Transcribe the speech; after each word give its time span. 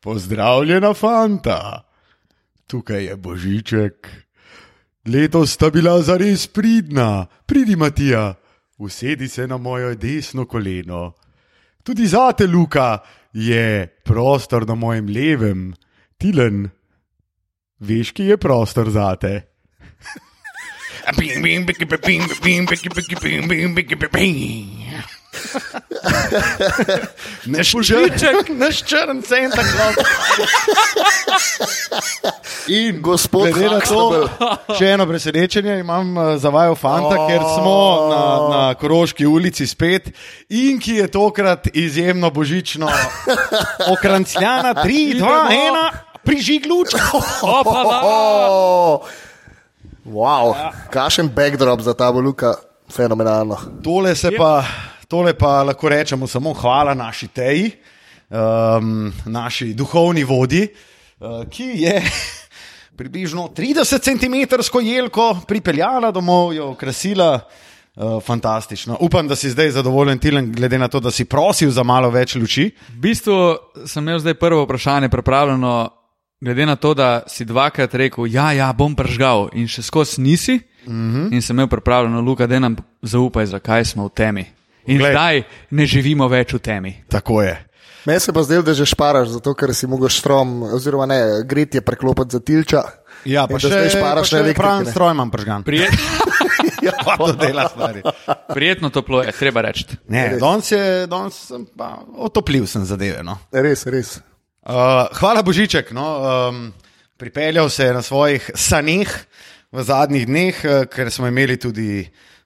Pozdravljena, 0.00 0.94
fanta, 0.94 1.88
tukaj 2.66 3.04
je 3.04 3.16
Božiček. 3.16 4.08
Letos 5.08 5.52
sta 5.52 5.70
bila 5.70 6.02
zares 6.02 6.46
pridna, 6.46 7.26
pridi 7.46 7.76
Matija, 7.76 8.34
usedi 8.78 9.28
se 9.28 9.46
na 9.46 9.56
mojo 9.56 9.94
desno 9.94 10.46
koleno. 10.46 11.12
Tudi 11.82 12.06
zate, 12.06 12.46
Luka, 12.46 12.98
je 13.32 13.86
prostor 14.04 14.68
na 14.68 14.74
mojem 14.74 15.06
levem, 15.08 15.74
tilen. 16.18 16.68
Veš, 17.80 18.12
ki 18.12 18.22
je 18.22 18.36
prostor 18.36 18.90
zate. 18.90 19.42
Naš 27.46 27.72
Božiček. 27.72 28.48
naš 28.48 28.82
črn 28.84 29.22
center. 29.22 29.64
In 32.68 33.02
Gospod 33.02 33.50
Huxtable. 33.50 34.28
še 34.78 34.92
eno 34.94 35.06
presenečenje 35.08 35.78
imam 35.80 36.12
eh, 36.18 36.38
za 36.38 36.52
vaju, 36.52 36.76
fanta, 36.78 37.16
oh. 37.18 37.26
ker 37.26 37.42
smo 37.56 37.78
na, 38.12 38.22
na 38.52 38.62
Koroški 38.78 39.26
ulici 39.26 39.66
spet 39.66 40.12
in 40.48 40.78
ki 40.82 41.00
je 41.02 41.08
tokrat 41.10 41.66
izjemno 41.74 42.30
božično 42.30 42.90
okrancljana, 43.94 44.74
3, 44.84 45.18
2, 45.18 45.32
1, 45.50 45.90
prižig 46.22 46.66
luč. 46.70 46.94
Oh, 47.42 49.02
wow, 50.06 50.54
kakšen 50.90 51.28
backdrop 51.34 51.80
za 51.82 51.94
ta 51.94 52.10
Luka, 52.10 52.54
fenomenalno. 52.90 53.58
Tole, 53.82 54.14
se 54.14 54.30
pa, 54.38 54.62
tole 55.12 55.34
pa 55.36 55.60
lahko 55.68 55.88
rečemo 55.92 56.26
samo 56.26 56.54
hvala 56.56 56.94
naši 56.96 57.28
teji, 57.28 57.70
um, 58.32 59.12
naši 59.28 59.74
duhovni 59.76 60.24
vodi, 60.24 60.62
uh, 61.20 61.42
ki 61.50 61.68
je 61.84 61.98
približno 62.98 63.50
30 63.56 64.00
cm 64.00 64.80
jelko 64.80 65.36
pripeljala 65.48 66.10
domov, 66.10 66.54
jo 66.56 66.70
okrasila. 66.72 67.40
Uh, 67.92 68.22
fantastično. 68.24 68.96
Upam, 69.04 69.26
da 69.28 69.36
si 69.36 69.50
zdaj 69.52 69.70
zadovoljen, 69.70 70.18
Tilen, 70.18 70.46
glede 70.52 70.78
na 70.78 70.88
to, 70.88 71.00
da 71.00 71.10
si 71.12 71.26
prosil 71.28 71.68
za 71.70 71.82
malo 71.84 72.08
več 72.10 72.38
luči. 72.40 72.70
V 72.88 73.00
bistvu 73.04 73.34
sem 73.84 74.00
imel 74.00 74.16
zdaj 74.18 74.38
prvo 74.40 74.62
vprašanje 74.64 75.10
pripravljeno, 75.12 75.90
glede 76.40 76.66
na 76.66 76.76
to, 76.80 76.94
da 76.96 77.10
si 77.28 77.44
dvakrat 77.44 77.94
rekel, 77.94 78.32
ja, 78.32 78.48
ja, 78.56 78.70
bom 78.72 78.96
pržgal 78.96 79.50
in 79.52 79.68
še 79.68 79.84
skozi 79.84 80.24
nisi. 80.24 80.56
Mm 80.56 80.72
Mhm. 80.86 81.16
-hmm. 81.16 81.34
In 81.34 81.42
sem 81.42 81.56
imel 81.56 81.68
pripravljeno, 81.68 82.20
Luka, 82.20 82.46
da 82.46 82.58
nam 82.58 82.76
zaupaj, 83.02 83.46
zakaj 83.46 83.84
smo 83.84 84.06
v 84.06 84.10
temi. 84.14 84.44
In 84.86 84.98
Glej. 84.98 85.12
zdaj 85.12 85.42
ne 85.70 85.86
živimo 85.86 86.28
več 86.28 86.54
v 86.54 86.58
temi. 86.58 86.92
Tako 87.08 87.42
je. 87.42 87.54
Meni 88.06 88.20
se 88.20 88.32
pa 88.34 88.42
zdelo, 88.42 88.62
da 88.66 88.74
že 88.74 88.86
šparaš, 88.86 89.28
zato 89.38 89.54
ker 89.54 89.70
si 89.74 89.86
mogel 89.86 90.10
štrom, 90.10 90.62
oziroma 90.74 91.06
ne, 91.06 91.20
gretje 91.46 91.84
preklopiti 91.86 92.34
za 92.34 92.40
tilča. 92.42 92.82
Ja, 93.24 93.46
pa 93.46 93.60
še, 93.62 93.70
šparaš 93.94 94.32
na 94.34 94.38
elektriki, 94.42 94.58
pravi 94.58 94.84
ne. 94.84 94.90
stroj 94.90 95.12
imam 95.14 95.30
pržgan. 95.30 95.62
Prijet, 95.62 95.94
Pa 97.06 97.14
to 97.16 97.32
dela 97.38 97.68
stvari. 97.68 98.02
prijetno 98.54 98.90
toplo 98.90 99.22
je, 99.22 99.32
treba 99.38 99.62
reči. 99.62 99.86
Ne, 100.10 100.36
danes 100.40 100.72
je, 100.72 101.06
danes 101.06 101.38
sem 101.46 101.62
pa 101.78 102.02
otopljiv 102.18 102.66
sem 102.66 102.82
zadeve. 102.84 103.22
No. 103.22 103.38
Res, 103.54 103.86
res. 103.86 104.16
Uh, 104.66 105.06
hvala 105.18 105.42
Božiček. 105.46 105.92
No, 105.94 106.06
um, 106.50 106.72
pripeljal 107.16 107.70
se 107.70 107.86
je 107.86 107.94
na 107.94 108.02
svojih 108.02 108.50
saneh 108.54 109.10
v 109.72 109.82
zadnjih 109.82 110.26
dneh, 110.26 110.64
eh, 110.64 110.84
ker 110.90 111.10
smo 111.10 111.30
imeli 111.30 111.56
tudi 111.56 112.02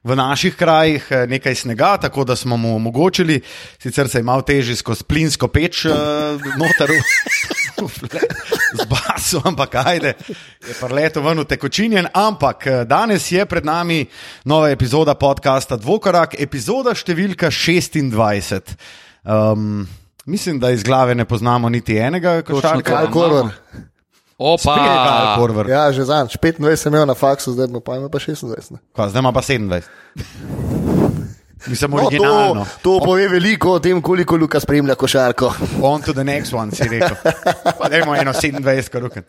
v 0.07 0.15
naših 0.15 0.55
krajih 0.55 1.07
eh, 1.11 1.27
nekaj 1.27 1.55
snega, 1.55 1.97
tako 1.97 2.23
da 2.23 2.35
smo 2.35 2.57
mu 2.57 2.75
omogočili, 2.75 3.41
sicer 3.79 4.09
se 4.09 4.19
je 4.19 4.23
malo 4.23 4.41
težje 4.41 4.75
skozi 4.75 5.03
plinsko 5.03 5.47
peč 5.47 5.85
uh, 5.85 5.93
noter 6.59 6.91
z 8.79 8.85
basom, 8.89 9.41
ampak 9.45 9.75
ajde, 9.75 10.13
je 10.67 10.73
parleto 10.79 11.21
ven 11.21 11.39
utekočinjen. 11.39 12.07
Ampak 12.13 12.67
eh, 12.67 12.85
danes 12.85 13.31
je 13.31 13.45
pred 13.45 13.65
nami 13.65 14.05
nova 14.45 14.69
epizoda 14.69 15.15
podcasta 15.15 15.77
Dvokorak, 15.77 16.39
epizoda 16.39 16.95
številka 16.95 17.51
26. 17.51 18.75
Um, 19.27 19.83
mislim, 20.25 20.59
da 20.59 20.71
iz 20.71 20.83
glave 20.83 21.15
ne 21.15 21.25
poznamo 21.25 21.69
niti 21.69 21.97
enega, 21.99 22.41
kot 22.41 22.61
Točno 22.61 22.79
šarka. 22.79 23.05
to. 23.11 23.49
Opa, 24.37 25.35
Korver. 25.37 25.65
Ja, 25.69 25.89
že 25.91 26.05
zanj. 26.05 26.29
25 26.29 26.75
sem 26.75 26.93
imel 26.93 27.05
na 27.09 27.15
faksu, 27.17 27.53
zdaj 27.57 27.73
pa 27.81 27.97
ima 27.97 28.09
pa 28.09 28.19
26. 28.21 28.71
ne. 28.71 28.77
Kva, 28.93 29.09
zdaj 29.09 29.19
ima 29.19 29.31
pa 29.33 29.41
27. 29.41 29.81
Mislim, 31.67 31.91
No, 31.91 32.09
to, 32.09 32.65
to 32.81 32.99
pove 33.05 33.27
veliko 33.27 33.71
o 33.71 33.79
tem, 33.79 34.01
koliko 34.01 34.37
Luka 34.37 34.59
spremlja 34.59 34.95
košarko. 34.95 35.53
On 35.81 36.01
to 36.01 36.13
the 36.13 36.23
next 36.23 36.53
one, 36.53 36.71
si 36.71 36.83
rekel. 36.83 37.17
Pa 37.79 37.89
dajmo 37.89 38.15
eno 38.15 38.31
27, 38.31 38.89
kar 38.89 39.01
ruken. 39.01 39.23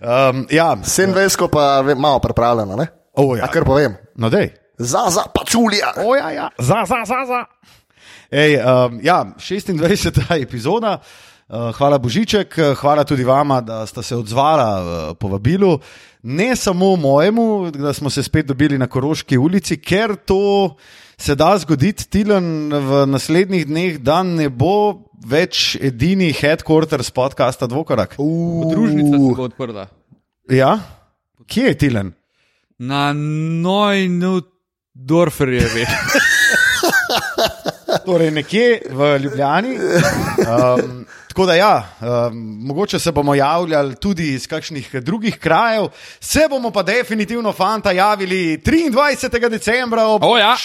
Um, 0.00 0.46
ja, 0.50 0.76
27 0.76 1.48
pa 1.52 1.80
ve- 1.80 1.94
malo 1.94 2.18
pripravljeno, 2.18 2.76
ne? 2.76 2.86
O, 3.12 3.36
ja. 3.36 3.44
A 3.44 3.48
kar 3.48 3.64
povem. 3.64 3.96
no 4.16 4.30
dej. 4.30 4.50
Za, 4.78 5.04
za, 5.10 5.22
pačulja. 5.34 5.92
O, 6.06 6.16
ja, 6.16 6.30
ja. 6.30 6.48
Za, 6.58 6.82
za, 6.86 7.04
za, 7.04 7.20
za. 7.26 7.44
Ej, 8.30 8.56
um, 8.56 9.00
ja, 9.02 9.24
26. 9.36 10.42
epizoda. 10.42 10.98
Uh, 10.98 11.27
hvala 11.48 11.98
Božiček, 11.98 12.58
uh, 12.58 12.76
hvala 12.76 13.04
tudi 13.04 13.24
vama, 13.24 13.60
da 13.60 13.86
ste 13.86 14.02
se 14.02 14.16
odzvala 14.16 14.68
uh, 14.80 15.16
povabilu. 15.16 15.78
Ne 16.22 16.56
samo 16.56 16.96
mojemu, 16.96 17.70
da 17.70 17.92
smo 17.92 18.10
se 18.10 18.22
spet 18.22 18.46
dobili 18.46 18.78
na 18.78 18.86
Koroški 18.86 19.38
ulici, 19.38 19.76
ker 19.76 20.16
to 20.16 20.76
se 21.18 21.34
da 21.34 21.58
zgoditi 21.58 22.08
tilen 22.08 22.72
v 22.72 23.06
naslednjih 23.06 23.66
dneh, 23.66 23.98
da 23.98 24.22
ne 24.22 24.48
bo 24.48 25.08
več 25.26 25.76
edini 25.80 26.32
headquarters 26.32 27.10
podcasta 27.10 27.66
Dvokorak. 27.66 28.16
podružnica 28.16 29.16
se 29.16 29.34
bo 29.36 29.42
odprla. 29.42 29.86
Ja? 30.50 30.78
Kje 31.46 31.64
je 31.64 31.78
tilen? 31.78 32.12
Na 32.78 33.12
Nojnu 33.12 34.42
Dorferjevi. 34.94 35.86
Torej, 38.06 38.30
nekje 38.30 38.80
v 38.90 39.18
Ljubljani. 39.22 39.78
Um, 40.48 41.04
tako 41.38 41.46
da, 41.46 41.54
ja, 41.54 41.88
um, 42.00 42.58
mogoče 42.60 42.98
se 42.98 43.12
bomo 43.12 43.34
javljali 43.34 43.94
tudi 43.96 44.34
iz 44.34 44.46
kakšnih 44.46 44.94
drugih 44.94 45.38
krajev, 45.38 45.88
se 46.20 46.40
bomo 46.50 46.70
pa 46.70 46.82
definitivno, 46.82 47.52
fanta, 47.52 47.92
javili 47.92 48.58
23. 48.64 49.48
decembra 49.48 50.06
ob 50.06 50.22
O, 50.24 50.38
ja. 50.38 50.56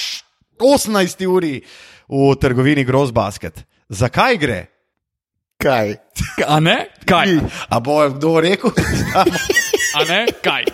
18. 0.60 1.26
uri 1.26 1.62
v 2.10 2.36
trgovini 2.42 2.84
Gross 2.84 3.12
Basket. 3.12 3.64
Zakaj 3.90 4.38
gre? 4.38 4.66
Kaj? 5.58 5.96
A 6.48 6.60
ne? 6.60 6.88
Kaj? 7.06 7.38
A 7.70 7.80
bo 7.80 8.10
kdo 8.10 8.40
rekel? 8.42 8.72
A 9.98 10.04
ne? 10.10 10.26
Kaj? 10.42 10.66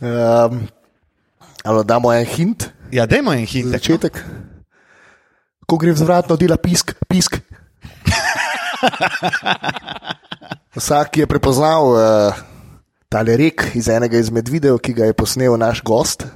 Um, 0.00 0.68
ali 1.64 1.84
damo 1.84 2.12
en 2.12 2.26
hint, 2.26 2.68
ja, 2.92 3.06
dajmo 3.06 3.32
en 3.32 3.46
hint. 3.46 3.66
za 3.66 3.78
začetek. 3.78 4.24
Ko 5.66 5.76
gre 5.76 5.92
vzvratno, 5.92 6.36
dela 6.36 6.56
pisk, 6.56 6.92
pisk. 7.08 7.40
Vsak, 10.78 11.22
je 11.22 11.26
prepoznal 11.30 11.84
uh, 11.94 11.98
tale 13.08 13.36
rek 13.38 13.70
iz 13.78 13.88
enega 13.88 14.18
izmed 14.18 14.48
videov, 14.50 14.80
ki 14.82 14.94
ga 14.96 15.08
je 15.10 15.16
posnel 15.16 15.54
naš 15.60 15.82
gost, 15.86 16.26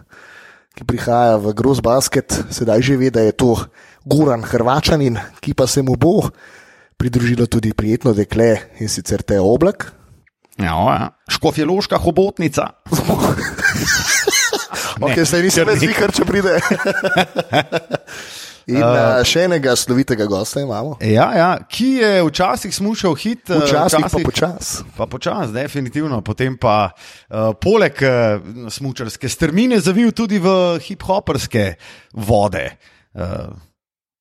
ki 0.78 0.86
prihaja 0.86 1.38
v 1.42 1.54
Gross 1.58 1.82
Basket, 1.82 2.30
sedaj 2.54 2.82
že 2.86 2.94
ve, 2.96 3.10
da 3.10 3.26
je 3.26 3.34
to 3.34 3.58
Goran 4.06 4.46
Hrvačanin, 4.46 5.18
ki 5.42 5.54
pa 5.58 5.66
se 5.66 5.82
mu 5.82 5.98
bo 5.98 6.30
pridružilo 6.98 7.46
tudi 7.46 7.74
prijetno 7.74 8.14
dekle 8.14 8.78
in 8.82 8.88
sicer 8.90 9.22
te 9.22 9.38
oblak. 9.40 9.92
Ja, 10.58 10.74
ja. 10.74 11.08
Škofjeloška 11.30 11.98
hobotnica. 11.98 12.74
Okay, 14.98 15.22
Saj 15.22 15.44
nisem 15.46 15.66
več 15.68 15.78
zvihar, 15.78 16.10
če 16.10 16.24
pride. 16.26 16.56
In 18.68 18.82
uh, 18.84 19.22
še 19.24 19.46
enega 19.46 19.72
slovitega 19.78 20.26
gosta 20.28 20.60
imamo. 20.60 20.98
Ja, 21.00 21.28
ja, 21.36 21.48
ki 21.64 21.88
je 22.02 22.10
včasih 22.26 22.74
smušal 22.76 23.14
hit, 23.16 23.48
eh, 23.48 23.62
Včasih 23.64 24.04
pa 24.04 24.20
počas. 24.20 24.72
Pa 24.96 25.06
počasi, 25.08 25.54
definitivno. 25.56 26.20
Potem 26.24 26.58
pa 26.60 26.90
uh, 26.90 27.54
poleg 27.56 28.02
uh, 28.04 28.68
smočarske 28.68 29.30
strmine 29.32 29.80
zavil 29.80 30.12
tudi 30.12 30.40
v 30.42 30.76
hip-hoperske 30.84 31.64
vode. 32.28 32.66
Uh, 33.16 33.48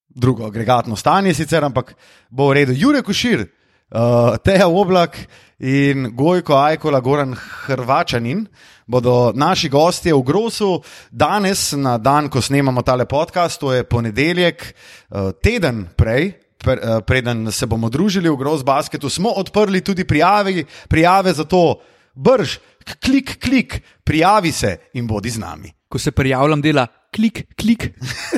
drugo 0.08 0.48
agregatno 0.48 0.96
stanje 0.96 1.36
sicer, 1.36 1.68
ampak 1.68 1.92
bo 2.32 2.48
v 2.48 2.62
redu. 2.62 2.78
Jurek 2.78 3.12
Ušir, 3.12 3.44
uh, 3.92 4.40
Teja 4.40 4.72
Oblak 4.72 5.20
in 5.60 6.12
Gojko 6.14 6.56
Ajkola, 6.56 7.00
Goran 7.00 7.36
Hrvačanin 7.66 8.46
bodo 8.88 9.32
naši 9.36 9.70
gostje 9.70 10.14
v 10.14 10.22
Grosu 10.24 10.82
danes, 11.12 11.72
na 11.72 11.98
dan, 11.98 12.30
ko 12.30 12.42
snemamo 12.42 12.82
tale 12.82 13.06
podcast, 13.06 13.60
to 13.60 13.74
je 13.74 13.84
ponedeljek, 13.84 14.64
uh, 14.64 15.32
teden 15.44 15.88
prej. 15.96 16.34
Pre, 16.58 16.74
eh, 16.74 17.02
preden 17.06 17.52
se 17.54 17.68
bomo 17.70 17.86
družili 17.90 18.30
v 18.30 18.36
Gross 18.36 18.64
Basketu, 18.66 19.10
smo 19.14 19.30
odprli 19.30 19.82
tudi 19.86 20.08
prijave, 20.10 20.66
prijave 20.90 21.34
za 21.34 21.46
to, 21.46 21.78
brž, 22.16 22.58
klik, 22.98 23.38
klik, 23.38 23.78
prijavi 24.04 24.52
se 24.52 24.78
in 24.98 25.06
bodi 25.08 25.30
z 25.30 25.38
nami. 25.38 25.70
Ko 25.88 26.00
se 26.00 26.12
prijavljam, 26.12 26.62
dela 26.62 26.88
klik, 27.14 27.46
klik. 27.54 27.94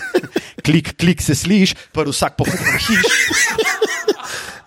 klik, 0.65 0.97
klik 0.99 1.21
se 1.21 1.35
sliš, 1.35 1.75
pa 1.93 2.03
vsak 2.03 2.35
pohod 2.35 2.59
hiš. 2.59 3.07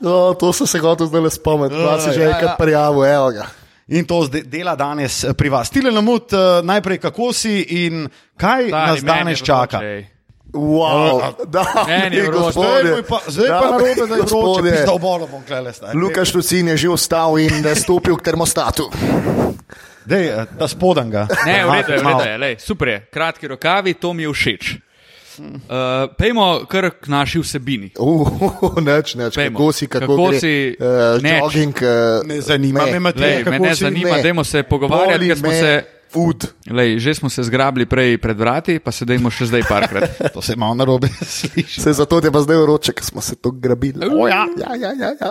No, 0.02 0.34
to 0.34 0.52
sem 0.52 0.66
se 0.66 0.78
hotel 0.82 1.06
zdaj 1.06 1.20
le 1.22 1.30
spomniti, 1.30 1.74
da 1.78 2.00
si 2.00 2.08
Ja, 2.08 2.12
že 2.12 2.22
ja, 2.22 2.30
enkrat 2.34 2.50
ja. 2.50 2.56
prijavil, 2.58 3.04
evo 3.06 3.30
ga. 3.30 3.46
In 3.88 4.06
to 4.06 4.26
dela 4.26 4.74
danes 4.76 5.24
eh, 5.24 5.34
pri 5.34 5.48
vas. 5.48 5.70
Tile 5.70 5.90
namut, 5.90 6.32
uh, 6.32 6.64
najprej 6.64 6.98
kako 6.98 7.32
si 7.32 7.60
in 7.84 8.08
kaj 8.36 8.68
Stari, 8.68 8.90
nas 8.90 9.02
danes 9.02 9.42
čaka. 9.42 9.78
vroče. 9.78 10.06
Wow, 10.52 11.32
da, 11.54 11.64
Meni 11.88 12.16
je 12.16 12.22
vroče. 12.22 12.52
Zdaj 12.52 13.02
pa, 13.02 13.16
pa, 13.16 13.30
zdaj 13.30 13.48
pa 13.48 13.54
Dame 13.54 13.70
narobe, 13.70 13.94
da 13.94 14.02
je 14.02 14.06
vroče, 14.06 14.22
gospodje. 14.22 14.86
v 14.86 14.98
bolo 15.00 15.26
bom 15.26 15.42
klele. 15.46 15.72
Lukaš 15.94 16.34
Lucin 16.34 16.68
je 16.68 16.76
že 16.76 16.88
vstal 16.88 17.38
in 17.38 17.66
eh, 17.66 17.74
stopil 17.74 18.16
k 18.16 18.22
termostatu. 18.22 18.90
Dej, 20.04 20.28
eh, 20.28 20.46
da 20.58 20.68
spodan 20.68 21.10
ga. 21.10 21.26
Ne, 21.46 21.64
v 21.66 21.70
redu 21.78 21.92
je, 21.92 21.98
v 21.98 22.06
redu 22.06 22.24
je, 22.26 22.38
lej, 22.38 22.54
super 22.58 22.88
je. 22.88 22.98
Kratki 23.12 23.48
rokavi, 23.48 23.94
to 23.94 24.12
mi 24.12 24.22
je 24.22 24.32
všeč. 24.32 24.91
Uh, 25.38 25.46
pejmo 26.12 26.46
kar 26.66 26.90
k 26.92 27.08
naši 27.08 27.38
vsebini. 27.38 27.90
Uh, 27.98 28.28
neč, 28.78 29.14
neč, 29.14 29.34
Pejmo. 29.34 29.54
kako 29.54 29.72
si, 29.72 29.86
kako, 29.86 30.06
Kako 30.06 30.28
gre, 30.28 30.40
si- 30.40 30.76
uh, 30.76 31.22
Neč. 31.22 31.40
jogging. 31.40 31.74
Uh, 31.76 31.88
Ne 32.24 32.40
zanima 32.40 32.86
me, 32.86 33.00
Matej, 33.00 33.22
Lej, 33.36 33.44
me 33.44 33.58
ne 33.58 33.74
zanima, 33.74 34.16
ne. 34.16 34.22
dajmo 34.22 34.44
se 34.44 34.62
pogovarjati, 34.62 35.28
ker 35.28 35.38
smo 35.38 35.48
me 35.48 35.54
se. 35.56 35.72
Food. 36.10 36.44
Lej, 36.68 36.98
že 36.98 37.14
smo 37.14 37.30
se 37.30 37.40
zgrabili 37.42 37.86
prej 37.86 38.18
pred 38.18 38.36
vrati, 38.36 38.76
pa 38.78 38.92
se 38.92 39.04
dajmo 39.04 39.30
še 39.30 39.46
zdaj 39.46 39.62
parkrat. 39.64 40.10
To 40.34 40.42
se 40.42 40.52
malo 40.54 40.74
narobe 40.74 41.08
sliši. 41.26 41.80
Se 41.80 41.92
zato 41.92 42.20
je 42.20 42.28
pa 42.28 42.36
zdaj 42.38 42.56
vroče, 42.58 42.92
ker 42.92 43.00
smo 43.02 43.20
se 43.20 43.32
to 43.34 43.48
grabili. 43.50 44.04
O, 44.06 44.28
ja. 44.28 44.44
ja, 44.54 44.76
ja, 44.76 44.92
ja, 44.92 45.10
ja. 45.14 45.30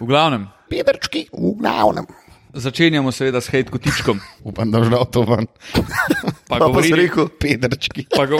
V 0.00 0.06
glavnem, 0.06 0.48
Pedrčki, 0.66 1.26
v 1.28 1.52
glavnem. 1.54 2.08
Začenjamo 2.54 3.12
seveda 3.12 3.40
s 3.40 3.48
hejt 3.48 3.70
kotičkom. 3.70 4.20
Upam, 4.48 4.70
da 4.70 4.84
žal 4.84 5.04
to 5.06 5.22
ven. 5.22 5.46
Pa, 6.48 6.58
Pa, 6.58 6.66
govorili- 6.66 7.06
rekel, 7.06 7.28
Pedrčki. 7.40 8.06
pa 8.12 8.26
go, 8.26 8.36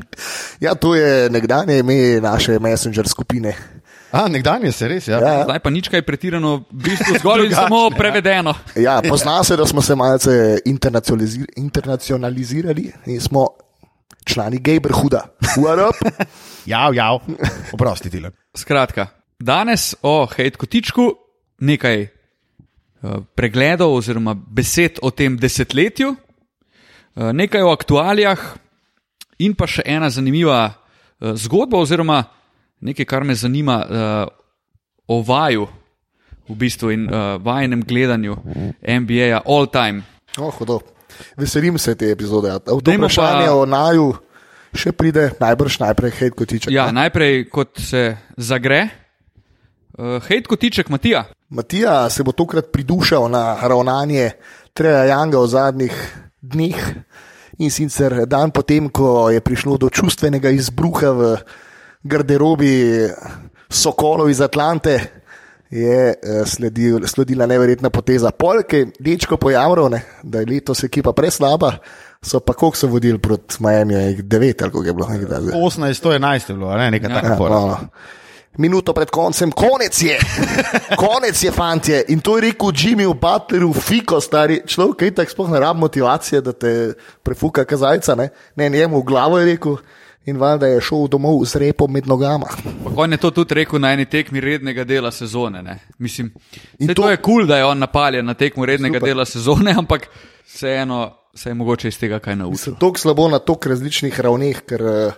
ja, 0.64 0.74
to 0.74 0.94
je 0.94 1.30
nekdanje 1.30 1.78
ime 1.78 2.20
naše 2.20 2.58
messenger 2.58 3.08
skupine. 3.08 3.54
A, 4.12 4.28
nekdanje 4.28 4.72
se 4.72 4.88
res, 4.88 5.08
ja. 5.08 5.18
Ja, 5.18 5.44
zdaj 5.44 5.58
pa 5.58 5.70
nič 5.70 5.88
kaj 5.88 6.02
pretirano, 6.02 6.64
v 6.70 6.82
bistvu 6.84 7.18
zgolj 7.18 7.46
in 7.46 7.54
samo 7.54 7.90
prevedeno. 7.90 8.54
ja, 8.76 9.02
pozna 9.02 9.42
se, 9.44 9.56
da 9.56 9.66
smo 9.66 9.82
se 9.82 9.94
malce 9.94 10.58
internacionalizi- 10.66 11.46
internacionalizirali 11.56 12.92
in 13.06 13.20
smo 13.20 13.46
člani 14.26 14.58
up? 15.88 15.98
Jav, 16.66 16.94
jav. 16.94 17.18
Oprosti, 17.72 18.10
Tile. 18.10 18.30
Skratka, 18.54 19.06
danes 19.38 19.94
o 20.02 20.26
hejt 20.26 20.56
kotičku 20.56 21.14
nekaj 21.60 22.06
pregledov 23.34 23.94
oziroma 23.96 24.34
besed 24.34 24.98
o 25.02 25.10
tem 25.10 25.36
desetletju, 25.36 26.14
eh, 27.16 27.32
nekaj 27.32 27.62
o 27.62 27.72
aktualijah 27.72 28.38
in 29.38 29.54
pa 29.54 29.66
še 29.66 29.82
ena 29.86 30.10
zanimiva 30.10 30.68
eh, 30.68 31.32
zgodba 31.34 31.80
oziroma 31.80 32.24
nekaj, 32.80 33.06
kar 33.08 33.24
me 33.24 33.34
zanima 33.34 33.80
eh, 33.80 34.26
o 35.08 35.22
vaju 35.22 35.68
v 36.50 36.54
bistvu 36.58 36.90
in 36.90 37.04
vajenem 37.42 37.82
gledanju 37.86 38.34
NBA-ja 38.82 39.38
all 39.46 39.68
time. 39.70 40.02
Oh, 40.38 40.50
hudo. 40.50 40.80
Veselim 41.38 41.78
se 41.78 41.94
te 41.94 42.10
epizode. 42.10 42.50
To 42.66 42.78
vprašanje 42.82 43.46
pa- 43.46 43.54
o 43.54 43.66
naju 43.66 44.08
še 44.74 44.92
pride, 44.92 45.30
najbrž 45.40 45.78
najprej 45.78 46.10
hej 46.18 46.30
kotiček. 46.30 46.72
Ja, 46.74 46.86
ne? 46.90 47.06
najprej, 47.06 47.44
kot 47.50 47.78
se 47.78 48.16
zagre, 48.36 48.88
uh, 49.98 50.18
hejt 50.26 50.50
kotiček 50.50 50.90
Matija. 50.90 51.28
Matija 51.50 52.10
se 52.10 52.22
bo 52.22 52.32
tokrat 52.32 52.72
pridušal 52.72 53.30
na 53.30 53.58
ravnanje 53.62 54.30
Treja 54.72 55.04
Janga 55.04 55.38
v 55.38 55.46
zadnjih 55.46 55.94
dneh 56.40 56.78
in 57.58 57.70
sicer 57.70 58.26
dan 58.26 58.50
potem, 58.50 58.88
ko 58.88 59.30
je 59.30 59.40
prišlo 59.40 59.76
do 59.76 59.90
čustvenega 59.90 60.50
izbruha 60.50 61.10
v 61.10 61.36
garderobi 62.02 63.08
Sokolov 63.68 64.30
iz 64.30 64.40
Atlante, 64.40 65.00
je 65.70 66.10
eh, 66.10 66.16
sledil, 66.46 67.06
sledila 67.06 67.46
neverjetna 67.46 67.90
poteza 67.90 68.30
Polke, 68.30 68.86
dečko 68.98 69.36
pojavil, 69.36 69.88
ne, 69.88 70.00
da 70.22 70.40
je 70.40 70.46
letos 70.46 70.84
ekipa 70.84 71.12
preslaba. 71.12 71.72
So 72.22 72.40
pa 72.40 72.52
koliko 72.52 72.76
so 72.76 72.86
vodili 72.86 73.18
proti 73.18 73.56
Miami, 73.60 73.94
9 73.94 74.26
ali 74.62 74.70
kako 74.70 74.82
je 74.82 74.92
bilo. 74.92 75.06
nekaj 75.08 75.28
takega. 75.28 75.52
18, 75.54 75.94
111 75.94 76.50
je 76.50 76.56
bilo, 76.56 76.76
ne, 76.76 76.90
nekaj 76.90 77.10
Ja. 77.10 77.14
takega. 77.14 77.36
Fora. 77.36 77.54
no. 77.54 77.76
Minuto 78.58 78.92
pred 78.92 79.10
koncem, 79.10 79.52
konec 79.54 79.94
je, 80.02 80.18
konec 81.06 81.38
je, 81.42 81.52
fantje. 81.54 82.04
In 82.08 82.20
to 82.20 82.36
je 82.36 82.50
rekel 82.50 82.72
Jimmy 82.74 83.06
v 83.06 83.14
Butlerju, 83.14 83.70
fiko, 83.72 84.18
stari 84.20 84.60
človek, 84.66 84.96
ki 84.98 85.10
tako 85.14 85.30
sploh 85.30 85.50
ne 85.54 85.60
rabi 85.62 85.80
motivacije, 85.80 86.40
da 86.42 86.52
te 86.52 86.72
prefuka 87.22 87.64
kazalca. 87.64 88.14
Ne? 88.18 88.28
ne, 88.56 88.68
njemu 88.68 88.98
v 89.00 89.06
glavo 89.06 89.38
je 89.38 89.46
rekel 89.52 89.76
in 90.26 90.36
valjda 90.36 90.66
je 90.66 90.80
šel 90.80 91.06
domov 91.08 91.44
z 91.46 91.62
repom 91.62 91.92
med 91.92 92.06
nogama. 92.06 92.46
Pa 92.84 92.90
On 92.96 93.12
je 93.12 93.18
to 93.22 93.30
tudi 93.30 93.54
rekel 93.54 93.80
na 93.80 93.92
eni 93.92 94.04
tekmi 94.04 94.40
rednega 94.40 94.84
dela 94.84 95.10
sezone. 95.10 95.62
Ne? 95.62 95.78
Mislim, 95.98 96.34
to, 96.86 96.94
to- 96.94 97.10
je 97.10 97.16
kul, 97.16 97.34
cool, 97.34 97.46
da 97.46 97.56
je 97.56 97.64
on 97.64 97.78
napaljen 97.78 98.26
na 98.26 98.34
tekmu 98.34 98.66
rednega 98.66 98.98
Super. 98.98 99.08
Dela 99.08 99.24
sezone, 99.24 99.74
ampak 99.78 100.08
vseeno 100.46 101.16
se 101.34 101.50
je 101.50 101.54
mogoče 101.54 101.88
iz 101.88 101.98
tega 101.98 102.18
kaj 102.18 102.36
naučiti. 102.36 102.74
Tako 102.80 102.98
slabo 102.98 103.28
na 103.28 103.38
toliko 103.38 103.68
različnih 103.68 104.20
ravneh, 104.20 104.60
ker 104.66 104.82
eh, 104.82 105.12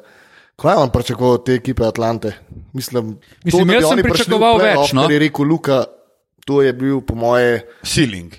kaj 0.56 0.72
je 0.72 0.78
on 0.78 0.90
pričakoval 0.90 1.40
od 1.40 1.46
te 1.46 1.54
ekipe 1.54 1.86
Atlante? 1.86 2.32
Mislim, 2.72 3.18
Mislim, 3.44 3.68
bi 3.68 3.74
jaz 3.74 3.88
sem 3.88 4.02
pričakoval 4.02 4.58
playoff, 4.58 4.82
več, 4.82 4.92
no. 4.92 5.02
kar 5.06 5.12
Je 5.12 5.18
rekel 5.18 5.44
Luka, 5.44 5.84
to 6.46 6.62
je 6.62 6.72
bil 6.72 7.00
po 7.00 7.14
moje 7.14 7.62
Ceiling. 7.84 8.34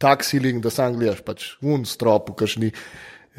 tak 0.00 0.24
siling, 0.24 0.62
da 0.64 0.70
sam 0.72 0.96
gledaš, 0.96 1.20
pač 1.20 1.54
un 1.60 1.84
strop, 1.84 2.30
v 2.32 2.34
kažni. 2.34 2.72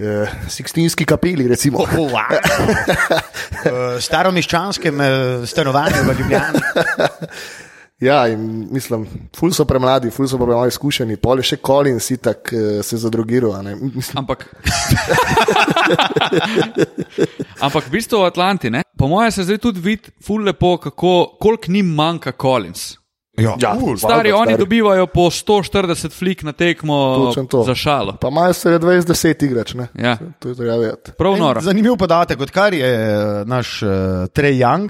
Uh, 0.01 0.30
Sikstinski 0.50 1.06
kapeli, 1.06 1.48
recimo. 1.50 1.83
Oh, 1.83 1.89
wow. 2.09 2.31
uh, 2.38 3.98
staromiščanskem 4.01 4.95
uh, 4.95 5.44
stanovanju 5.45 6.06
v 6.07 6.15
Ljubljani. 6.21 6.62
Ja, 8.01 8.27
in 8.27 8.68
mislim, 8.71 9.03
ful 9.38 9.51
so 9.53 9.65
premladi, 9.65 10.09
ful 10.09 10.25
so 10.27 10.38
premalo 10.38 10.65
izkušeni, 10.68 11.19
pol 11.21 11.38
je 11.38 11.44
še 11.44 11.57
Colin 11.62 12.00
si 12.01 12.18
tak 12.18 12.50
uh, 12.50 12.80
se 12.81 12.98
zadrogiral. 12.98 13.53
a 13.53 13.62
ne. 13.62 13.75
Mislim, 13.75 14.18
Ampak, 14.18 14.48
ampak 17.62 17.83
v 17.88 17.92
bistvu 17.92 18.21
v 18.21 18.25
Atlanti, 18.25 18.69
ne? 18.69 18.81
po 18.98 19.07
mojem 19.07 19.31
se 19.31 19.44
zdaj 19.44 19.57
tudi 19.57 19.80
vidi, 19.80 20.09
ful 20.18 20.42
lepo, 20.42 20.77
kako, 20.77 21.38
koliko 21.39 21.71
njim 21.71 21.94
manjka 21.94 22.31
Collins. 22.31 22.98
Ja, 23.38 23.56
Ja, 23.59 23.71
cool. 23.80 23.98
Stari, 23.98 24.31
Valjda, 24.31 24.38
oni 24.38 24.51
stari. 24.51 24.59
dobivajo 24.59 25.06
po 25.07 25.21
140 25.21 26.12
flik 26.12 26.44
na 26.44 26.51
tekmo 26.51 27.31
za 27.65 27.75
šalo. 27.75 28.18
Pa 28.21 28.27
imajo 28.27 28.53
se 28.53 28.69
20-10 28.69 29.45
igrač, 29.45 29.74
ne? 29.74 29.88
Ja. 29.95 30.18
To 30.39 30.50
je 30.50 30.56
treba 30.56 30.75
vedeti. 30.77 31.12
Zanimiv 31.62 31.95
podatek, 31.98 32.42
odkar 32.42 32.74
je 32.74 32.86
eh, 32.86 33.45
naš 33.45 33.83
uh, 33.83 33.89
Trey 34.36 34.59
Young, 34.59 34.89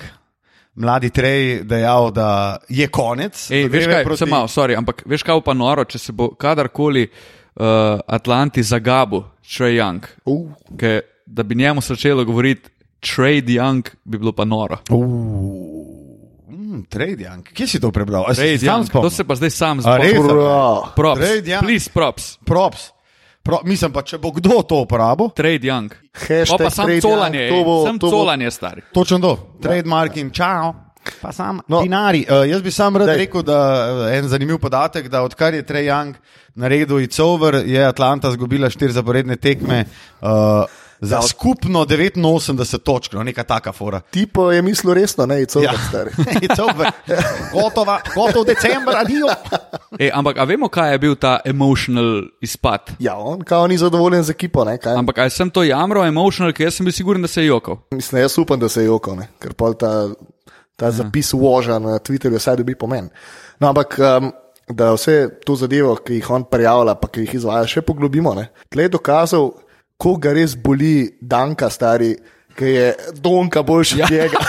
mladi 0.76 1.10
Trey, 1.10 1.64
dejal, 1.64 2.12
da 2.12 2.58
je 2.70 2.88
konec. 2.88 3.52
Ej, 3.52 3.68
veš 3.70 3.86
kaj, 3.86 4.04
proti- 4.04 4.30
malo, 4.30 4.48
sorry, 4.48 4.78
ampak 4.78 5.04
veš 5.06 5.24
kaj 5.24 5.42
pa 5.46 5.54
noro, 5.54 5.84
če 5.86 6.00
se 6.00 6.12
bo 6.12 6.32
kadarkoli 6.36 7.08
uh, 7.08 8.00
Atlanti 8.08 8.64
zagabu, 8.64 9.24
Trey 9.44 9.76
Young, 9.78 10.06
Uh, 10.26 10.52
ke, 10.78 11.02
da 11.26 11.44
bi 11.44 11.56
njemu 11.56 11.82
začelo 11.82 12.26
govoriti 12.26 12.70
Trade 13.02 13.52
Young, 13.54 13.84
bi 14.04 14.18
bilo 14.18 14.32
pa 14.32 14.46
noro. 14.46 14.78
Mm, 16.50 16.84
Trade 16.90 17.24
Young, 17.24 17.44
kje 17.54 17.68
si 17.68 17.80
to 17.80 17.92
prebral? 17.92 18.26
Trade 18.36 18.62
Young, 18.62 18.88
to 18.92 19.10
se 19.10 19.24
pa 19.24 19.36
zdaj 19.36 19.50
sam 19.50 19.80
ura. 19.80 20.94
Props, 20.96 21.20
Trade 21.22 21.48
Young. 21.52 21.64
please 21.64 21.90
props. 21.90 22.38
Props. 22.46 22.92
Pro, 23.44 23.60
mislim 23.64 23.92
pa, 23.92 24.02
če 24.02 24.18
bo 24.18 24.32
kdo 24.32 24.62
to 24.62 24.76
uporabil, 24.78 25.30
Trade 25.30 25.64
Young. 25.64 25.90
Hashtag 26.14 26.48
Pa, 26.52 26.58
pa 26.60 26.70
sam 26.70 26.90
colanje, 27.02 27.40
Young, 27.40 27.50
to 27.52 27.64
bo- 27.64 27.86
sam 27.86 27.98
to 27.98 28.06
bo- 28.06 28.12
colanje 28.14 28.52
stari. 28.52 28.82
točno 28.94 29.20
to, 29.20 29.32
trademark 29.60 30.18
in 30.18 30.30
čau. 30.32 30.74
Pa 31.22 31.32
sam 31.32 31.60
No. 31.68 31.82
dinari. 31.82 32.22
Uh, 32.22 32.46
jaz 32.46 32.62
bi 32.62 32.72
sam 32.72 32.96
rad. 32.96 33.08
Dej. 33.08 33.18
rekel, 33.18 33.42
da 33.42 33.58
uh, 34.06 34.14
en 34.14 34.28
zanimiv 34.28 34.60
podatek, 34.60 35.08
da 35.08 35.22
odkar 35.22 35.54
je 35.54 35.64
Trey 35.64 35.84
Young 35.84 36.14
naredil 36.56 36.98
It's 36.98 37.18
Over, 37.20 37.56
je 37.66 37.82
Atlanta 37.82 38.30
izgubila 38.30 38.70
štiri 38.70 38.94
zaporedne 38.94 39.36
tekme 39.36 39.86
uh, 40.22 40.30
za 41.02 41.16
Ja. 41.16 41.22
skupno 41.22 41.86
89 41.86 42.78
točk, 42.78 43.14
no, 43.14 43.24
neka 43.24 43.44
taka 43.44 43.72
fora. 43.72 44.02
tipo 44.12 44.52
je 44.52 44.62
mislil 44.62 44.94
resno, 44.94 45.26
ne, 45.26 45.46
celo 45.46 45.64
Ja. 45.64 45.72
ja. 45.72 45.80
stari. 45.90 46.12
It's 46.46 46.62
over. 46.62 46.92
Gotova, 47.54 48.00
gotov 48.16 48.46
december, 48.46 48.96
adijo. 48.98 49.26
Ej, 50.00 50.12
ampak 50.14 50.38
a 50.38 50.44
vemo, 50.44 50.70
kaj 50.70 50.92
je 50.92 51.00
bil 51.00 51.16
ta 51.16 51.40
emotional 51.46 52.22
izpad? 52.42 52.92
Ja, 53.00 53.18
on 53.18 53.42
kao 53.42 53.68
ni 53.68 53.78
zadovoljen 53.78 54.24
z 54.24 54.30
ekipo, 54.30 54.64
ne, 54.66 54.78
kaj? 54.78 54.96
Ampak 54.96 55.18
ali 55.18 55.30
sem 55.30 55.50
to 55.50 55.64
jamral 55.64 56.06
emotional, 56.06 56.54
ker 56.54 56.68
jaz 56.70 56.78
sem 56.78 56.86
bil 56.86 56.94
siguren, 56.94 57.22
da 57.22 57.28
se 57.28 57.42
je 57.42 57.48
jokal. 57.48 57.78
Mislim, 57.92 58.22
jaz 58.22 58.38
upam, 58.38 58.60
da 58.60 58.70
se 58.70 58.82
je 58.82 58.86
jokal, 58.86 59.16
ne? 59.16 59.28
ker 59.40 59.54
pol 59.54 59.74
ta, 59.74 60.10
ta 60.78 60.86
ja. 60.86 60.92
zapis 60.92 61.34
voža 61.34 61.80
na 61.80 61.98
Twitterju 62.00 62.38
vsaj 62.38 62.62
dobi 62.62 62.76
pomen. 62.76 63.10
No, 63.60 63.68
ampak 63.74 63.98
um, 64.00 64.32
da 64.70 64.94
vse 64.94 65.30
to 65.46 65.56
zadevo, 65.56 65.96
ki 65.96 66.14
jih 66.22 66.30
on 66.30 66.46
prijavlja, 66.46 66.96
pa 66.96 67.08
ki 67.08 67.26
jih 67.26 67.34
izvaja, 67.42 67.68
še 67.68 67.82
poglobimo. 67.82 68.34
ne. 68.38 68.48
Tle 68.70 68.84
je 68.88 68.90
dokazal, 68.90 69.52
koga 70.02 70.30
ga 70.30 70.34
res 70.34 70.56
boli 70.58 70.94
Danka, 71.22 71.70
stari, 71.70 72.16
ki 72.58 72.66
je 72.66 72.88
Donka 73.22 73.62
boljši 73.64 74.00
ja. 74.00 74.06
od 74.06 74.12
njega. 74.12 74.38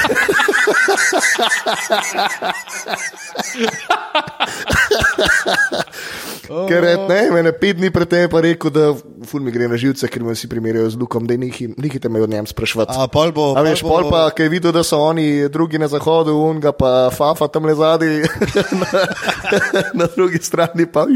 Ker 6.68 6.84
je 6.84 6.96
ne, 7.08 7.20
mene 7.32 7.52
pet 7.56 7.78
dni 7.78 7.88
pred 7.94 8.08
tem 8.10 8.26
pa 8.30 8.42
rekel, 8.44 8.72
da 8.74 8.90
ful 9.28 9.40
mi 9.44 9.52
gre 9.54 9.68
na 9.70 9.78
živce, 9.80 10.08
ker 10.10 10.24
me 10.26 10.34
vsi 10.34 10.50
primerjajo 10.50 10.90
z 10.92 11.00
Lukom, 11.00 11.26
da 11.28 11.36
nihite 11.38 12.10
me 12.12 12.22
od 12.22 12.30
njem 12.30 12.48
sprašvati. 12.50 12.96
A 12.98 13.06
pol 13.12 13.32
bo. 13.32 13.52
A 13.56 13.62
veš, 13.64 13.84
pol 13.86 14.08
pa, 14.10 14.26
ki 14.34 14.46
je 14.46 14.52
videl, 14.52 14.74
da 14.74 14.82
so 14.86 15.00
oni 15.00 15.48
drugi 15.52 15.80
na 15.80 15.88
zahodu, 15.92 16.34
unga 16.36 16.74
pa 16.76 17.10
fafa 17.14 17.48
tam 17.52 17.68
le 17.68 17.76
zadnji, 17.78 18.26
na, 18.82 19.04
na 20.02 20.08
drugi 20.16 20.42
strani 20.42 20.86
pa. 20.90 21.06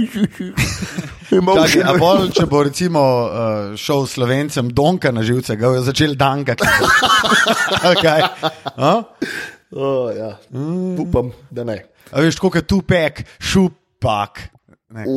Čakaj, 1.26 1.82
a 1.82 1.96
bolj, 1.98 2.30
če 2.36 2.46
bo 2.48 2.62
recimo 2.64 3.02
uh, 3.02 3.74
šel 3.78 4.06
slovencem 4.08 4.70
Donka 4.72 5.10
na 5.12 5.26
živce, 5.26 5.58
ga 5.58 5.74
je 5.74 5.82
začel 5.90 6.14
dankati. 6.16 6.64
okay. 7.92 8.22
oh, 9.74 10.08
ja. 10.14 10.36
mm. 10.54 10.96
Upam, 11.02 11.34
da 11.50 11.66
ne. 11.66 11.82
A 12.14 12.22
veš, 12.22 12.38
koliko 12.38 12.62
je 12.62 12.66
tu 12.70 12.80
pek, 12.86 13.24
šupak. 14.06 14.38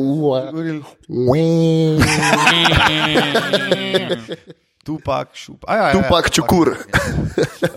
Tupak, 4.84 5.36
šup. 5.36 5.64
A, 5.68 5.76
ja, 5.76 5.88
ja, 5.88 5.92
Tupak, 5.92 6.24
ja, 6.26 6.30
čukur. 6.34 6.76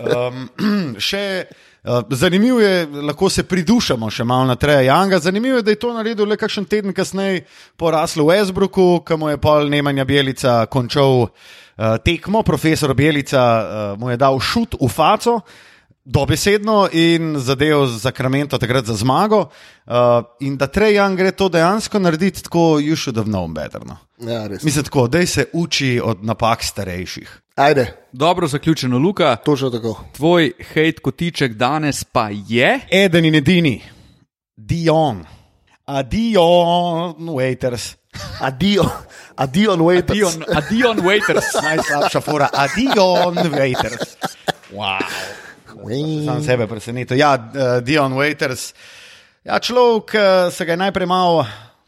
Um, 0.00 0.48
še 0.98 1.46
uh, 1.84 2.02
zanimivo 2.10 2.60
je, 2.60 2.86
lahko 3.04 3.30
se 3.30 3.42
pridušamo 3.46 4.10
še 4.10 4.24
malo 4.26 4.44
na 4.48 4.56
Treja 4.58 4.80
Janga. 4.88 5.18
Zanimivo 5.22 5.56
je, 5.60 5.66
da 5.68 5.70
je 5.70 5.80
to 5.84 5.92
naredil 5.94 6.26
le 6.26 6.36
kakšen 6.40 6.66
teden 6.66 6.92
kasneje 6.96 7.44
po 7.76 7.90
Raslu 7.94 8.26
Westbrooku, 8.32 9.04
ki 9.06 9.14
mu 9.20 9.26
je 9.30 9.38
pol 9.38 9.70
Nemanja 9.70 10.04
Bjelica 10.08 10.66
končal 10.66 11.28
uh, 11.28 11.30
tekmo. 12.02 12.42
Profesor 12.42 12.90
Bjelica 12.96 13.42
uh, 13.44 13.60
mu 14.00 14.10
je 14.10 14.16
dal 14.18 14.40
šut 14.40 14.74
v 14.80 14.90
faco. 14.90 15.34
Dobesedno 16.04 16.88
in 16.92 17.34
zadev 17.38 17.86
za 17.86 18.10
Kramento, 18.12 18.58
takrat 18.58 18.84
za 18.84 18.94
zmago. 18.94 19.38
Uh, 19.86 19.92
in 20.40 20.56
da 20.56 20.66
Trejan 20.66 21.16
gre 21.16 21.30
to 21.32 21.48
dejansko 21.48 21.98
narediti 21.98 22.42
tako, 22.42 22.58
you 22.58 22.96
should 22.96 23.16
have 23.16 23.28
known 23.28 23.54
better. 23.54 23.80
No. 23.86 23.96
Ja, 24.32 24.46
res. 24.46 24.62
Mislim 24.62 24.84
tako, 24.84 25.08
da 25.08 25.26
se 25.26 25.46
uči 25.52 26.00
od 26.04 26.24
napak 26.24 26.62
starejših. 26.64 27.40
Ajde, 27.54 27.96
Dobro 28.12 28.46
zaključeno, 28.46 28.98
Luka. 28.98 29.36
točno 29.36 29.70
tako. 29.70 30.04
Tvoj 30.16 30.52
hate 30.68 31.00
kotiček 31.02 31.52
danes 31.52 32.04
pa 32.04 32.28
je. 32.48 32.80
Eden 32.90 33.24
in 33.24 33.34
edini, 33.34 33.82
Dion, 34.56 35.24
Adion, 35.86 37.14
waiters. 37.28 37.94
Adijo, 38.40 38.84
adijo, 39.36 39.76
waiters. 39.76 40.10
Adion, 40.10 40.44
Adion 40.56 40.98
Waiters. 40.98 41.62
Najslabša 41.62 42.20
fora, 42.20 42.48
Adion, 42.52 43.34
waiters. 43.34 44.16
Wow. 44.72 44.98
Sam 46.24 46.42
sebe 46.44 46.66
presenetil. 46.66 47.18
Ja, 47.18 47.34
uh, 47.34 47.78
Dion 47.84 48.12
Waiters. 48.16 48.72
Ja, 49.44 49.58
človek 49.60 50.14
uh, 50.16 50.52
se 50.52 50.64
ga 50.64 50.72
je 50.72 50.80
najprej 50.80 51.06
malo 51.06 51.44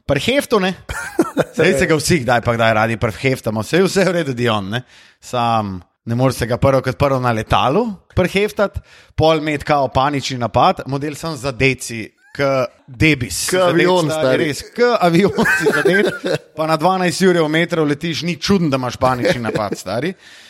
preheftal, 0.06 0.60
ne? 0.60 0.74
Zdaj 1.56 1.78
se 1.78 1.86
ga 1.86 1.96
vsi, 1.96 2.20
kdaj 2.24 2.40
pa 2.44 2.54
kdaj 2.54 2.74
radi 2.74 2.96
preheftamo, 3.00 3.64
vse 3.64 3.80
je 3.80 3.86
vse 3.88 4.04
v 4.04 4.14
redu, 4.20 4.34
Dion. 4.36 4.68
Ne? 4.70 4.82
Sam 5.20 5.80
ne 6.06 6.14
moreš 6.14 6.42
se 6.42 6.46
ga 6.46 6.58
prvo 6.62 6.82
kot 6.84 6.98
prvo 6.98 7.18
na 7.20 7.32
letalu 7.32 7.86
preheftati, 8.14 8.80
pol 9.16 9.40
med 9.40 9.64
kao 9.64 9.88
panični 9.88 10.38
napad, 10.38 10.84
model 10.86 11.14
sem 11.14 11.36
za 11.36 11.52
deci. 11.52 12.06
K 12.36 12.66
debis, 12.86 13.46
K 13.48 13.62
avion, 13.64 14.10
Zadet, 14.10 14.18
stari. 14.20 14.44
res, 14.44 14.58
k 14.76 14.88
avion 15.00 15.46
si 15.56 15.70
zadet, 15.72 16.10
pa 16.52 16.66
na 16.68 16.76
12 16.76 17.22
ur 17.30 17.38
metrov 17.48 17.88
letiš, 17.88 18.26
ni 18.28 18.34
čudno, 18.36 18.68
da 18.68 18.76
imaš 18.76 18.98
panični 19.00 19.40
napad, 19.40 19.72
stari. 19.80 20.10
Uh, 20.12 20.45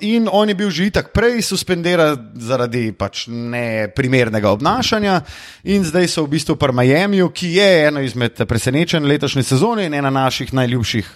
in 0.00 0.28
on 0.32 0.48
je 0.48 0.54
bil 0.54 0.70
že 0.70 0.86
itak 0.90 1.12
prej 1.14 1.42
suspendiran 1.46 2.32
zaradi 2.34 2.90
pač 2.92 3.28
neprimernega 3.30 4.50
obnašanja, 4.50 5.22
in 5.64 5.84
zdaj 5.86 6.08
so 6.10 6.26
v 6.26 6.34
bistvu 6.34 6.56
pri 6.58 6.74
Miamiju, 6.74 7.30
ki 7.30 7.54
je 7.54 7.70
ena 7.86 8.02
izmed 8.02 8.34
presenečenj 8.34 9.06
letošnje 9.06 9.42
sezone 9.42 9.86
in 9.86 9.94
ena 9.94 10.10
naših 10.10 10.50
najljubših 10.52 11.06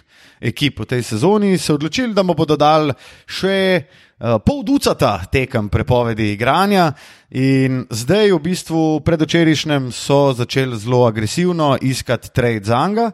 ekip 0.42 0.80
v 0.80 0.86
tej 0.86 1.02
sezoni, 1.02 1.58
se 1.58 1.74
odločili, 1.74 2.14
da 2.14 2.22
mu 2.22 2.34
bodo 2.34 2.56
dali 2.56 2.94
še 3.26 3.58
uh, 3.82 4.38
pol 4.42 4.62
ducata 4.66 5.22
tekem 5.30 5.68
prepovedi 5.70 6.32
igranja. 6.34 6.92
In 7.30 7.86
zdaj, 7.90 8.34
v 8.34 8.42
bistvu, 8.42 8.82
predvčerajšnjem 9.06 9.90
so 9.94 10.34
začeli 10.34 10.78
zelo 10.78 11.06
agresivno 11.06 11.76
iskati 11.78 12.30
trade 12.34 12.66
zanga 12.66 13.10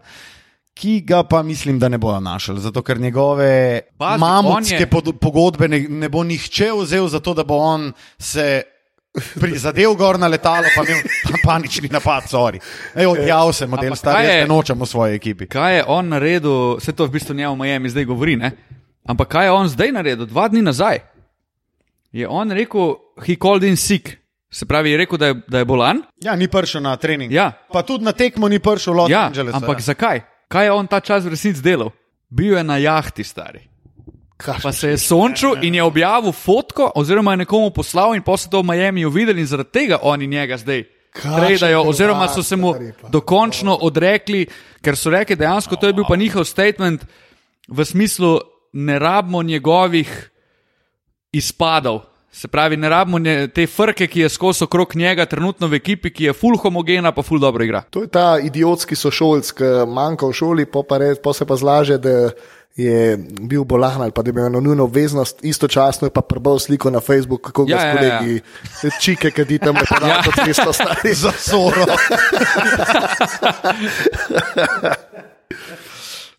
ki 0.79 1.01
ga 1.03 1.25
pa 1.25 1.43
mislim, 1.43 1.79
da 1.79 1.89
ne 1.89 1.99
bojo 1.99 2.21
našli, 2.21 2.61
zato 2.61 2.83
ker 2.83 3.01
njegove 3.01 3.49
Pazi, 3.99 4.21
mamutske 4.21 4.77
je- 4.77 4.91
pogodbe 5.15 5.69
ne, 5.69 5.81
ne 5.81 6.09
bo 6.09 6.23
nihče 6.23 6.71
vzel, 6.75 7.09
zato 7.09 7.35
da 7.35 7.43
bo 7.45 7.57
on 7.57 7.89
se 8.17 8.63
prizadel 9.35 9.95
gor 9.95 10.19
na 10.19 10.29
letalo, 10.29 10.71
pa 10.71 10.85
imel 10.85 11.03
pa 11.25 11.39
panični 11.45 11.89
napad, 11.89 12.23
sorry. 12.25 12.61
Ej, 12.95 13.07
odjav 13.09 13.53
se 13.53 13.67
model, 13.67 13.87
Ampak 13.87 13.99
stari, 13.99 14.25
jaz 14.25 14.35
ne 14.37 14.47
nočem 14.47 14.79
v 14.79 14.87
svoji 14.87 15.15
ekipi. 15.15 15.47
Kaj 15.49 15.77
je 15.77 15.85
on 15.89 16.09
naredil, 16.09 16.53
vse 16.77 16.93
to 16.93 17.07
v 17.07 17.11
bistvu 17.11 17.35
njemu 17.35 17.57
Miami 17.57 17.91
zdaj 17.91 18.05
govori, 18.05 18.37
ne? 18.37 18.53
Ampak 19.05 19.29
kaj 19.29 19.45
je 19.45 19.51
on 19.53 19.69
zdaj 19.69 19.93
naredil, 19.93 20.27
dva 20.27 20.47
dni 20.49 20.63
nazaj? 20.63 21.01
Je 22.13 22.29
on 22.29 22.51
rekel, 22.51 22.95
he 23.19 23.35
called 23.37 23.65
in 23.65 23.77
sick. 23.77 24.15
Se 24.51 24.65
pravi, 24.65 24.91
je 24.91 24.97
rekel, 24.97 25.19
da 25.19 25.27
je, 25.27 25.35
da 25.49 25.59
je 25.59 25.65
bolan. 25.67 25.99
Ja, 26.17 26.33
ni 26.35 26.49
prišel 26.49 26.81
na 26.81 26.97
trening. 26.97 27.33
Ja. 27.33 27.53
Pa 27.69 27.83
tudi 27.83 28.05
na 28.05 28.13
tekmo 28.13 28.49
ni 28.49 28.59
prišel 28.59 28.95
Los 28.95 29.11
Ja, 29.11 29.27
Angeles. 29.27 29.55
ampak 29.55 29.81
zakaj? 29.81 30.21
Kaj 30.49 30.65
je 30.65 30.73
on 30.73 30.87
ta 30.87 31.01
čas 31.01 31.25
v 31.25 31.35
resnici 31.37 31.63
delal? 31.63 31.91
Bil 32.29 32.57
je 32.57 32.65
na 32.65 32.79
jahti, 32.79 33.25
stari. 33.25 33.61
Pa 34.39 34.73
se 34.73 34.95
je 34.95 34.99
sončil 34.99 35.65
in 35.67 35.75
je 35.75 35.83
objavil 35.83 36.33
fotko, 36.33 36.93
oziroma 36.95 37.33
je 37.35 37.43
nekomu 37.43 37.71
poslal, 37.71 38.15
in 38.15 38.23
so 38.23 38.49
to 38.51 38.63
v 38.63 38.71
Miamiju 38.71 39.11
videli, 39.11 39.41
in 39.41 39.47
zaradi 39.47 39.71
tega 39.71 39.99
oni 40.03 40.27
njega 40.27 40.57
zdaj 40.57 40.85
tradajo, 41.23 41.83
prvak, 41.83 41.89
oziroma 41.89 42.29
so 42.29 42.43
se 42.43 42.57
mu 42.57 42.75
dokončno 43.11 43.79
odrekli, 43.83 44.47
ker 44.83 44.97
so 44.97 45.11
rekli 45.11 45.37
dejansko, 45.37 45.77
to 45.77 45.87
je 45.87 45.93
bil 45.93 46.05
pa 46.09 46.17
njihov 46.17 46.45
statement 46.45 47.05
v 47.69 47.85
smislu, 47.85 48.41
ne 48.73 48.99
rabimo 48.99 49.43
njegovih 49.43 50.31
izpadov. 51.33 52.01
Se 52.33 52.49
pravi, 52.49 52.77
ne 52.77 52.89
rabimo 52.89 53.19
nje, 53.19 53.49
te 53.49 53.67
frke, 53.67 54.07
ki 54.07 54.21
je 54.21 54.29
skozi 54.29 54.65
okrog 54.65 54.97
njega, 54.97 55.25
trenutno 55.27 55.67
v 55.67 55.75
ekipi, 55.81 56.11
ki 56.13 56.25
je 56.25 56.33
full 56.37 56.59
homogena, 56.61 57.13
pa 57.13 57.23
full 57.23 57.41
dobro 57.41 57.65
igra. 57.65 57.83
To 57.91 58.03
je 58.05 58.09
ta 58.13 58.39
idiotski 58.43 58.97
sošolc, 58.97 59.51
ki 59.57 59.65
manjka 59.89 60.27
v 60.29 60.33
šoli, 60.37 60.67
pa, 60.71 60.83
pa, 60.89 60.99
res, 61.03 61.19
pa 61.25 61.33
se 61.33 61.47
pa 61.49 61.57
zlaže, 61.57 61.99
da 61.99 62.31
je 62.79 63.17
bil 63.41 63.65
bolan 63.65 64.03
ali 64.03 64.13
pa 64.15 64.23
da 64.23 64.29
je 64.29 64.33
imel 64.33 64.47
eno 64.47 64.61
nujno 64.61 64.85
obveznost, 64.85 65.41
istočasno 65.43 66.07
je 66.07 66.13
pa 66.15 66.21
prebral 66.21 66.59
sliko 66.63 66.91
na 66.91 67.01
Facebook, 67.01 67.41
kako 67.49 67.65
ga 67.65 67.75
Ja, 67.75 67.81
s 67.81 67.85
ja, 67.85 67.97
kolegi, 67.97 68.35
ja. 68.85 68.91
čike, 69.01 69.31
ki 69.31 69.45
ti 69.45 69.59
tam 69.59 69.75
ne 69.81 69.83
podajo 69.89 70.09
Ja. 70.13 70.23
ja. 70.37 70.45
cesto 70.45 70.73
stari. 70.73 71.15
Za 71.15 71.33
soro. 71.33 71.87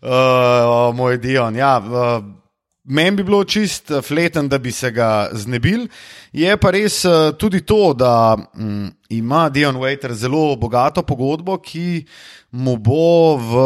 uh, 0.02 0.94
moj 0.94 1.18
Dion. 1.18 1.56
Ja, 1.56 1.78
uh, 1.78 2.39
Meni 2.90 3.16
bi 3.16 3.22
bilo 3.22 3.44
čist 3.44 3.90
eh, 3.90 4.02
fleten, 4.02 4.48
da 4.48 4.58
bi 4.58 4.72
se 4.72 4.90
ga 4.90 5.28
znebil. 5.32 5.84
Je 6.32 6.56
pa 6.58 6.72
res 6.74 7.04
uh, 7.06 7.30
tudi 7.38 7.60
to, 7.62 7.92
da 7.94 8.34
um, 8.34 8.88
ima 9.14 9.48
Dion 9.48 9.78
Waiter 9.78 10.10
zelo 10.12 10.56
bogato 10.58 11.04
pogodbo, 11.06 11.54
ki 11.62 12.02
mu 12.58 12.74
bo 12.82 13.36
v 13.38 13.62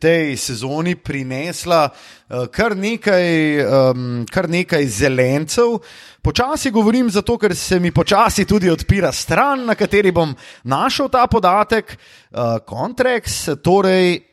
tej 0.00 0.32
sezoni 0.40 0.94
prinesla 0.96 1.90
uh, 1.90 2.46
kar, 2.48 2.72
nekaj, 2.76 3.28
um, 3.66 4.24
kar 4.32 4.48
nekaj 4.48 4.86
zelencev. 4.96 5.76
Počasi 6.24 6.72
govorim 6.72 7.10
zato, 7.12 7.36
ker 7.36 7.52
se 7.56 7.76
mi 7.80 7.92
počasi 7.92 8.46
tudi 8.48 8.72
odpira 8.72 9.12
stran, 9.12 9.66
na 9.68 9.76
kateri 9.76 10.12
bom 10.12 10.32
našel 10.64 11.12
ta 11.12 11.26
podatek. 11.28 11.98
Uh, 12.32 12.56
Contracts, 12.64 13.44
torej 13.60 14.27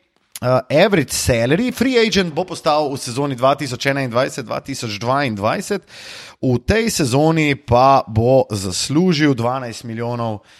uh, 0.46 0.62
average 0.70 1.10
salary, 1.12 1.72
free 1.74 1.98
agent 1.98 2.30
bo 2.34 2.46
postal 2.46 2.94
v 2.94 2.98
sezoni 3.02 3.34
2021-2022, 3.34 5.82
v 6.46 6.62
tej 6.62 6.86
sezoni 6.94 7.58
pa 7.58 8.06
bo 8.06 8.46
zaslužil 8.54 9.34
12 9.34 9.90
milijonov. 9.90 10.46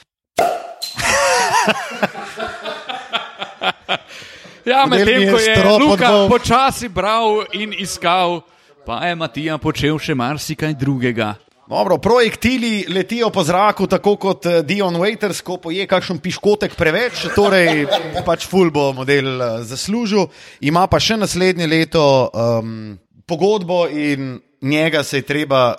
Ja, 4.66 4.90
medtem 4.90 5.30
ko 5.30 5.38
je 5.38 5.54
Luka 5.78 6.26
počasi 6.26 6.90
bral 6.90 7.46
in 7.54 7.70
iskal, 7.70 8.42
pa 8.82 9.06
je 9.06 9.14
Matija 9.14 9.62
počel 9.62 9.94
še 10.02 10.18
marsikaj 10.18 10.74
drugega. 10.74 11.38
Dobro, 11.70 11.98
projektili 11.98 12.86
letijo 12.90 13.30
po 13.30 13.44
zraku, 13.44 13.88
tako 13.88 14.16
kot 14.16 14.46
eh, 14.46 14.62
Dion 14.62 14.96
Waiters, 14.96 15.42
ko 15.42 15.58
poje 15.58 15.88
kakšen 15.90 16.20
piškotek 16.22 16.76
preveč, 16.78 17.26
torej 17.36 17.88
pač 18.28 18.46
ful 18.46 18.70
bo 18.70 18.92
model 18.94 19.42
eh, 19.42 19.64
zaslužil. 19.66 20.28
Ima 20.62 20.86
pa 20.88 21.00
še 21.02 21.18
naslednje 21.18 21.68
leto 21.68 22.30
um, 22.30 22.94
pogodbo 23.26 23.88
in 23.90 24.38
njega 24.62 25.04
se 25.04 25.24
je 25.24 25.26
treba 25.26 25.74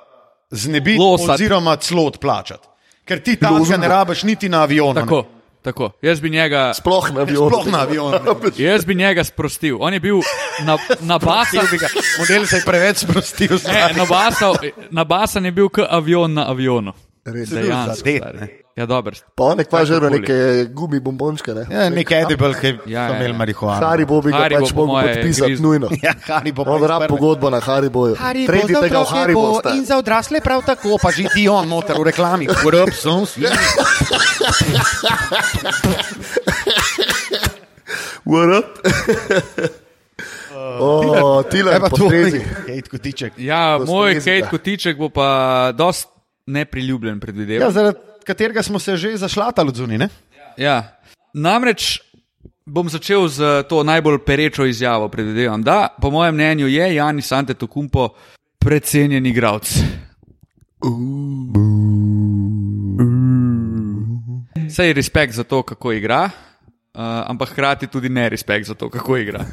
znebiti, 0.50 0.98
Losati. 0.98 1.30
oziroma 1.32 1.76
celo 1.76 2.08
odplačati. 2.10 2.66
Ker 3.06 3.22
ti 3.22 3.36
tam 3.38 3.62
ne 3.62 3.88
rabiš 3.88 4.22
niti 4.26 4.48
na 4.48 4.64
avionu. 4.66 4.94
ne. 4.94 5.06
Tako, 5.06 5.24
tako. 5.66 5.90
Jaz 6.02 6.20
bi 6.20 6.30
njega, 6.30 6.72
Sploh 6.74 7.10
na 7.14 7.20
avionu. 7.20 7.50
Sploh 7.50 7.72
na 7.72 7.80
avionu. 7.82 8.18
jaz 8.68 8.84
bi 8.84 8.94
njega 8.94 9.24
sprostil. 9.24 9.76
On 9.80 9.92
je 9.92 10.00
bil 10.00 10.20
na, 10.64 10.78
nabasan, 11.00 11.66
Model 12.18 12.46
se 12.46 12.56
je 12.56 12.62
preveč 12.66 13.02
sprostil. 13.02 13.58
ne, 13.66 13.82
nabasan, 13.96 14.54
nabasan 14.90 15.44
je 15.44 15.52
bil 15.52 15.68
kot 15.68 15.86
avion 15.90 16.32
na 16.34 16.50
avionu. 16.50 16.92
Res. 17.26 17.48
Se- 17.48 17.54
bil 17.54 17.64
Dejansko, 17.64 17.96
zadet, 17.96 18.22
stari. 18.22 18.38
ne. 18.38 18.48
Ja, 18.76 18.84
dobro. 18.84 19.16
Pa 19.34 19.44
on 19.46 19.58
je 19.58 19.64
že 19.64 19.70
Kakorkoli. 19.94 20.20
neke 20.20 20.36
gumi 20.70 21.00
bombončke. 21.00 21.48
Ne? 21.50 21.64
Ja, 21.66 21.88
nek 21.88 22.10
edible, 22.12 22.52
ki 22.54 22.66
Ja, 22.86 23.08
so 23.08 23.12
ja, 23.12 23.16
imeli 23.16 23.32
ja. 23.32 23.38
marihuano. 23.38 23.80
Haribo 23.80 24.20
bi 24.20 24.30
ga 24.30 24.48
pač 24.52 24.72
mogel 24.74 25.08
podpisati 25.08 25.48
griz- 25.48 25.60
nujno. 25.60 25.88
Ja. 25.96 26.12
On 26.58 26.82
rab 26.84 27.08
pogodbo 27.08 27.48
na 27.48 27.56
Hariboju. 27.58 28.14
Tretji 28.46 28.76
tega 28.76 29.00
v 29.00 29.08
Haribo. 29.08 29.44
sta. 29.56 29.72
za 29.82 29.96
odrasle 29.96 30.40
prav 30.40 30.60
tako, 30.62 30.98
pa 30.98 31.08
že 31.10 31.24
ti 31.32 31.48
on 31.48 31.64
noter 31.66 31.96
v 31.96 32.04
reklami. 32.04 32.44
Urob, 32.66 32.92
sem 32.92 33.24
svi. 33.24 33.48
What 38.24 38.48
up? 38.52 38.68
O, 40.78 41.40
tile 41.42 41.70
Kaj 41.70 41.80
pa 41.80 41.88
po 41.88 41.96
to? 41.96 42.06
strezi. 42.06 42.40
Hejt 42.66 42.88
kotiček. 42.88 43.32
Ja, 43.38 43.78
To 43.78 43.84
moj 43.86 44.10
strezi, 44.14 44.28
hejt 44.30 44.44
da. 44.44 44.50
kotiček 44.50 44.94
bo 44.98 45.08
pa 45.08 45.28
dost 45.72 46.08
nepriljubljen, 46.46 47.16
Ja, 47.16 47.20
predvidevam. 47.20 47.72
zaradi 47.72 47.98
katerega 48.24 48.62
smo 48.62 48.78
se 48.78 48.96
že 48.96 49.16
zašlatali 49.16 49.68
od 49.68 49.76
zunine. 49.76 50.08
Ja. 50.56 50.98
Namreč 51.34 52.00
bom 52.66 52.88
začel 52.88 53.28
z 53.28 53.62
to 53.68 53.82
najbolj 53.82 54.18
perečo 54.26 54.64
izjavo. 54.66 55.08
Predvidevam, 55.08 55.62
da 55.62 55.88
po 56.02 56.10
mojem 56.10 56.34
mnenju 56.34 56.66
je 56.66 56.94
Janis 56.94 57.32
Antetokounmpo 57.32 58.08
precenjen 58.58 59.26
igralec. 59.26 59.78
Sej 64.70 64.92
respekt 64.92 65.32
za 65.34 65.44
to, 65.44 65.62
kako 65.62 65.92
igra, 65.92 66.24
uh, 66.24 66.30
ampak 67.26 67.48
hkrati 67.48 67.86
tudi 67.86 68.08
ne 68.08 68.28
respekt 68.28 68.66
za 68.66 68.74
to, 68.74 68.90
kako 68.90 69.16
igra. 69.16 69.44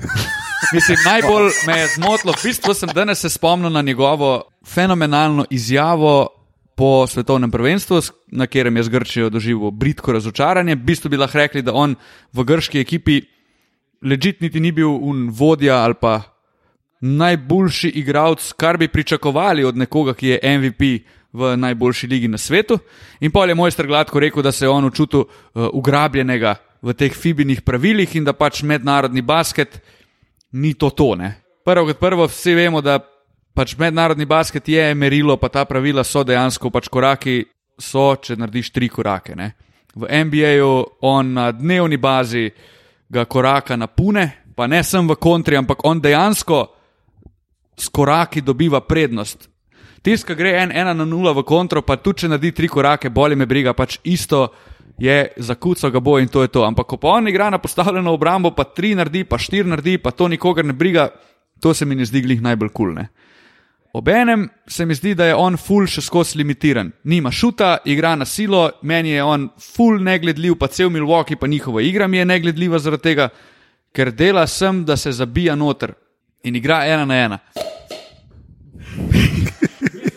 Mislim, 0.73 0.97
najbolj 1.05 1.51
me 1.67 1.79
je 1.79 1.87
zmotilo, 1.95 2.33
v 2.33 2.43
bistvu 2.43 2.73
sem 2.73 2.89
danes 2.89 3.19
se 3.19 3.29
spomnil 3.29 3.69
na 3.69 3.81
njegovo 3.81 4.43
fenomenalno 4.65 5.45
izjavo 5.49 6.27
po 6.75 7.07
svetovnem 7.07 7.51
prvenstvu, 7.51 8.01
na 8.31 8.47
katerem 8.47 8.77
je 8.77 8.83
z 8.83 8.89
Grčijo 8.89 9.29
doživel 9.29 9.71
britko 9.71 10.11
razočaranje. 10.11 10.75
V 10.75 10.85
bistvu 10.85 11.09
bi 11.09 11.17
lahko 11.17 11.37
rekli, 11.37 11.61
da 11.61 11.73
on 11.73 11.95
v 12.33 12.43
grški 12.43 12.81
ekipi 12.81 13.21
ležit 14.03 14.41
niti 14.41 14.59
ni 14.59 14.71
bil 14.71 14.89
un 14.89 15.29
vodja 15.29 15.83
ali 15.83 15.93
pa 16.01 16.21
najboljši 17.01 17.89
igralec, 17.99 18.53
kar 18.57 18.77
bi 18.77 18.87
pričakovali 18.87 19.63
od 19.63 19.77
nekoga, 19.77 20.13
ki 20.13 20.27
je 20.27 20.57
MVP 20.57 20.81
v 21.33 21.55
najboljši 21.57 22.07
ligi 22.07 22.27
na 22.27 22.37
svetu. 22.37 22.79
In 23.19 23.31
pol 23.31 23.49
je 23.49 23.55
mojster 23.55 23.87
gladko 23.87 24.19
rekel, 24.19 24.43
da 24.43 24.51
se 24.51 24.65
je 24.65 24.69
on 24.69 24.91
čutil 24.91 25.19
uh, 25.19 25.67
ugrabljenega 25.73 26.55
v 26.81 26.93
teh 26.93 27.13
fibinih 27.13 27.61
pravilih 27.61 28.15
in 28.15 28.23
da 28.23 28.33
pač 28.33 28.63
mednarodni 28.63 29.21
basket 29.21 29.79
ni 30.51 30.73
to 30.73 30.89
tone. 30.89 31.33
Prvo 31.65 31.87
kot 31.87 31.99
prvo, 31.99 32.27
vsi 32.27 32.55
vemo, 32.55 32.81
da 32.81 32.99
pač 33.53 33.75
mednarodni 33.77 34.25
basket 34.25 34.67
je 34.69 34.93
merilo, 34.95 35.37
pa 35.37 35.49
ta 35.49 35.65
pravila 35.65 36.03
so 36.03 36.23
dejansko 36.23 36.69
pač 36.73 36.89
koraki, 36.89 37.43
so, 37.79 38.13
če 38.15 38.37
narediš 38.37 38.71
tri 38.73 38.89
korake. 38.89 39.35
Ne. 39.35 39.53
V 39.95 40.09
NBA-ju 40.09 41.01
on 41.05 41.33
na 41.33 41.51
dnevni 41.51 41.97
bazi 41.97 42.49
ga 43.13 43.25
koraka 43.25 43.77
napune, 43.77 44.29
pa 44.55 44.67
ne 44.67 44.83
sem 44.83 45.07
v 45.07 45.17
kontri, 45.21 45.57
ampak 45.57 45.85
on 45.85 46.01
dejansko 46.01 46.65
s 47.77 47.89
koraki 47.89 48.41
dobiva 48.41 48.81
prednost. 48.81 49.49
Tisti, 50.03 50.27
ki 50.27 50.35
gre 50.35 50.57
en, 50.59 50.71
ena 50.75 50.93
na 50.93 51.05
nula 51.07 51.31
v 51.31 51.45
kontro, 51.47 51.81
pa 51.81 51.95
tudi 51.95 52.25
če 52.25 52.33
naredi 52.33 52.51
tri 52.51 52.67
korake, 52.67 53.09
boli 53.13 53.37
me 53.39 53.47
briga, 53.47 53.71
pač 53.73 54.01
isto 54.03 54.49
je 54.99 55.31
zakucal 55.37 55.93
ga 55.93 56.01
bo 56.03 56.17
in 56.19 56.27
to 56.27 56.43
je 56.43 56.51
to. 56.51 56.65
Ampak 56.67 56.87
ko 56.87 56.97
pa 56.97 57.15
on 57.17 57.27
igra 57.27 57.49
na 57.49 57.57
postavljeno 57.57 58.13
obrambo, 58.13 58.51
pa 58.51 58.65
tri 58.67 58.93
naredi, 58.95 59.23
pa 59.23 59.39
štiri 59.39 59.69
naredi, 59.69 59.97
pa 59.97 60.11
to 60.11 60.27
nikogar 60.27 60.65
ne 60.65 60.73
briga, 60.73 61.07
to 61.61 61.73
se 61.73 61.85
mi 61.85 61.95
ne 61.95 62.05
zdi 62.05 62.21
glih 62.21 62.41
najbolj 62.43 62.73
kulne. 62.75 63.07
Obenem 63.93 64.49
se 64.67 64.85
mi 64.85 64.95
zdi, 64.95 65.13
da 65.15 65.25
je 65.25 65.35
on 65.37 65.53
full 65.57 65.85
še 65.85 66.01
skozi 66.01 66.39
limitiran. 66.39 66.87
Nima 67.03 67.29
šuta, 67.31 67.75
igra 67.85 68.15
na 68.17 68.25
silo, 68.25 68.71
meni 68.81 69.11
je 69.13 69.23
on 69.23 69.51
full 69.61 69.99
negledljiv, 70.01 70.55
pa 70.57 70.67
cel 70.67 70.89
Milwaukee, 70.89 71.37
pa 71.37 71.47
njihova 71.47 71.81
igra 71.81 72.07
mi 72.07 72.17
je 72.17 72.25
negledljiva 72.25 72.79
zaradi 72.79 73.03
tega, 73.03 73.27
ker 73.93 74.09
dela 74.11 74.47
sem, 74.47 74.81
da 74.85 74.97
se 74.97 75.11
zabija 75.11 75.53
noter 75.55 75.93
in 76.43 76.55
igra 76.55 76.85
ena 76.89 77.05
na 77.05 77.19
ena. 77.21 77.37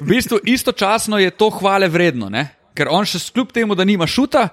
V 0.00 0.09
bistvu 0.09 0.38
istočasno 0.45 1.18
je 1.18 1.30
to 1.30 1.50
hvale 1.50 1.88
vredno, 1.88 2.30
ne? 2.33 2.49
ker 2.76 2.88
on 2.92 3.04
še 3.04 3.21
kljub 3.33 3.52
temu, 3.52 3.75
da 3.75 3.85
nima 3.85 4.06
šuta, 4.06 4.49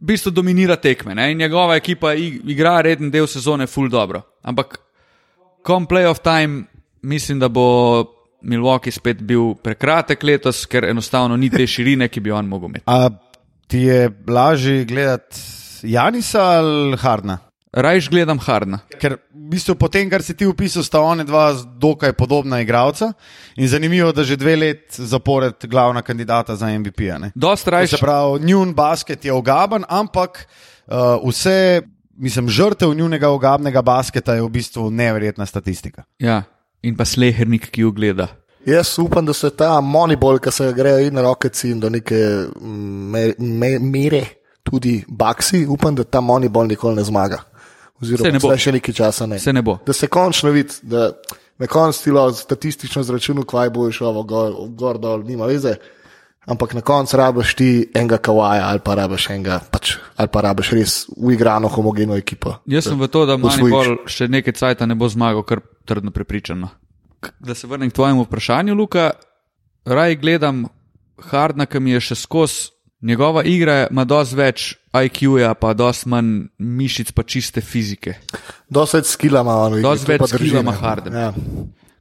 v 0.00 0.06
bistvu 0.06 0.30
dominira 0.30 0.76
tekme 0.76 1.14
ne? 1.14 1.32
in 1.32 1.38
njegova 1.38 1.74
ekipa 1.76 2.14
ig- 2.14 2.46
igra 2.46 2.78
reden 2.80 3.10
del 3.10 3.26
sezone 3.26 3.66
full 3.66 3.90
dobro. 3.90 4.22
Ampak 4.42 4.78
kom 5.62 5.86
playoff 5.86 6.22
time, 6.22 6.64
mislim, 7.02 7.42
da 7.42 7.48
bo 7.48 8.19
Milwaukee 8.42 8.92
spet 8.92 9.22
bil 9.22 9.54
prekratek 9.62 10.22
letos, 10.22 10.64
ker 10.66 10.84
enostavno 10.88 11.36
ni 11.36 11.50
te 11.50 11.66
širine, 11.66 12.08
ki 12.08 12.20
bi 12.20 12.32
on 12.32 12.48
mogel 12.48 12.68
imeti. 12.68 12.84
A 12.86 13.08
ti 13.70 13.78
je 13.86 14.10
lažje 14.28 14.84
gledati 14.84 15.36
Janisa 15.82 16.42
ali 16.42 16.96
Hardna? 16.96 17.38
Rajš 17.72 18.08
gledam 18.10 18.38
Hardna. 18.42 18.80
Ker 18.98 19.14
v 19.30 19.50
bistvu 19.52 19.76
po 19.78 19.86
tem, 19.88 20.08
kar 20.10 20.24
si 20.26 20.34
ti 20.34 20.46
opisal, 20.46 20.82
sta 20.82 20.98
ona 21.06 21.22
dva 21.22 21.52
dokaj 21.54 22.16
podobna 22.18 22.58
igralca 22.64 23.12
in 23.54 23.68
zanimivo, 23.70 24.10
da 24.12 24.24
že 24.26 24.36
dve 24.36 24.56
let 24.56 24.98
zapored 24.98 25.54
glavna 25.70 26.02
kandidata 26.02 26.56
za 26.56 26.66
MVP. 26.66 26.98
-a. 26.98 27.30
Dost 27.34 27.64
To 27.64 27.70
rajš, 27.70 27.90
Se 27.90 27.96
pravi, 27.96 28.44
njun 28.44 28.74
basket 28.74 29.24
je 29.24 29.32
ogaben, 29.32 29.84
ampak 29.88 30.46
uh, 30.86 31.28
vse, 31.28 31.82
mislim, 32.16 32.48
žrtev 32.48 32.94
njunega 32.94 33.28
ogabnega 33.28 33.82
basketa 33.82 34.34
je 34.34 34.42
v 34.42 34.48
bistvu 34.48 34.90
neverjetna 34.90 35.46
statistika. 35.46 36.02
ja, 36.18 36.42
in 36.82 36.96
pa 36.96 37.04
slehernik, 37.04 37.70
ki 37.70 37.86
jo 37.86 37.92
gleda. 37.92 38.28
Jaz 38.66 38.98
upam, 38.98 39.24
da 39.26 39.32
se 39.32 39.50
ta 39.56 39.80
monibol, 39.80 40.38
ki 40.38 40.52
se 40.52 40.72
grejo 40.76 41.06
in 41.08 41.18
rokeci 41.18 41.70
in 41.70 41.80
do 41.80 41.88
neke 41.88 42.18
me, 42.60 43.30
me, 43.38 43.78
mere, 43.78 44.24
tudi 44.62 45.00
baksi, 45.08 45.64
upam, 45.68 45.94
da 45.96 46.04
ta 46.04 46.20
monibol 46.20 46.68
nikoli 46.68 47.00
ne 47.00 47.04
zmaga. 47.04 47.40
Ne 47.40 48.06
Oziroma, 48.06 48.38
bo. 48.40 48.48
zdaj 48.48 48.60
še 48.64 48.72
nekaj 48.78 48.96
časa 48.96 49.26
ne. 49.28 49.38
Se 49.40 49.52
ne 49.52 49.62
bo. 49.64 49.78
Da 49.86 49.92
se 49.92 50.08
končno 50.08 50.52
vidi, 50.54 50.76
da 50.82 51.10
na 51.60 51.68
koncu 51.68 52.04
ti 52.04 52.12
lahko 52.16 52.36
statistično 52.36 53.02
zračunal, 53.04 53.44
kvaj 53.44 53.70
boš 53.70 53.98
šel 54.00 54.22
gor, 54.28 54.54
gor 54.76 55.00
dol, 55.00 55.24
nima 55.28 55.48
veze. 55.48 55.74
Ampak 56.48 56.72
na 56.74 56.80
koncu 56.80 57.16
rabiš 57.16 57.54
ti 57.54 57.68
enega 57.94 58.16
kawaja 58.18 58.70
ali 58.72 58.80
pa 58.80 58.94
rabiš 58.96 59.28
enega, 59.30 59.60
pač, 59.70 59.98
ali 60.16 60.28
pa 60.32 60.40
rabiš 60.40 60.70
res 60.72 60.94
uigrano 61.16 61.68
homogeno 61.68 62.16
ekipo. 62.16 62.54
Jaz 62.66 62.88
sem 62.88 62.96
v 63.00 63.08
to, 63.12 63.26
da. 63.28 63.36
Manipol 63.36 64.00
še 64.08 64.28
nekaj 64.28 64.56
cajta 64.56 64.88
ne 64.88 64.96
bo 64.96 65.08
zmagal, 65.08 65.44
kar 65.44 65.60
trdno 65.84 66.10
prepričan. 66.10 66.64
no. 66.64 66.70
Da 67.40 67.54
se 67.54 67.66
vrnem 67.68 67.90
k 67.90 67.94
tvojemu 67.94 68.24
vprašanju, 68.24 68.74
Luka. 68.74 69.10
Raj 69.84 70.16
gledam 70.16 70.64
Hardna, 71.20 71.66
ki 71.66 71.80
mi 71.80 71.92
je 71.92 72.00
še 72.00 72.14
skozi. 72.14 72.70
Njegova 73.00 73.42
igra 73.44 73.86
ima 73.90 74.04
dosti 74.04 74.36
več 74.36 74.64
IQ-ja, 74.92 75.54
pa 75.56 75.72
dosti 75.72 76.08
manj 76.08 76.32
mišic, 76.58 77.12
pa 77.16 77.22
čiste 77.24 77.60
fizike. 77.64 78.18
Dosti 78.68 78.98
več 78.98 79.12
skila 79.12 79.40
ima 79.40 79.54
on. 79.56 79.72
v 79.72 79.78
igri, 79.78 79.84
to 79.84 79.88
Dosti 79.88 80.10
več 80.10 80.20
pa 80.20 80.26
drži, 80.28 80.48
skilla 80.48 80.60
ima 80.60 80.72
ne. 80.72 80.80
Harden. 80.80 81.16
Ja. 81.16 81.30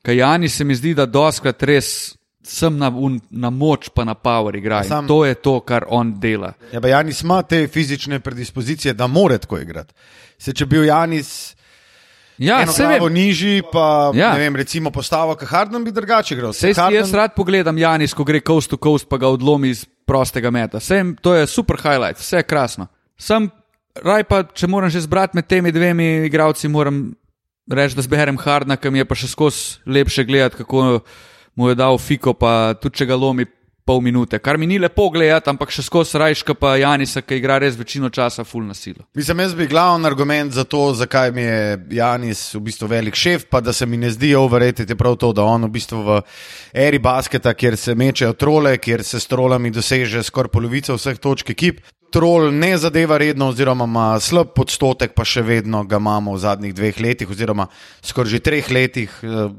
Kajani 0.04 0.49
se 0.49 0.63
mi 0.63 0.75
zdi, 0.75 0.93
da 0.95 1.06
doskrat 1.06 1.63
res 1.63 2.18
sem 2.43 2.78
na, 2.78 2.88
un, 2.89 3.19
na 3.30 3.49
moč, 3.49 3.89
pa 3.89 4.04
na 4.04 4.13
power 4.15 4.56
igra. 4.56 4.84
Sam-. 4.84 5.08
To 5.08 5.25
je 5.25 5.36
to, 5.36 5.60
kar 5.60 5.86
on 5.88 6.19
dela. 6.19 6.54
Ja, 6.71 6.80
Janis 6.88 7.21
ima 7.21 7.41
te 7.43 7.67
fizične 7.67 8.19
predispozicije, 8.19 8.93
da 8.93 9.08
more 9.08 9.38
tako 9.38 9.60
igrati. 9.60 9.93
Se, 10.38 10.54
če 10.54 10.65
bi 10.65 10.78
bil 10.78 10.86
Janis 10.86 11.56
Ja, 12.39 12.67
se 12.67 12.88
vem. 12.88 13.04
nižji, 13.13 13.62
pa 13.71 14.12
Ja. 14.15 14.32
ne 14.34 14.39
vem, 14.39 14.56
recimo 14.56 14.91
postavo, 14.91 15.36
kot 15.36 15.47
Harden 15.47 15.84
bi 15.84 15.91
drugače 15.91 16.36
igral. 16.36 16.54
Si 16.54 16.67
Harden- 16.67 16.95
jaz 16.95 17.13
rad 17.13 17.34
pogledam 17.36 17.78
Janis, 17.78 18.13
ko 18.13 18.23
gre 18.23 18.39
coast 18.39 18.69
to 18.69 18.78
coast, 18.78 19.10
pa 19.10 19.17
ga 19.17 19.28
odlomi 19.28 19.69
iz 19.69 19.86
prostega 20.06 20.49
meta. 20.49 20.80
Sem, 20.80 21.15
to 21.15 21.34
je 21.36 21.47
super 21.47 21.75
highlight, 21.75 22.17
vse 22.17 22.38
je 22.38 22.43
krasno. 22.43 22.88
Sem 23.17 23.49
raj 23.95 24.23
pa, 24.23 24.43
če 24.45 24.67
moram 24.67 24.89
že 24.89 25.02
zbrati 25.02 25.36
med 25.36 25.47
temi 25.47 25.71
dvemi 25.71 26.25
igralci, 26.25 26.67
moram 26.67 27.12
reči, 27.69 27.95
da 27.95 28.02
zberem 28.02 28.38
Hardna, 28.38 28.78
ki 28.78 28.89
mi 28.89 28.99
je 28.99 29.06
pa 29.06 29.15
še 29.15 29.28
skozi 29.28 29.84
lepše 29.86 30.23
gledati, 30.23 30.56
kako 30.63 31.02
mu 31.59 31.69
je 31.69 31.75
dal 31.75 31.97
Fiko, 31.99 32.33
pa 32.39 32.73
tudi 32.79 33.01
če 33.01 33.09
ga 33.09 33.17
lomi 33.19 33.43
pol 33.89 34.03
minute. 34.05 34.37
Kar 34.39 34.57
mi 34.57 34.67
ni 34.69 34.77
lepo 34.79 35.07
gledati, 35.09 35.49
ampak 35.49 35.73
še 35.73 35.83
skozi 35.83 36.19
rajška 36.21 36.53
pa 36.55 36.75
Janisa, 36.77 37.23
ki 37.25 37.39
igra 37.39 37.57
res 37.59 37.75
večino 37.75 38.11
časa 38.13 38.45
full 38.45 38.67
na 38.67 38.75
silo. 38.77 39.03
Mislim, 39.17 39.41
jaz 39.41 39.55
bi 39.57 39.67
glavni 39.67 40.05
argument 40.07 40.53
za 40.53 40.63
to, 40.63 40.83
zakaj 40.95 41.33
mi 41.35 41.43
je 41.43 41.59
Janis 41.97 42.43
v 42.53 42.61
bistvu 42.69 42.87
velik 42.91 43.17
šef, 43.17 43.47
pa 43.49 43.63
da 43.65 43.73
se 43.73 43.87
mi 43.89 43.97
ne 43.97 44.11
zdi 44.13 44.35
overrated, 44.37 44.89
je 44.89 44.97
prav 44.99 45.17
to, 45.19 45.33
da 45.33 45.43
on 45.43 45.65
v 45.65 45.71
bistvu 45.73 46.03
v 46.05 46.19
eri 46.85 47.01
basketa, 47.01 47.55
kjer 47.57 47.77
se 47.81 47.95
mečejo 47.97 48.37
trole, 48.37 48.77
kjer 48.77 49.03
se 49.03 49.19
s 49.19 49.27
trolami 49.27 49.73
doseže 49.73 50.21
skoraj 50.23 50.53
polovica 50.53 50.93
vseh 50.93 51.17
točk 51.17 51.55
ekip. 51.57 51.81
Trol 52.13 52.53
ne 52.53 52.71
zadeva 52.81 53.19
redno, 53.21 53.51
oziroma 53.51 53.85
ima 53.89 54.05
slab 54.21 54.55
odstotek, 54.57 55.11
pa 55.17 55.25
še 55.25 55.43
vedno 55.45 55.83
ga 55.85 55.99
imamo 56.01 56.33
v 56.37 56.41
zadnjih 56.41 56.77
dveh 56.77 57.01
letih, 57.05 57.29
oziroma 57.29 57.67
skoraj 58.05 58.37
že 58.37 58.45
treh 58.45 58.71
letih 58.73 59.17
eh, 59.25 59.49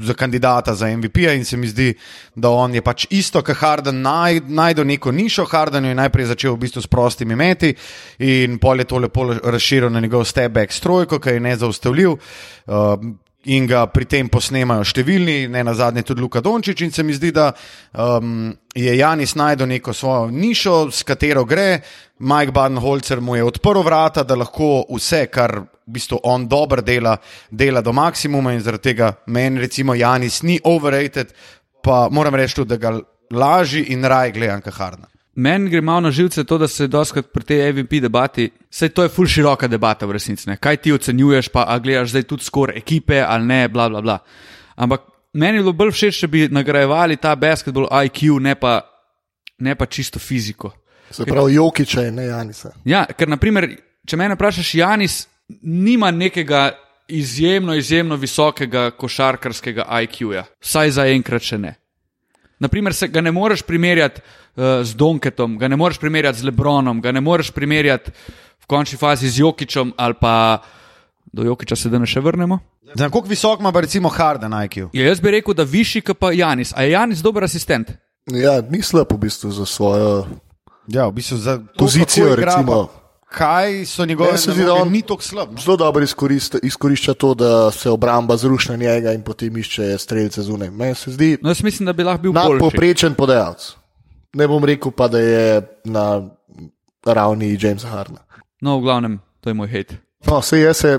za 0.00 0.14
kandidata 0.14 0.74
za 0.74 0.86
MVP-ja. 0.96 1.32
In 1.34 1.44
se 1.44 1.56
mi 1.56 1.68
zdi, 1.68 1.94
da 2.34 2.50
on 2.50 2.74
je 2.74 2.82
pač 2.82 3.06
isto, 3.10 3.42
kot 3.42 3.56
Harden, 3.56 4.02
naj, 4.02 4.40
najdel 4.48 4.86
neko 4.86 5.12
nišo. 5.12 5.44
Harden 5.44 5.84
je 5.84 5.94
najprej 5.94 6.26
začel 6.26 6.54
v 6.54 6.64
bistvu 6.66 6.82
s 6.82 6.86
prostimi 6.86 7.36
meti 7.36 7.74
in 8.18 8.58
pol 8.58 8.78
je 8.78 8.84
to 8.84 8.98
lepo 8.98 9.26
razširil 9.34 9.90
na 9.90 10.00
njegov 10.00 10.24
step-back 10.24 10.72
strojko, 10.72 11.18
ki 11.18 11.38
je 11.38 11.40
nezaustavljiv. 11.40 12.10
Uh, 12.66 13.16
in 13.48 13.66
ga 13.66 13.86
pri 13.86 14.04
tem 14.10 14.28
posnemajo 14.28 14.84
številni, 14.84 15.46
ne 15.48 15.62
na 15.64 15.74
zadnje 15.76 16.02
tudi 16.10 16.20
Luka 16.20 16.42
Dončić. 16.44 16.82
In 16.84 16.92
se 16.92 17.04
mi 17.06 17.14
zdi, 17.16 17.30
da 17.32 17.52
um, 17.94 18.50
je 18.74 18.96
Janis 18.98 19.36
najdel 19.38 19.70
neko 19.70 19.94
svojo 19.94 20.28
nišo, 20.34 20.90
s 20.90 21.06
katero 21.06 21.44
gre. 21.48 21.80
Mike 22.18 22.52
Badenholzer 22.52 23.22
mu 23.22 23.38
je 23.38 23.46
odprl 23.46 23.84
vrata, 23.86 24.26
da 24.26 24.36
lahko 24.36 24.82
vse, 24.90 25.26
kar 25.30 25.62
v 25.88 25.92
bistvu 25.96 26.20
on 26.22 26.48
dobro 26.48 26.82
dela, 26.84 27.16
dela 27.50 27.80
do 27.80 27.92
maksimuma 27.92 28.52
in 28.52 28.60
zaradi 28.60 28.90
tega 28.90 29.12
meni, 29.26 29.60
recimo, 29.60 29.94
Janis 29.94 30.42
ni 30.42 30.58
overrated, 30.64 31.32
pa 31.82 32.08
moram 32.12 32.34
reči 32.34 32.60
tudi, 32.60 32.68
da 32.68 32.76
ga 32.76 32.98
lažje 33.32 33.86
in 33.88 34.04
raje 34.04 34.32
gledam, 34.36 34.60
kaj 34.60 34.76
harna. 34.76 35.08
Meni 35.38 35.70
gre 35.70 35.80
malo 35.80 36.00
na 36.00 36.10
živce 36.10 36.44
to, 36.44 36.58
da 36.58 36.68
se 36.68 36.88
doskrat 36.90 37.30
pri 37.32 37.44
tej 37.44 37.72
MVP 37.72 38.00
debati, 38.02 38.50
sej 38.70 38.88
to 38.88 39.02
je 39.06 39.08
ful 39.08 39.26
široka 39.26 39.68
debata 39.68 40.06
v 40.06 40.16
resnici. 40.16 40.48
Ne? 40.50 40.56
Kaj 40.56 40.76
ti 40.82 40.92
ocenjuješ, 40.92 41.48
pa 41.54 41.64
a 41.68 41.78
gledaš 41.78 42.10
zdaj 42.10 42.26
tudi 42.26 42.44
skor 42.44 42.72
ekipe 42.76 43.22
ali 43.22 43.46
ne, 43.46 43.68
bla 43.68 43.88
bla 43.88 44.02
bla. 44.02 44.18
Ampak 44.76 45.06
meni 45.32 45.58
je 45.58 45.62
bilo 45.62 45.72
bolj 45.72 45.94
všeč, 45.94 46.20
če 46.24 46.28
bi 46.28 46.48
nagrajevali 46.50 47.16
ta 47.16 47.36
basketball 47.36 47.86
IQ, 48.04 48.40
ne 48.42 48.56
pa, 48.58 48.80
ne 49.62 49.74
pa 49.78 49.86
čisto 49.86 50.18
fiziko. 50.18 50.72
Se 51.10 51.24
pravi, 51.24 51.54
Jokiča 51.54 52.08
in 52.08 52.18
ne 52.18 52.26
Janisa. 52.26 52.74
Ja, 52.84 53.06
ker 53.06 53.30
naprimer, 53.30 53.70
če 54.06 54.18
me 54.18 54.28
vprašaš, 54.34 54.74
Janis 54.74 55.20
nima 55.62 56.10
nekega 56.10 56.70
izjemno, 57.08 57.74
izjemno 57.74 58.16
visokega 58.16 58.90
košarkarskega 58.90 59.86
IQ-ja. 60.02 60.44
Vsaj 60.60 60.90
za 60.90 61.06
enkrat 61.08 61.42
še 61.42 61.58
ne. 61.58 61.74
Naprimer, 62.58 62.94
se 62.94 63.08
ga 63.08 63.20
ne 63.20 63.32
moreš 63.32 63.62
primerjati 63.62 64.20
uh, 64.20 64.82
z 64.82 64.96
Donketom, 64.98 65.58
ga 65.58 65.68
ne 65.68 65.76
moreš 65.76 65.98
primerjati 65.98 66.38
z 66.38 66.50
Lebronom, 66.50 67.00
ga 67.00 67.12
ne 67.12 67.20
moreš 67.20 67.50
primerjati 67.54 68.10
v 68.62 68.66
končni 68.66 68.98
fazi 68.98 69.30
z 69.30 69.40
Jokičem 69.44 69.92
ali 69.96 70.14
pa 70.20 70.62
do 71.32 71.44
Jokiča 71.44 71.76
se 71.76 71.88
da 71.88 71.98
ne 71.98 72.06
še 72.06 72.20
vrnemo. 72.20 72.58
Za 72.94 73.10
koliko 73.10 73.28
visok 73.28 73.60
ima 73.60 73.72
pa 73.72 73.80
recimo 73.80 74.08
Harden 74.08 74.52
IQ? 74.64 74.88
Ja, 74.92 75.06
jaz 75.06 75.20
bi 75.20 75.30
rekel, 75.30 75.54
da 75.54 75.62
višji 75.62 76.00
kot 76.02 76.18
pa 76.18 76.32
Janis. 76.32 76.72
A 76.76 76.82
je 76.82 76.90
Janis 76.90 77.20
dober 77.22 77.44
asistent? 77.44 77.92
Ja, 78.32 78.60
ni 78.70 78.82
slab 78.82 79.12
v 79.12 79.18
bistvu 79.28 79.50
za 79.52 79.66
svojo 79.66 80.26
Ja, 80.88 81.06
v 81.08 81.12
bistvu 81.12 81.36
za 81.36 81.58
pozicijo. 81.78 82.28
kako 82.28 82.40
Recimo, 82.40 82.88
Kaj 83.28 83.86
so 83.86 84.04
njegove 84.04 84.38
se 84.38 84.54
naloge, 84.54 84.90
ni 84.90 85.02
tako 85.02 85.22
slab. 85.22 85.52
no. 85.52 85.58
zelo 85.58 85.76
dobro 85.76 86.02
izkorist- 86.02 86.58
izkorišča 86.62 87.14
to, 87.14 87.34
da 87.34 87.70
se 87.70 87.90
obramba 87.90 88.36
zruši 88.36 88.70
na 88.70 88.76
njega 88.76 89.12
in 89.12 89.22
potem 89.22 89.56
išče 89.56 89.98
streljce 89.98 90.42
zunaj. 90.42 90.70
Meni 90.70 90.94
se 90.94 91.10
zdi 91.10 91.38
No, 91.42 91.50
jaz 91.50 91.62
mislim, 91.62 91.86
da 91.86 91.92
bi 91.92 92.02
lahko 92.02 92.22
bil 92.22 92.32
boljši. 92.32 92.48
nadpoprečen 92.52 93.14
podajalec. 93.14 93.72
Ne 94.32 94.48
bom 94.48 94.64
rekel 94.64 94.90
pa, 94.90 95.08
da 95.08 95.18
je 95.18 95.44
na 95.84 96.22
ravni 97.04 97.58
Jamesa 97.60 97.88
Harna. 97.88 98.18
No, 98.60 98.78
v 98.78 98.82
glavnem, 98.82 99.20
to 99.40 99.50
je 99.50 99.54
moj 99.54 99.68
hate. 99.68 99.96
No, 100.26 100.42
sej 100.42 100.62
jaz 100.62 100.76
se 100.76 100.98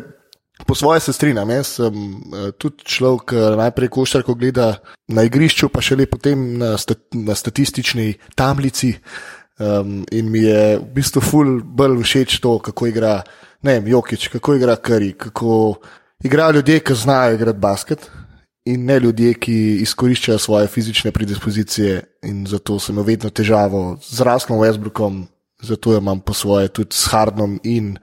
po 0.65 0.75
svoje 0.75 0.99
se 0.99 1.13
strinjam. 1.13 1.49
Jaz 1.49 1.67
sem 1.67 1.93
eh, 1.93 2.51
tudi 2.51 2.83
človek, 2.85 3.25
ki 3.25 3.35
najprej 3.57 3.87
košarko 3.89 4.33
gleda 4.35 4.75
na 5.07 5.23
igrišču, 5.23 5.69
pa 5.69 5.81
šele 5.81 6.05
potem 6.05 6.57
na, 6.57 6.77
stat, 6.77 6.99
na 7.13 7.35
statistični 7.35 8.13
tablici. 8.35 8.93
Um, 9.59 10.05
in 10.11 10.29
mi 10.31 10.39
je 10.39 10.77
v 10.79 10.85
bistvu 10.95 11.19
ful 11.19 11.57
bolj 11.63 11.99
všeč 11.99 12.37
to, 12.39 12.53
kako 12.63 12.87
igra, 12.87 13.17
ne 13.67 13.73
vem, 13.75 13.89
Jokič, 13.91 14.29
kako 14.31 14.55
igra 14.55 14.77
Kari, 14.79 15.11
kako 15.19 15.75
igrajo 16.23 16.51
ljudje, 16.59 16.79
ki 16.79 16.95
znajo 16.95 17.35
igrati 17.35 17.59
basket. 17.59 18.09
In 18.65 18.85
ne 18.85 18.99
ljudje, 18.99 19.33
ki 19.33 19.55
izkoriščajo 19.83 20.37
svoje 20.39 20.67
fizične 20.67 21.11
predispozicije, 21.11 21.99
in 22.23 22.45
zato 22.47 22.77
sem 22.79 22.95
imel 22.95 23.07
vedno 23.07 23.29
težavo 23.29 23.97
z 24.03 24.21
Raslom 24.23 24.59
Westbrookom, 24.59 25.23
zato 25.61 25.91
jo 25.91 25.99
imam 25.99 26.19
po 26.19 26.33
svoje 26.33 26.67
tudi 26.67 26.95
s 26.95 27.07
Hardnom 27.11 27.59
in 27.63 27.97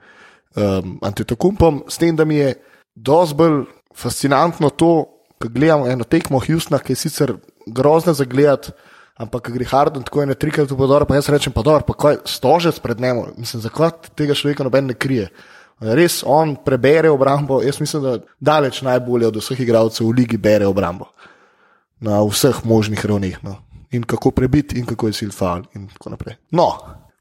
um, 0.55 0.97
Antetokumpom, 1.01 1.83
s 1.89 1.97
tem, 1.97 2.15
da 2.15 2.25
mi 2.25 2.35
je 2.35 2.53
dosti 2.95 3.35
bolj 3.37 3.63
fascinantno 3.95 4.69
to, 4.69 5.05
ko 5.41 5.49
gledam 5.49 5.87
eno 5.89 6.03
tekmo 6.03 6.41
Houstona, 6.41 6.81
ki 6.83 6.93
je 6.93 7.01
sicer 7.05 7.33
grozna 7.65 8.13
za 8.13 8.25
gledati, 8.25 8.71
ampak 9.17 9.51
gre 9.51 9.65
Harden 9.65 10.05
tako 10.05 10.23
eno 10.23 10.35
trikrat 10.37 10.71
v 10.71 10.77
podor, 10.77 11.05
pa 11.09 11.17
jaz 11.17 11.29
rečem, 11.33 11.53
pa 11.53 11.65
dobro, 11.65 11.85
pa 11.87 11.93
kaj 11.93 12.21
stožec 12.29 12.79
pred 12.79 13.01
njim, 13.01 13.23
mislim, 13.37 13.61
zakaj 13.61 13.95
tega 14.15 14.37
človeka 14.37 14.65
noben 14.67 14.91
ne 14.93 14.97
krije. 14.97 15.29
Res 15.77 16.23
on 16.25 16.55
prebere 16.65 17.09
obrambo, 17.13 17.61
jaz 17.61 17.79
mislim, 17.81 18.03
da 18.03 18.17
daleč 18.39 18.81
najbolje 18.81 19.27
od 19.27 19.41
vseh 19.41 19.59
igralcev 19.61 20.07
v 20.07 20.15
ligi 20.21 20.37
bere 20.37 20.65
obrambo. 20.65 21.11
Na 22.01 22.21
vseh 22.25 22.63
možnih 22.65 23.05
ravneh. 23.05 23.37
No. 23.45 23.57
In 23.93 24.03
kako 24.03 24.31
prebiti, 24.31 24.79
in 24.79 24.85
kako 24.85 25.07
je 25.07 25.17
sil 25.21 25.31
fal, 25.33 25.63
in 25.77 25.85
tako 25.93 26.13
naprej. 26.13 26.37
No, 26.51 26.73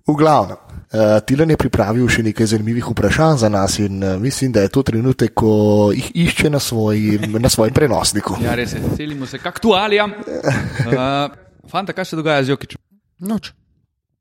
v 0.08 0.16
glavnem, 0.16 0.56
uh, 0.56 1.20
Tilan 1.26 1.52
je 1.52 1.60
pripravil 1.60 2.08
še 2.08 2.24
nekaj 2.26 2.48
zanimivih 2.54 2.88
vprašanj 2.90 3.40
za 3.44 3.52
nas, 3.52 3.78
in 3.78 4.00
uh, 4.02 4.16
mislim, 4.20 4.52
da 4.56 4.64
je 4.64 4.72
to 4.72 4.82
trenutek, 4.88 5.34
ko 5.36 5.92
jih 5.92 6.10
išče 6.26 6.50
na, 6.50 6.60
svoj, 6.60 7.28
na 7.36 7.52
svojem 7.52 7.76
prenosniku. 7.76 8.40
Ja, 8.44 8.56
res 8.56 8.72
je, 8.72 8.82
selimo 8.96 9.28
se 9.28 9.38
k 9.38 9.52
aktualijam. 9.52 10.16
Uh, 10.16 11.34
fanta, 11.70 11.92
kaj 11.92 12.04
se 12.04 12.16
dogaja 12.16 12.44
z 12.44 12.54
Jokičem? 12.54 12.80
Noč. 13.18 13.52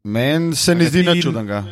Meni 0.03 0.55
se 0.55 0.75
ne 0.75 0.86
zdi 0.86 1.03
nič 1.03 1.23
čudnega. 1.23 1.63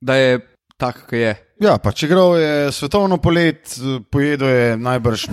Da 0.00 0.16
je 0.16 0.40
tak, 0.76 1.04
kot 1.06 1.18
je. 1.18 1.34
Ja, 1.62 1.76
pa 1.78 1.92
če 1.94 2.08
igral 2.08 2.36
je 2.40 2.72
svetovno 2.74 3.20
polet, 3.22 3.76
pojedel 4.10 4.48
je 4.48 4.76
najbrž 4.76 5.26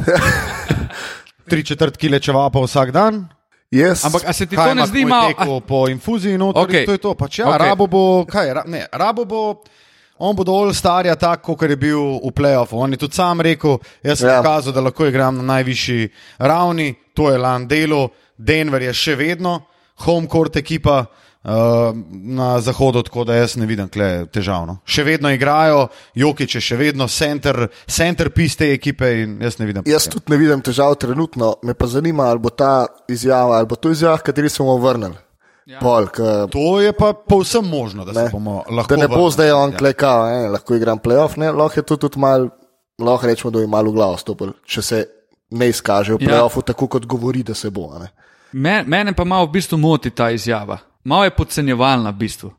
tri 1.50 1.66
četrt 1.66 1.98
kile 1.98 2.20
čevapa 2.22 2.62
vsak 2.62 2.92
dan. 2.94 3.24
Yes. 3.72 4.06
Ampak 4.06 4.26
a 4.26 4.34
se 4.34 4.46
ti 4.50 4.58
to 4.58 4.74
ne 4.74 4.86
zdi 4.90 5.06
malo? 5.06 5.60
po 5.62 5.86
infuziji 5.90 6.38
Okej. 6.42 6.54
okay. 6.54 6.86
to 6.86 6.92
je 6.92 6.98
to. 6.98 7.14
Pač, 7.14 7.40
ja, 7.40 7.46
okay. 7.46 7.70
Rabo 7.70 7.88
bo, 7.88 8.26
kaj, 8.26 8.54
ra, 8.54 8.64
ne, 8.66 8.86
rabo 8.92 9.26
bo, 9.26 9.42
on 10.20 10.36
bo 10.36 10.44
dovolj 10.44 10.74
starja 10.74 11.16
tako, 11.16 11.56
kot 11.56 11.70
je 11.70 11.76
bil 11.78 12.20
v 12.20 12.32
playoffu. 12.32 12.76
On 12.78 12.92
je 12.92 12.98
tudi 12.98 13.16
sam 13.16 13.42
rekel, 13.42 13.78
jaz 14.04 14.20
sem 14.20 14.30
Ja. 14.30 14.42
pokazal, 14.42 14.74
da 14.74 14.82
lahko 14.82 15.06
igram 15.08 15.38
na 15.38 15.44
najvišji 15.44 16.10
ravni, 16.40 16.96
to 17.14 17.32
je 17.32 17.38
lan 17.38 17.68
delo, 17.68 18.10
Denver 18.38 18.82
je 18.82 18.94
še 18.94 19.16
vedno 19.16 19.62
home 20.06 20.28
court 20.28 20.56
ekipa. 20.56 21.06
Uh, 21.40 21.96
na 22.12 22.60
zahodu, 22.60 23.00
tako 23.02 23.24
da 23.24 23.36
jaz 23.38 23.54
ne 23.56 23.64
vidim 23.66 23.88
tle 23.88 24.26
težavno. 24.28 24.82
Še 24.86 25.06
vedno 25.08 25.30
igrajo, 25.32 25.86
Jokič 26.14 26.56
je 26.56 26.62
še 26.62 26.76
vedno 26.76 27.08
center, 27.08 27.70
center 27.88 28.28
piece 28.30 28.58
te 28.60 28.68
ekipe 28.74 29.08
in 29.22 29.38
jaz 29.42 29.56
ne 29.60 29.66
vidim. 29.66 29.86
Jaz 29.88 30.10
tudi 30.12 30.34
ne 30.34 30.38
vidim 30.38 30.60
težav 30.62 30.98
trenutno, 31.00 31.54
me 31.64 31.74
pa 31.74 31.88
zanima, 31.88 32.28
ali 32.28 32.44
bo 32.44 32.50
ta 32.52 32.88
izjava, 33.08 33.56
ali 33.56 33.66
bo 33.72 33.76
to 33.80 33.88
izjava, 33.92 34.18
kateri 34.20 34.50
se 34.52 34.60
bomo 34.60 34.76
vrnili. 34.84 35.16
Ja. 35.70 35.78
Pol, 35.80 36.08
k, 36.08 36.18
To 36.50 36.80
je 36.82 36.90
pa 36.92 37.14
povsem 37.14 37.62
možno, 37.64 38.02
da 38.02 38.12
ne, 38.12 38.26
se 38.26 38.32
bomo 38.32 38.64
lahko. 38.68 38.90
da 38.90 38.98
ne 38.98 39.08
bo 39.08 39.30
zdaj 39.30 39.52
on 39.54 39.72
klekal, 39.72 40.24
ja. 40.26 40.50
lahko 40.50 40.76
igram 40.76 40.98
playoff, 40.98 41.38
ne, 41.38 41.52
lahko 41.52 41.80
je 41.80 41.86
to 41.86 41.98
tudi 42.00 42.18
mal, 42.18 42.48
lahko 42.98 43.28
rečemo, 43.28 43.52
da 43.52 43.60
je 43.60 43.68
malo 43.68 43.92
v 43.92 43.94
glavo 43.94 44.18
stopil, 44.18 44.54
če 44.66 44.82
se 44.82 45.04
ne 45.52 45.70
izkaže 45.70 46.14
v 46.14 46.18
Ja. 46.20 46.28
playoffu 46.28 46.64
tako, 46.64 46.88
kot 46.88 47.06
govori, 47.06 47.44
da 47.44 47.54
se 47.54 47.70
bo. 47.70 47.92
a 47.94 48.00
Ne. 48.00 48.10
Me, 48.52 48.84
mene 48.84 49.14
pa 49.14 49.24
malo 49.24 49.46
v 49.46 49.52
bistvu 49.52 49.78
moti 49.78 50.10
ta 50.10 50.32
izjava. 50.32 50.78
Malo 51.04 51.24
je 51.24 51.30
podcenjevalna 51.32 52.10
v 52.10 52.18
bistvu. 52.18 52.50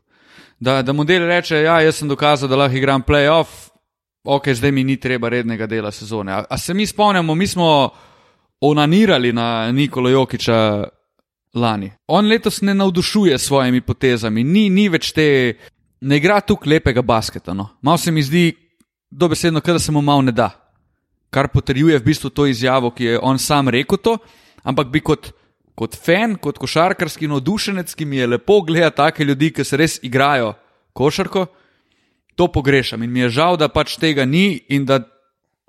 Da, 0.59 0.81
da 0.81 0.93
model 0.93 1.27
reče, 1.27 1.57
ja, 1.57 1.81
jaz 1.81 1.95
sem 1.95 2.07
dokazal, 2.07 2.47
da 2.49 2.55
lahko 2.55 2.77
igram 2.77 3.03
playoff, 3.03 3.47
ok, 4.23 4.47
zdaj 4.49 4.71
mi 4.71 4.83
ni 4.83 4.95
treba 4.95 5.29
rednega 5.29 5.67
dela 5.67 5.91
sezone. 5.91 6.31
A, 6.31 6.45
a 6.49 6.57
se 6.57 6.73
mi 6.73 6.85
spomnimo, 6.85 7.35
mi 7.35 7.47
smo 7.47 7.89
onanirali 8.61 9.33
na 9.33 9.71
Nikolo 9.71 10.09
Jokiča 10.09 10.83
lani. 11.53 11.91
On 12.07 12.27
letos 12.27 12.61
ne 12.61 12.73
navdušuje 12.73 13.37
s 13.37 13.47
svojimi 13.47 13.81
potezami, 13.81 14.43
ni, 14.43 14.69
ni 14.69 14.89
več 14.89 15.11
te, 15.11 15.57
ne 16.01 16.17
igra 16.17 16.39
tukaj 16.41 16.69
lepega 16.69 17.01
basketa. 17.01 17.53
No. 17.53 17.69
Malo 17.81 17.97
se 17.97 18.11
mi 18.11 18.23
zdi, 18.23 18.51
dobesedno, 19.11 19.59
da 19.59 19.79
se 19.79 19.91
mu 19.91 20.01
malo 20.01 20.21
ne 20.21 20.31
da. 20.31 20.49
Kar 21.31 21.47
potrjuje 21.47 21.99
v 21.99 22.03
bistvu 22.03 22.29
to 22.29 22.45
izjavo, 22.45 22.91
ki 22.91 23.03
je 23.03 23.19
on 23.19 23.39
sam 23.39 23.69
rekel 23.69 23.97
to, 23.97 24.17
ampak 24.63 24.87
bi 24.91 24.99
kot 24.99 25.31
kot 25.81 25.95
fan, 25.97 26.35
kot 26.37 26.59
košarkarski 26.61 27.29
navdušenec, 27.31 27.93
ki 27.95 28.05
mi 28.05 28.19
je 28.19 28.27
lepo 28.27 28.59
gledati 28.61 28.97
take 28.97 29.25
ljudi, 29.25 29.51
ki 29.55 29.63
se 29.65 29.77
res 29.79 29.97
igrajo 30.03 30.53
košarko, 30.93 31.45
to 32.35 32.47
pogrešam. 32.51 33.03
In 33.03 33.11
mi 33.11 33.23
je 33.23 33.29
žal, 33.39 33.57
da 33.57 33.69
pač 33.71 33.95
tega 33.97 34.25
ni 34.25 34.61
in 34.69 34.85
da 34.85 35.01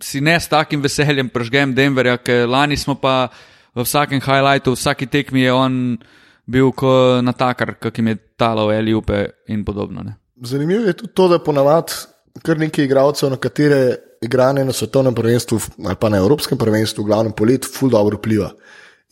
si 0.02 0.20
ne 0.20 0.34
s 0.40 0.50
takim 0.50 0.82
veseljem 0.82 1.30
prežgem 1.32 1.74
Denverja, 1.74 2.18
ker 2.18 2.48
lani 2.48 2.76
smo 2.76 2.94
pa 2.98 3.30
v 3.74 3.84
vsakem 3.84 4.20
highlightu, 4.20 4.72
v 4.72 4.78
vsaki 4.78 5.06
tekmi 5.06 5.42
je 5.42 5.52
on 5.52 5.98
bil 6.46 6.72
kot 6.72 7.22
natakar, 7.24 7.76
ki 7.78 7.92
jim 7.96 8.12
je 8.12 8.16
talal 8.36 8.72
Eliupe 8.72 9.26
in 9.48 9.64
podobno. 9.64 10.02
Ne. 10.02 10.16
Zanimivo 10.42 10.86
je 10.86 10.96
tudi 10.96 11.14
to, 11.14 11.28
da 11.28 11.38
ponavadi 11.38 11.92
kar 12.42 12.58
nekaj 12.58 12.84
igralcev, 12.84 13.30
na 13.30 13.36
katere 13.36 13.96
igranje 14.22 14.64
na 14.64 14.72
svetovnem 14.72 15.14
prvenstvu 15.14 15.58
ali 15.84 15.96
pa 16.00 16.08
na 16.08 16.18
evropskem 16.22 16.58
prvenstvu, 16.58 17.04
v 17.04 17.06
glavnem 17.06 17.32
polet, 17.32 17.64
ful 17.64 17.90
dobro 17.90 18.16
vpliva. 18.16 18.52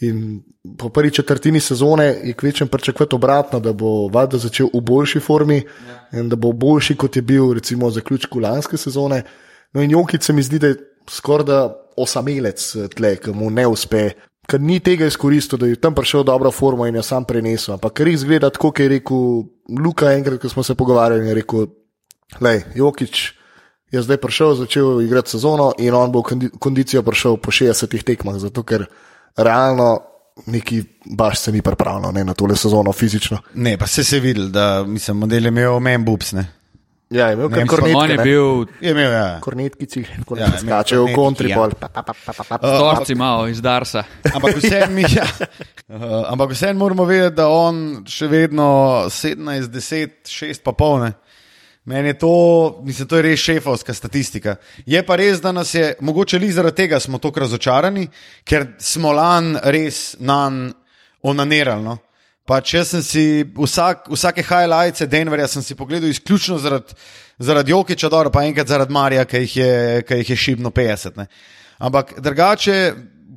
In 0.01 0.40
po 0.79 0.88
prvi 0.88 1.11
četrtini 1.11 1.61
sezone 1.61 2.05
je 2.25 2.33
kvečem 2.33 2.68
pričakovati 2.68 3.14
obratno, 3.14 3.61
da 3.61 3.73
bo 3.73 4.09
Vada 4.09 4.38
začel 4.38 4.70
v 4.75 4.81
boljši 4.81 5.20
formi 5.20 5.57
ja. 5.57 6.20
in 6.20 6.29
da 6.29 6.37
bo 6.37 6.53
boljši, 6.53 6.96
kot 6.96 7.16
je 7.16 7.23
bil 7.23 7.53
recimo 7.53 7.88
v 7.88 7.99
zaključku 7.99 8.40
lanske 8.40 8.77
sezone. 8.77 9.23
No 9.73 9.83
in 9.83 9.90
Jokic 9.90 10.25
se 10.25 10.33
mi 10.33 10.42
zdi, 10.42 10.59
da 10.59 10.66
je 10.66 10.77
skoraj 11.09 11.46
da 11.46 11.61
osamelec 11.96 12.77
eh, 12.77 12.88
tle, 12.88 13.16
ki 13.16 13.35
mu 13.37 13.51
ne 13.51 13.66
uspe, 13.66 14.11
ker 14.50 14.60
ni 14.60 14.80
tega 14.82 15.06
izkoristil, 15.06 15.60
da 15.60 15.68
je 15.70 15.78
tam 15.78 15.94
prišel 15.94 16.24
v 16.24 16.30
dobro 16.32 16.50
formo 16.50 16.86
in 16.86 16.98
jo 16.98 17.02
sam 17.06 17.24
prenesel. 17.24 17.76
Ampak 17.76 18.02
jih 18.02 18.18
zgleda 18.18 18.50
tako, 18.50 18.72
kot 18.72 18.82
je 18.82 18.88
rekel 18.96 19.26
Luka 19.78 20.12
enkrat, 20.12 20.40
ko 20.42 20.48
smo 20.48 20.62
se 20.66 20.74
pogovarjali, 20.74 21.28
je 21.28 21.34
rekel, 21.38 21.68
lej, 22.40 22.64
Jokic 22.74 23.20
je 23.90 24.02
zdaj 24.02 24.20
prišel, 24.22 24.54
začel 24.54 25.02
igrati 25.02 25.30
sezono 25.30 25.72
in 25.78 25.94
on 25.94 26.12
bo 26.12 26.22
v 26.22 26.28
kondi- 26.30 26.50
kondicijo 26.58 27.02
prišel 27.02 27.36
po 27.36 27.50
60 27.50 28.02
tekmah, 28.06 28.38
zato 28.38 28.62
ker 28.62 28.86
realno 29.36 29.98
neki 30.46 30.84
baš 31.04 31.38
se 31.38 31.52
ni 31.52 31.62
pripravljal 31.62 32.12
ne, 32.14 32.24
na 32.24 32.34
tole 32.34 32.56
sezono 32.56 32.92
fizično. 32.92 33.38
Ne, 33.54 33.76
pa 33.78 33.86
se 33.86 34.16
je 34.16 34.20
videl, 34.20 34.48
da 34.48 34.84
mislim, 34.86 35.16
model 35.16 35.44
je 35.44 35.48
imel 35.48 35.80
men 35.80 36.04
boobs. 36.04 36.32
Ja, 37.11 37.27
je 37.27 37.33
imel 37.33 37.49
mislim, 37.49 37.66
kornetke, 37.66 37.96
On 37.96 38.11
je 38.11 38.18
bil 38.18 38.66
Je 38.81 38.90
imel, 38.90 39.12
ja. 39.12 39.40
Kornetkici, 39.40 40.05
Ja, 40.37 40.46
ja, 40.46 40.59
skačejo 40.59 41.03
v 41.03 41.14
kornetniki, 41.14 41.14
kontri, 41.14 41.51
ja. 41.51 41.57
pol. 41.57 41.70
Pa, 41.81 41.88
pa, 41.88 42.03
pa, 42.03 42.14
pa, 42.27 42.33
pa, 42.33 42.59
pa. 42.59 42.79
torci 42.79 43.14
malo 43.14 43.49
iz 43.49 43.59
Darsa. 43.61 44.05
Ampak 44.35 44.57
vseeno 44.57 44.92
mi, 44.94 45.03
ja. 45.18 45.27
uh, 45.88 46.31
ampak 46.31 46.51
vseeno 46.55 46.79
moramo 46.79 47.05
vedeti, 47.05 47.35
da 47.35 47.49
on 47.51 48.05
še 48.07 48.29
vedno 48.31 48.68
17, 49.11 49.66
10, 49.75 50.14
6 50.23 50.62
pa 50.62 50.73
polne. 50.73 51.12
Meni 51.85 52.12
je 52.14 52.18
to, 52.23 52.31
mislim, 52.87 53.09
to 53.09 53.18
je 53.18 53.27
res 53.27 53.42
šefovska 53.42 53.94
statistika. 53.94 54.55
Je 54.87 55.03
pa 55.03 55.16
res, 55.18 55.42
da 55.42 55.51
nas 55.53 55.75
je, 55.75 55.96
mogoče 56.01 56.38
li 56.38 56.53
zaradi 56.55 56.85
tega 56.85 57.01
smo 57.03 57.18
tako 57.18 57.42
razočarani, 57.42 58.07
ker 58.46 58.77
smo 58.79 59.11
lan 59.11 59.57
res 59.64 60.14
nan 60.23 60.68
onanirali. 61.27 61.83
No? 61.83 61.99
Pač 62.50 62.72
jaz 62.74 62.88
sem 62.90 63.02
si 63.06 63.24
vsak, 63.54 64.08
vsake 64.10 64.42
highlights 64.42 65.06
Denverja 65.06 65.46
sem 65.46 65.62
si 65.62 65.76
pogledal 65.78 66.10
izključno 66.10 66.56
zaradi, 66.58 66.96
zaradi 67.38 67.70
Jokiča, 67.70 68.10
dobro, 68.10 68.32
pa 68.34 68.42
enkrat 68.42 68.66
zaradi 68.66 68.90
Marija, 68.90 69.22
ki 69.24 69.44
jih 69.44 69.54
je, 69.60 70.02
ki 70.02 70.18
jih 70.18 70.32
je 70.34 70.36
šibno 70.36 70.72
50. 70.74 71.14
Ne? 71.20 71.28
Ampak 71.78 72.16
drugače, 72.18 72.74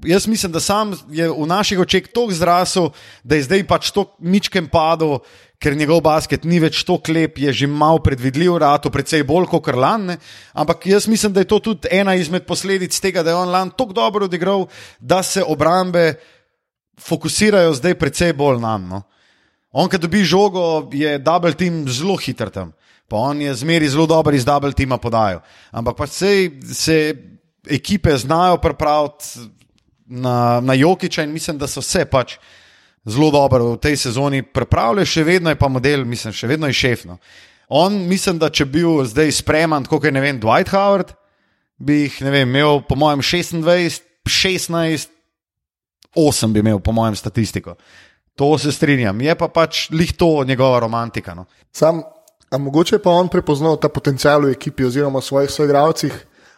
jaz 0.09 0.25
mislim, 0.27 0.51
da 0.51 0.59
sam 0.59 0.97
je 1.13 1.29
v 1.29 1.45
naših 1.45 1.85
očeh 1.85 2.09
tako 2.09 2.33
zrasel, 2.33 2.89
da 3.23 3.37
je 3.37 3.45
zdaj 3.45 3.67
pač 3.69 3.93
to 3.93 4.07
ničkem 4.17 4.65
padel, 4.65 5.19
ker 5.61 5.77
njegov 5.77 6.01
basket 6.03 6.43
ni 6.43 6.57
več 6.59 6.81
tako 6.81 7.13
lep, 7.13 7.37
je 7.37 7.53
že 7.53 7.69
malo 7.69 8.01
predvidljiv, 8.01 8.57
rato, 8.65 8.89
predvsej 8.89 9.23
bolj 9.29 9.45
kot. 9.53 9.69
Ne? 10.01 10.17
Ampak 10.57 10.89
jaz 10.89 11.05
mislim, 11.07 11.37
da 11.37 11.45
je 11.45 11.53
to 11.53 11.59
tudi 11.59 11.87
ena 11.91 12.17
izmed 12.17 12.49
posledic 12.49 12.97
tega, 12.99 13.21
da 13.21 13.29
je 13.29 13.35
on 13.45 13.53
lan 13.53 13.69
tako 13.77 13.93
dobro 13.93 14.25
odigral, 14.25 14.67
da 14.99 15.21
se 15.23 15.43
obrambe 15.43 16.15
fokusirajo 16.99 17.73
zdaj 17.73 17.97
predvsej 17.99 18.33
bolj 18.33 18.61
na 18.61 18.77
nam. 18.77 18.87
No? 18.89 19.01
On, 19.73 19.89
ki 19.89 19.97
dobi 19.97 20.23
žogo, 20.23 20.89
je 20.93 21.17
double 21.17 21.53
team 21.57 21.83
zelo 21.89 22.15
hiter 22.21 22.49
tam. 22.53 22.73
Pa 23.09 23.17
on 23.17 23.41
je 23.41 23.53
zmeri 23.55 23.89
zelo 23.89 24.05
dober 24.07 24.33
iz 24.33 24.45
double 24.45 24.73
teama 24.73 24.97
podajo. 24.97 25.41
Ampak 25.71 25.97
pa 25.97 26.07
sej, 26.07 26.51
se 26.73 27.15
ekipe 27.69 28.17
znajo 28.17 28.57
pripraviti 28.57 29.49
na, 30.05 30.59
na 30.61 30.73
Jokiča 30.73 31.23
in 31.23 31.33
mislim, 31.33 31.57
da 31.57 31.67
so 31.67 31.81
vse 31.81 32.05
pač 32.05 32.37
zelo 33.05 33.31
dobro 33.31 33.73
v 33.73 33.79
tej 33.81 33.97
sezoni 33.97 34.43
pripravljali, 34.43 35.05
še 35.05 35.23
vedno 35.23 35.49
je 35.49 35.59
pa 35.59 35.67
model, 35.67 36.05
mislim, 36.05 36.33
še 36.33 36.47
vedno 36.47 36.69
je 36.69 36.77
šefno. 36.77 37.17
On, 37.67 37.95
mislim, 38.07 38.37
da 38.39 38.51
če 38.53 38.65
bi 38.65 38.83
bil 38.83 39.03
zdaj 39.09 39.31
spreman, 39.39 39.87
kot 39.89 40.05
je 40.05 40.11
ne 40.11 40.21
vem, 40.21 40.39
Dwight 40.39 40.71
Howard, 40.71 41.15
bi 41.77 42.03
jih 42.05 42.19
vem, 42.21 42.47
imel 42.47 42.83
po 42.87 42.95
mojem 42.99 43.23
26, 43.25 44.03
16, 44.29 45.09
8 46.15 46.53
bi 46.53 46.59
imel, 46.59 46.79
po 46.79 46.91
mojem 46.91 47.15
statistiko. 47.15 47.75
To 48.35 48.57
se 48.57 48.71
strinjam, 48.71 49.21
je 49.21 49.35
pa 49.37 49.47
pač 49.47 49.89
lih 49.93 50.13
to 50.17 50.43
njegova 50.47 50.79
romantika. 50.79 51.33
No. 51.33 51.45
Sam, 51.71 52.01
a 52.49 52.57
mogoče 52.57 52.99
pa 52.99 53.11
on 53.11 53.29
prepoznal 53.29 53.77
ta 53.77 53.89
potencial 53.89 54.47
v 54.47 54.57
ekipi 54.57 54.85
oziroma 54.85 55.21
v 55.21 55.27
svojih 55.27 55.51
soigralcih, 55.51 56.13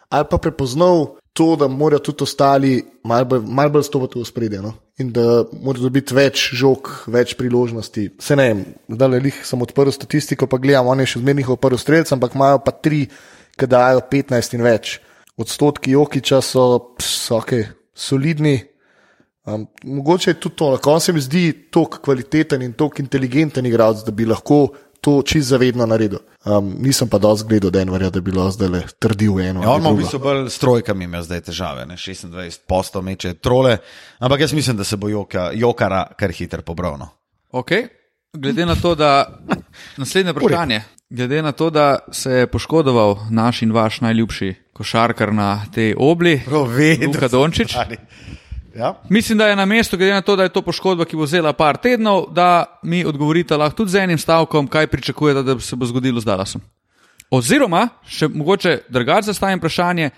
ali 0.08 0.28
pa 0.30 0.38
prepoznal 0.38 1.16
to, 1.36 1.56
da 1.56 1.68
morajo 1.68 1.98
tudi 1.98 2.24
ostali 2.24 2.84
malo 3.04 3.40
mal 3.44 3.70
bolj 3.70 3.82
stopiti 3.82 4.20
v 4.20 4.24
spredje 4.24 4.62
no? 4.62 4.72
in 4.98 5.10
da 5.12 5.44
morajo 5.52 5.90
dobiti 5.90 6.14
več 6.16 6.50
žog, 6.56 6.88
več 7.12 7.34
priložnosti. 7.36 8.06
Se 8.24 8.36
ne 8.36 8.46
vem, 8.48 8.62
zdaj 8.88 9.10
le 9.12 9.20
jih 9.28 9.42
sem 9.44 9.60
odprl 9.60 9.92
statistiko, 9.92 10.48
pa 10.48 10.56
gledam, 10.56 10.88
on 10.88 11.02
je 11.04 11.10
še 11.12 11.20
zmernih 11.20 11.50
odprl 11.52 11.76
strelc, 11.76 12.12
ampak 12.16 12.38
imajo 12.38 12.62
pa 12.64 12.72
tri, 12.72 13.02
ki 13.56 13.68
dajo 13.68 14.00
15 14.08 14.56
in 14.56 14.64
več. 14.64 14.94
Odstotki 15.36 15.92
Jokiča 15.92 16.40
so, 16.40 16.64
so 17.04 17.36
okay, 17.42 17.68
solidni. 17.92 18.56
Um, 19.46 19.66
mogoče 19.84 20.30
je 20.30 20.40
tudi 20.40 20.56
to, 20.56 20.70
na 20.70 20.76
koncu 20.76 21.04
se 21.04 21.12
mi 21.12 21.20
zdi 21.20 21.52
tako 21.70 21.98
kvaliteten 22.02 22.62
in 22.62 22.72
tako 22.72 23.02
inteligenten 23.02 23.66
igralec, 23.66 24.02
da 24.04 24.10
bi 24.10 24.26
lahko 24.26 24.68
to 25.00 25.22
čist 25.22 25.48
zavedno 25.48 25.86
naredil. 25.86 26.18
Um, 26.44 26.72
nisem 26.82 27.08
pa 27.08 27.18
dosti 27.18 27.48
gledal 27.48 27.70
Denverja, 27.70 28.10
da 28.10 28.20
bi 28.20 28.32
lahko 28.34 28.50
zdaj 28.50 28.68
le 28.68 28.80
trdil 28.98 29.40
eno. 29.40 29.62
Ja, 29.62 29.70
on 29.70 29.80
ima 29.80 29.92
v 29.94 30.00
bistvu 30.00 30.18
bolj 30.18 30.48
s 30.50 30.58
trojkami, 30.58 31.04
ima 31.04 31.22
zdaj 31.22 31.44
težave, 31.46 31.86
ne? 31.86 31.94
26 31.94 32.64
posto 32.66 33.02
meče 33.02 33.34
trole, 33.34 33.76
ampak 34.18 34.40
jaz 34.40 34.52
mislim, 34.52 34.76
da 34.76 34.84
se 34.84 34.96
bo 34.96 35.08
joka, 35.08 35.50
Jokara 35.54 36.08
kar 36.18 36.34
hitro 36.34 36.62
pobral. 36.62 36.98
No. 36.98 37.08
Okay. 37.52 37.86
Glede 38.34 38.66
na 38.66 38.74
to, 38.74 38.94
da 38.94 39.38
naslednje 40.02 40.32
vprašanje. 40.32 40.82
Glede 41.10 41.42
na 41.42 41.52
to, 41.52 41.70
da 41.70 41.98
se 42.12 42.32
je 42.32 42.46
poškodoval 42.46 43.16
naš 43.30 43.62
in 43.62 43.72
vaš 43.72 44.00
najljubši 44.00 44.54
košarkar 44.72 45.32
na 45.32 45.62
tej 45.74 45.94
obli, 45.98 46.40
Luka 47.06 47.28
Dončić. 47.28 47.76
Ja. 48.76 48.94
Mislim, 49.08 49.38
da 49.38 49.48
je 49.48 49.56
na 49.56 49.64
mestu, 49.64 49.96
glede 49.96 50.12
na 50.12 50.20
to, 50.20 50.36
da 50.36 50.42
je 50.42 50.52
to 50.52 50.62
poškodba, 50.62 51.04
ki 51.04 51.16
bo 51.16 51.24
vzela 51.24 51.52
par 51.52 51.76
tednov, 51.76 52.26
da 52.32 52.78
mi 52.82 53.04
odgovorite 53.04 53.56
lahko 53.56 53.76
tudi 53.76 53.90
z 53.90 54.04
enim 54.04 54.18
stavkom, 54.18 54.68
kaj 54.68 54.86
pričakujete, 54.86 55.42
da 55.42 55.60
se 55.60 55.76
bo 55.76 55.86
zgodilo 55.86 56.20
z 56.20 56.28
Dallasom. 56.28 56.60
Oziroma, 57.30 57.88
še 58.06 58.28
mogoče 58.28 58.78
drugače 58.88 59.32
zastavim 59.32 59.58
vprašanje, 59.58 60.10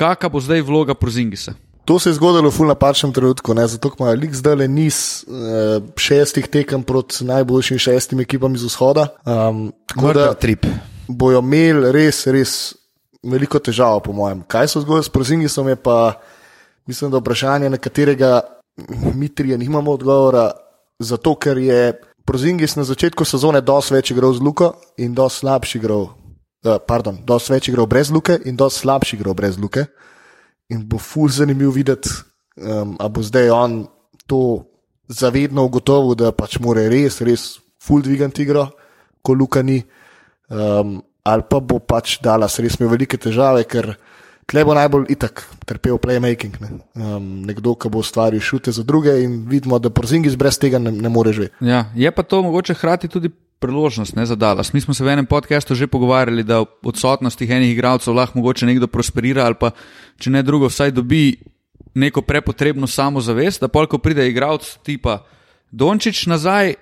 kakšna 0.00 0.28
bo 0.32 0.40
zdaj 0.40 0.64
vloga 0.66 0.94
Prozingisa. 0.94 1.54
To 1.84 1.98
se 1.98 2.10
je 2.10 2.14
zgodilo 2.14 2.50
v 2.50 2.54
ful 2.54 2.68
napačnem 2.70 3.12
trenutku, 3.12 3.54
ne? 3.54 3.66
zato 3.66 3.90
ima 3.98 4.12
lik 4.14 4.34
zdaj 4.34 4.54
le 4.54 4.68
niz 4.68 5.24
uh, 5.26 5.82
šestih 5.96 6.46
tekem 6.48 6.82
proti 6.82 7.24
najboljšim 7.24 7.78
šestim 7.78 8.20
ekipam 8.20 8.54
iz 8.54 8.64
vzhoda. 8.64 9.08
Um, 9.24 9.72
tako 9.86 10.12
da 10.12 10.34
trip. 10.34 10.66
bojo 11.08 11.40
imeli 11.42 11.92
res, 11.92 12.26
res 12.26 12.74
veliko 13.22 13.58
težav, 13.58 14.00
po 14.04 14.12
mojem. 14.12 14.44
Kaj 14.46 14.68
se 14.68 14.84
zgodi 14.84 15.04
s 15.04 15.12
Prozingisom, 15.12 15.68
je 15.68 15.76
pa 15.76 16.20
mislim, 16.86 17.10
da 17.10 17.18
vprašanje, 17.18 17.70
na 17.70 17.76
katerega 17.76 18.40
mi 19.14 19.28
trije 19.28 19.58
nimamo 19.58 19.92
odgovora, 19.92 20.50
zato 20.98 21.34
ker 21.34 21.58
je 21.58 22.00
Prozingis 22.24 22.76
na 22.76 22.84
začetku 22.84 23.24
sezone 23.24 23.60
dosti 23.60 23.94
več 23.94 24.10
igral 24.12 24.34
z 24.36 24.44
Luko 24.44 24.74
in 25.02 25.14
dosti 25.14 25.40
slabši 25.42 25.78
igral. 25.78 26.10
Uh, 26.60 26.76
pardon, 26.86 27.16
dosti 27.26 27.54
več 27.54 27.68
igral 27.72 27.88
brez 27.88 28.10
luke 28.12 28.36
in 28.44 28.56
dosti 28.56 28.84
slabši 28.84 29.16
igral 29.16 29.34
brez 29.34 29.56
luke. 29.58 29.86
In 30.70 30.84
bo 30.86 31.00
ful 31.00 31.32
zanimivo 31.32 31.72
videti, 31.72 32.12
um, 32.60 32.94
ali 33.00 33.10
bo 33.10 33.24
zdaj 33.24 33.50
on 33.50 33.80
to 34.28 34.40
zavedno 35.08 35.64
ugotovil, 35.66 36.14
da 36.14 36.30
pač 36.30 36.60
mora 36.62 36.84
res, 36.92 37.18
res 37.26 37.56
ful 37.82 38.04
dvigati 38.04 38.44
igro, 38.44 38.68
ko 39.24 39.34
luka 39.34 39.64
ni. 39.66 39.80
Um, 40.50 41.00
ali 41.24 41.46
pa 41.50 41.58
bo 41.58 41.80
pač 41.80 42.20
dala 42.22 42.46
res 42.46 42.78
imel 42.78 42.92
velike 42.92 43.18
težave, 43.18 43.64
ker 43.64 43.96
tle 44.50 44.64
bo 44.66 44.74
najbolj 44.74 45.06
itak 45.14 45.44
trpel 45.66 45.98
playmaking. 46.02 46.56
Ne? 46.60 46.70
Um, 46.98 47.28
nekdo, 47.46 47.76
ki 47.78 47.90
bo 47.92 48.02
ustvaril 48.02 48.42
šute 48.42 48.74
za 48.74 48.82
druge 48.82 49.14
in 49.22 49.44
vidimo, 49.48 49.78
da 49.78 49.92
Porzingis 49.94 50.36
brez 50.36 50.58
tega 50.58 50.80
ne, 50.82 50.92
ne 50.92 51.08
more 51.08 51.32
živeti. 51.32 51.54
Ja, 51.64 51.86
je 51.94 52.10
pa 52.10 52.22
to 52.22 52.42
mogoče 52.42 52.74
hkrati 52.74 53.08
tudi 53.08 53.30
priložnost 53.60 54.16
ne, 54.16 54.26
za 54.26 54.34
Dallas. 54.34 54.72
Mi 54.72 54.80
smo 54.80 54.94
se 54.94 55.04
v 55.04 55.12
enem 55.12 55.26
podkastu 55.26 55.74
že 55.74 55.86
pogovarjali, 55.86 56.42
da 56.42 56.62
v 56.64 56.90
odsotnosti 56.90 57.44
enih 57.44 57.72
igralcev 57.72 58.14
lahko 58.16 58.38
mogoče 58.38 58.66
nekdo 58.66 58.88
prosperira 58.88 59.44
ali 59.46 59.54
pa 59.60 59.70
če 60.18 60.30
ne 60.30 60.42
drugo, 60.42 60.68
vsaj 60.68 60.96
dobi 60.96 61.36
neko 61.94 62.22
prepotrebno 62.22 62.86
samozavest, 62.86 63.60
da 63.60 63.68
polk 63.68 63.94
pride 64.02 64.28
igralec 64.28 64.78
tipa 64.82 65.24
Dončić 65.70 66.26
nazaj, 66.26 66.74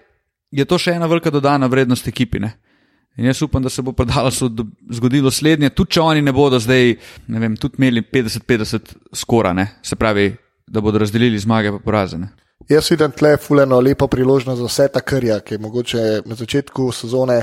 je 0.51 0.65
to 0.65 0.79
še 0.79 0.95
ena 0.97 1.07
velika 1.07 1.31
dodana 1.31 1.67
vrednost 1.67 2.09
ekipine. 2.09 2.55
In 3.19 3.27
jaz 3.27 3.43
upam, 3.43 3.63
da 3.63 3.71
se 3.71 3.83
bo 3.83 3.93
predalo 3.93 4.31
zgodilo 4.95 5.31
slednje, 5.31 5.73
tudi 5.75 5.97
če 5.97 6.03
oni 6.07 6.23
ne 6.23 6.33
bodo 6.33 6.61
zdaj, 6.63 6.93
ne 7.35 7.41
vem, 7.43 7.57
tudi 7.59 7.81
imeli 7.81 8.05
50-50 8.13 8.93
skora, 9.13 9.53
ne? 9.53 9.67
se 9.83 9.97
pravi, 9.99 10.31
da 10.67 10.81
bodo 10.81 11.01
razdelili 11.03 11.39
zmage 11.39 11.73
pa 11.75 11.81
porazene. 11.83 12.29
Jaz 12.71 12.91
vidim 12.91 13.11
tle 13.17 13.37
fuleno 13.37 13.81
lepo 13.81 14.07
priložnost 14.07 14.61
za 14.61 14.69
vse 14.69 14.89
ta 14.95 15.01
karja, 15.01 15.41
ki 15.41 15.55
je 15.55 15.59
mogoče 15.59 16.05
na 16.27 16.39
začetku 16.39 16.93
sezone, 16.93 17.43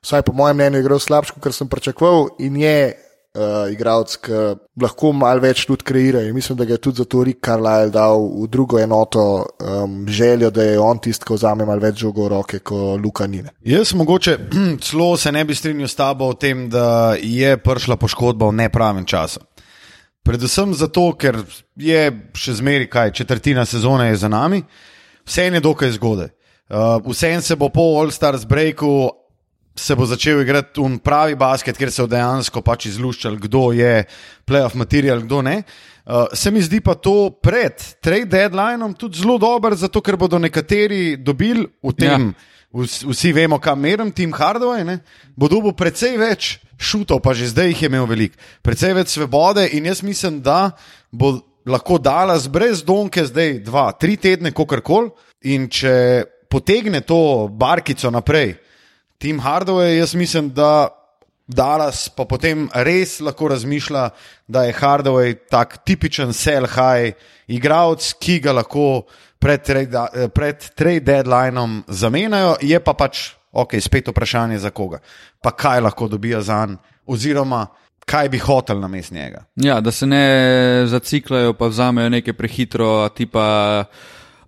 vsaj 0.00 0.22
po 0.22 0.32
mojem 0.32 0.56
mnenju, 0.56 0.80
igral 0.80 1.00
slabše, 1.02 1.36
kot 1.40 1.54
sem 1.54 1.68
pričakoval, 1.68 2.28
in 2.38 2.56
je 2.56 2.76
uh, 3.38 3.72
igralec, 3.72 4.16
ki 4.24 4.40
lahko 4.82 5.12
malo 5.16 5.42
več 5.42 5.64
tudi 5.68 5.86
kreira. 5.86 6.22
In 6.26 6.34
mislim, 6.36 6.58
da 6.58 6.66
ga 6.68 6.76
je 6.76 6.82
tudi 6.84 7.02
zato 7.02 7.22
Rick 7.24 7.44
Carlisle 7.44 7.92
dal 7.94 8.26
v 8.42 8.48
drugo 8.52 8.80
enoto 8.80 9.24
um, 9.42 10.02
željo, 10.08 10.50
da 10.50 10.66
je 10.66 10.80
on 10.80 11.00
tisti, 11.02 11.26
ki 11.28 11.38
vzame 11.38 11.66
malo 11.68 11.84
več 11.84 12.02
žogo 12.02 12.26
v 12.26 12.32
roke, 12.34 12.60
kot 12.64 13.00
Luka 13.02 13.26
Nine. 13.26 13.54
Jaz 13.64 13.94
mogoče 13.98 14.36
celo 14.84 15.16
se 15.16 15.32
ne 15.32 15.44
bi 15.44 15.56
strinjal 15.56 15.88
s 15.88 15.98
tabo 15.98 16.32
o 16.32 16.36
tem, 16.36 16.68
da 16.72 17.14
je 17.18 17.56
prišla 17.56 17.96
poškodba 18.00 18.50
v 18.52 18.60
nepravem 18.64 19.08
času. 19.08 19.40
Predvsem 20.22 20.74
zato, 20.78 21.08
ker 21.18 21.40
je 21.74 22.02
še 22.38 22.60
zmeraj 22.60 22.86
kaj, 22.92 23.16
četrtina 23.18 23.64
sezone 23.66 24.12
je 24.12 24.20
za 24.22 24.28
nami, 24.30 24.62
vse 25.26 25.48
je 25.48 25.60
dokaj 25.60 25.96
zgodaj. 25.98 26.30
Uh, 26.72 27.02
vse 27.04 27.34
se 27.42 27.56
bo 27.58 27.68
po 27.68 27.82
All 28.00 28.12
Stars 28.14 28.46
breaku 28.48 29.10
se 29.76 29.94
bo 29.96 30.06
začel 30.06 30.42
igrati 30.42 30.80
un 30.80 30.98
pravi 30.98 31.34
basket, 31.34 31.78
kjer 31.78 31.92
se 31.92 32.04
bo 32.04 32.10
dejansko 32.12 32.62
pač 32.62 32.86
izluščal, 32.90 33.38
kdo 33.40 33.70
je 33.76 34.04
playoff 34.48 34.76
material, 34.78 35.24
kdo 35.24 35.42
ne. 35.42 35.62
Uh, 36.02 36.26
se 36.34 36.50
mi 36.50 36.62
zdi 36.62 36.80
pa 36.82 36.96
to 36.98 37.30
pred 37.30 37.78
trade 38.02 38.26
deadlineom 38.26 38.94
tudi 38.98 39.20
zelo 39.22 39.38
dober, 39.38 39.76
zato 39.78 40.02
ker 40.02 40.18
bodo 40.18 40.38
nekateri 40.38 41.16
dobili 41.16 41.68
v 41.82 41.94
tem. 41.94 42.32
Ja 42.32 42.50
vsi, 42.72 43.06
vsi 43.06 43.32
vemo, 43.32 43.58
kam 43.58 43.80
merim, 43.80 44.12
Tim 44.12 44.32
Hardaway, 44.32 44.84
ne, 44.84 44.98
bo 45.36 45.48
dobil 45.48 45.74
precej 45.76 46.16
več 46.20 46.56
šutov, 46.80 47.20
pa 47.22 47.34
že 47.36 47.52
zdaj 47.52 47.72
jih 47.72 47.82
je 47.84 47.90
imel 47.90 48.06
veliko, 48.08 48.38
precej 48.64 48.94
več 48.96 49.14
svobode 49.14 49.66
in 49.76 49.86
jaz 49.86 50.02
mislim, 50.02 50.40
da 50.42 50.72
bo 51.12 51.36
lahko 51.68 51.98
Dallas 51.98 52.48
brez 52.50 52.82
Donke 52.82 53.24
zdaj 53.28 53.60
dva, 53.66 53.92
tri 53.92 54.16
tedne, 54.16 54.54
kakorkoli. 54.54 55.12
In 55.50 55.66
če 55.66 56.22
potegne 56.46 57.00
to 57.02 57.48
barkico 57.50 58.10
naprej, 58.14 58.54
Tim 59.22 59.38
Hardaway, 59.40 59.98
jaz 59.98 60.14
mislim, 60.14 60.50
da 60.50 60.88
Dallas 61.46 62.08
pa 62.08 62.24
potem 62.24 62.64
res 62.74 63.20
lahko 63.22 63.52
razmišlja, 63.52 64.08
da 64.48 64.64
je 64.66 64.72
Hardaway 64.74 65.36
tak 65.50 65.76
tipičen 65.86 66.32
sell 66.34 66.66
high 66.66 67.14
igralec, 67.46 68.08
ki 68.18 68.40
ga 68.42 68.56
lahko 68.56 69.04
pred 69.38 69.62
pred 70.34 70.66
trade 70.74 71.04
deadlineom 71.06 71.84
zamenjajo, 71.86 72.56
je 72.66 72.80
pa 72.82 72.94
pač 72.98 73.20
ok, 73.52 73.76
spet 73.78 74.10
vprašanje 74.10 74.58
za 74.58 74.72
koga. 74.74 74.98
Pa 75.42 75.52
kaj 75.54 75.84
lahko 75.86 76.08
dobijo 76.08 76.40
za 76.42 76.64
njega, 76.66 76.82
oziroma 77.06 77.66
kaj 78.04 78.28
bi 78.28 78.38
hotel 78.42 78.80
na 78.80 78.88
mest 78.88 79.12
njega. 79.12 79.44
Ja, 79.54 79.80
da 79.80 79.92
se 79.92 80.06
ne 80.06 80.86
zaciklajo, 80.86 81.54
pa 81.54 81.70
vzamejo 81.70 82.08
nekaj 82.08 82.34
prehitro, 82.34 83.08
tipa. 83.14 83.84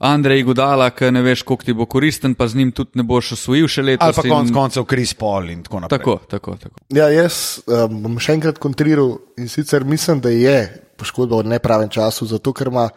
Andrej 0.04 0.42
Gudala, 0.44 0.90
ki 0.92 1.08
ne 1.14 1.22
veš, 1.24 1.42
koliko 1.48 1.64
ti 1.64 1.72
bo 1.72 1.86
koristen, 1.88 2.34
pa 2.36 2.44
z 2.48 2.60
njim 2.60 2.72
tudi 2.76 3.00
ne 3.00 3.04
boš 3.08 3.32
osvojil 3.38 3.68
še 3.72 3.82
letos. 3.82 4.04
Ali 4.04 4.16
pa 4.16 4.24
konec 4.26 4.50
in... 4.50 4.54
koncev 4.54 4.84
Kris 4.88 5.14
Paul 5.16 5.48
in 5.48 5.62
tako 5.64 5.80
naprej. 5.80 5.98
Tako, 5.98 6.16
tako, 6.28 6.56
tako. 6.60 6.82
Ja, 6.92 7.08
jaz 7.08 7.62
um, 7.64 8.02
bom 8.04 8.18
še 8.20 8.36
enkrat 8.36 8.60
kontriral 8.60 9.14
in 9.40 9.48
sicer 9.48 9.86
mislim, 9.88 10.20
da 10.20 10.32
je 10.34 10.58
poškodba 11.00 11.40
v 11.40 11.54
nepravem 11.54 11.88
času, 11.88 12.28
zato 12.28 12.52
ker 12.52 12.68
ima 12.68 12.90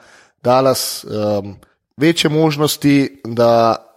Dallas 0.44 1.06
um, 1.08 1.56
večje 1.98 2.30
možnosti, 2.30 3.22
da 3.24 3.52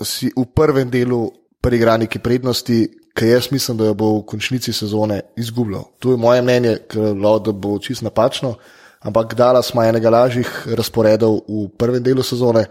si 0.06 0.30
v 0.36 0.46
prvem 0.54 0.90
delu 0.90 1.26
pri 1.60 1.76
igraniki 1.76 2.22
prednosti, 2.22 2.78
ki 3.10 3.32
jaz 3.32 3.50
mislim, 3.50 3.80
da 3.80 3.90
jo 3.90 3.96
bo 3.98 4.12
v 4.20 4.22
končnici 4.30 4.72
sezone 4.72 5.18
izgubljal. 5.36 5.88
To 5.98 6.14
je 6.14 6.20
moje 6.20 6.46
mnenje, 6.46 6.76
ker 6.88 7.10
lahko 7.18 7.52
bo 7.52 7.74
čisto 7.82 8.06
napačno, 8.06 8.54
ampak 9.02 9.34
Dallas 9.34 9.74
ima 9.74 9.88
enega 9.90 10.14
lažjih 10.14 10.54
razporedov 10.78 11.42
v 11.48 11.66
prvem 11.74 12.06
delu 12.06 12.22
sezone 12.22 12.64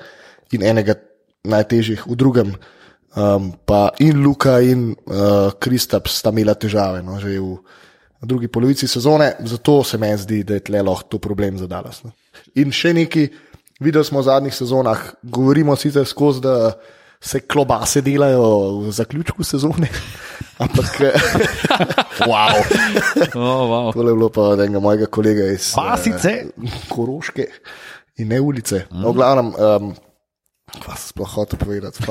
in 0.55 0.65
enega 0.65 0.95
najtežjih 1.47 2.05
v 2.07 2.15
drugem. 2.19 2.53
Um, 3.17 3.51
pa 3.65 3.89
in 4.05 4.21
Luka 4.21 4.59
in 4.61 4.93
uh, 4.93 5.49
Kristap 5.57 6.07
sta 6.07 6.29
imela 6.29 6.53
težave 6.53 7.01
no, 7.01 7.17
že 7.17 7.39
v, 7.41 7.57
drugi 8.21 8.47
polovici 8.51 8.87
sezone, 8.87 9.33
zato 9.47 9.83
se 9.83 9.97
meni 9.97 10.17
zdi, 10.17 10.43
da 10.43 10.59
je 10.59 10.65
tle 10.67 10.81
lahko 10.83 11.15
to 11.15 11.19
problem 11.19 11.57
za 11.57 11.67
Dallas. 11.67 12.03
No. 12.03 12.11
In 12.59 12.69
še 12.75 12.93
nekaj, 12.93 13.29
videli 13.81 14.05
smo 14.05 14.21
v 14.21 14.27
zadnjih 14.27 14.53
sezonah, 14.53 15.05
govorimo 15.23 15.75
sicer 15.79 16.05
skozi, 16.05 16.43
da 16.43 16.73
se 17.19 17.41
klobase 17.47 18.01
delajo 18.01 18.43
v 18.83 18.91
zaključku 18.91 19.43
sezone. 19.43 19.89
Ampak, 20.63 20.99
wow. 22.29 22.59
oh, 23.39 23.63
wow. 23.71 23.89
to 23.95 24.03
je 24.03 24.13
bilo 24.13 24.29
pa 24.29 24.51
od 24.53 24.59
enega 24.59 24.79
mojega 24.83 25.07
kolega 25.07 25.47
iz 25.55 25.71
Pasice. 25.75 26.51
Uh, 26.57 26.77
Koroške 26.91 27.47
in 28.19 28.27
ne 28.27 28.41
ulice. 28.41 28.85
Mm. 28.91 29.01
No, 29.01 29.15
glavnem. 29.15 29.53
Um, 29.55 29.95
Pa 30.85 30.95
se 30.95 31.07
sploh 31.07 31.33
hoče 31.33 31.57
povedati. 31.57 32.03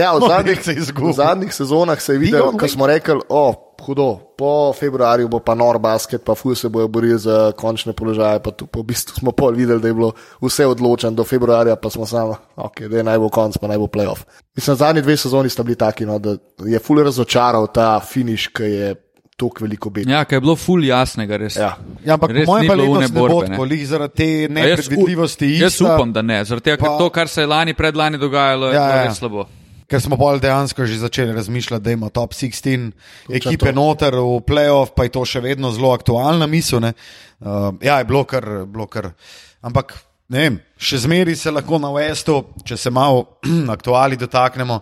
ja, 0.00 0.12
v, 0.12 0.20
zadnjih, 0.28 0.60
v 0.96 1.12
zadnjih 1.12 1.54
sezonah 1.54 2.00
se 2.00 2.12
je 2.12 2.18
videlo, 2.18 2.52
ko 2.52 2.68
smo 2.68 2.86
rekli, 2.86 3.20
o, 3.28 3.74
hudo, 3.82 4.18
po 4.38 4.72
februarju 4.72 5.28
bo 5.28 5.40
pa 5.40 5.54
nor 5.54 5.78
basket, 5.78 6.24
pa 6.24 6.34
fuj 6.34 6.56
se 6.56 6.68
bojo 6.68 6.88
borili 6.88 7.18
za 7.18 7.52
končne 7.56 7.92
položaje. 7.92 8.42
Pa 8.42 8.50
tu 8.50 8.66
po 8.66 8.82
bistvu 8.82 9.14
smo 9.18 9.32
pol 9.32 9.52
videli, 9.52 9.80
da 9.80 9.88
je 9.88 9.94
bilo 9.94 10.12
vse 10.42 10.66
odločeno 10.66 11.16
do 11.16 11.24
februarja, 11.24 11.76
pa 11.76 11.90
smo 11.90 12.06
samo, 12.06 12.36
ok, 12.56 12.80
da 12.80 12.96
je 12.96 13.04
naj 13.04 13.18
bo 13.18 13.28
konc, 13.28 13.58
pa 13.58 13.68
naj 13.68 13.78
bo 13.78 13.86
playoff. 13.86 14.24
Mislim, 14.56 14.76
zadnji 14.76 15.02
dve 15.02 15.16
sezoni 15.16 15.50
sta 15.50 15.62
bili 15.62 15.76
taki, 15.76 16.06
no, 16.06 16.18
da 16.18 16.36
je 16.66 16.78
full 16.78 17.02
razočaral 17.02 17.66
ta 17.72 18.00
finish, 18.00 18.48
ki 18.52 18.62
je 18.62 18.94
tako 19.38 19.62
veliko 19.62 19.90
biti. 19.90 20.10
Ja, 20.10 20.24
je 20.26 20.40
bilo 20.40 20.56
ful 20.56 20.82
jasnega, 20.82 21.36
res. 21.38 21.56
Ja. 21.56 21.76
Ja, 22.02 22.14
ampak 22.14 22.32
Res 22.34 22.44
po 22.44 22.52
mojem 22.52 22.64
ni 22.64 22.68
pa 22.68 22.74
letos 22.74 23.00
ne 23.00 23.08
bo 23.10 23.20
borbe, 23.22 23.46
tako, 23.46 23.62
ne. 23.62 23.70
lih 23.70 23.84
zaradi 23.86 24.14
te 24.14 24.26
A 24.26 24.40
jaz 24.40 24.50
nepredvidljivosti. 24.50 25.50
Jaz 25.56 25.72
ista, 25.72 25.84
upam, 25.88 26.12
da 26.12 26.22
ne, 26.22 26.40
zaradi 26.44 26.64
tega, 26.64 26.76
ker 26.76 26.88
Pa- 26.88 26.98
to, 26.98 27.10
kar 27.10 27.28
se 27.28 27.40
je 27.40 27.46
lani, 27.46 27.74
predlani 27.74 28.18
dogajalo, 28.18 28.68
je 28.68 28.74
Ja, 28.74 28.82
bilo 28.82 28.96
ja. 28.96 29.04
res 29.04 29.18
slabo. 29.18 29.46
Ker 29.88 30.00
smo 30.00 30.16
bolj 30.16 30.40
dejansko 30.40 30.84
že 30.84 30.98
začeli 30.98 31.32
razmišljati, 31.32 31.80
da 31.80 31.90
ima 31.90 32.08
top 32.10 32.34
16 32.34 32.90
ekipe 33.30 33.66
to. 33.66 33.72
noter 33.72 34.14
v 34.14 34.42
playoff, 34.42 34.90
pa 34.92 35.04
je 35.04 35.10
to 35.10 35.24
še 35.24 35.40
vedno 35.40 35.70
zelo 35.72 35.92
aktualna 35.92 36.46
misel. 36.46 36.80
ne. 36.80 36.92
Uh, 37.40 37.72
ja, 37.80 37.98
je 37.98 38.04
bilo 38.04 38.24
kar, 38.24 38.44
bilo 38.66 38.84
kar. 38.86 39.14
Ampak 39.62 39.94
ne 40.28 40.38
vem, 40.40 40.58
še 40.76 40.98
zmeri 40.98 41.36
se 41.36 41.50
lahko 41.50 41.78
na 41.78 41.88
Westu, 41.88 42.42
če 42.64 42.76
se 42.76 42.90
malo 42.90 43.38
aktuali 43.70 44.16
dotaknemo, 44.16 44.80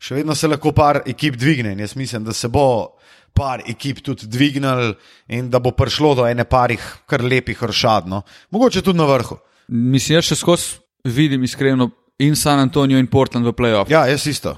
še 0.00 0.14
vedno 0.14 0.34
se 0.34 0.48
lahko 0.48 0.72
par 0.72 1.02
ekip 1.06 1.36
dvigne. 1.36 1.72
In 1.72 1.80
jaz 1.80 1.94
mislim, 1.94 2.24
da 2.24 2.32
se 2.32 2.48
bo 2.48 2.97
par 3.38 3.62
ekip 3.66 4.02
tudi 4.02 4.26
dvignil 4.26 4.94
in 5.30 5.50
da 5.50 5.60
bo 5.62 5.70
prišlo 5.70 6.14
do 6.18 6.26
ene 6.26 6.44
parih 6.44 6.82
kar 7.06 7.22
lepih 7.22 7.62
rošad. 7.62 8.08
No. 8.10 8.22
Mogoče 8.50 8.82
tudi 8.82 8.98
na 8.98 9.06
vrhu. 9.06 9.38
Mislim, 9.68 10.18
jaz 10.18 10.32
še 10.32 10.38
skozi 10.40 10.78
vidim 11.04 11.44
iskreno 11.44 11.90
in 12.18 12.36
San 12.36 12.58
Antonijo 12.58 12.98
in 12.98 13.06
Portland 13.06 13.46
v 13.46 13.54
playoff. 13.54 13.90
Ja, 13.92 14.06
jaz 14.10 14.26
isto. 14.26 14.56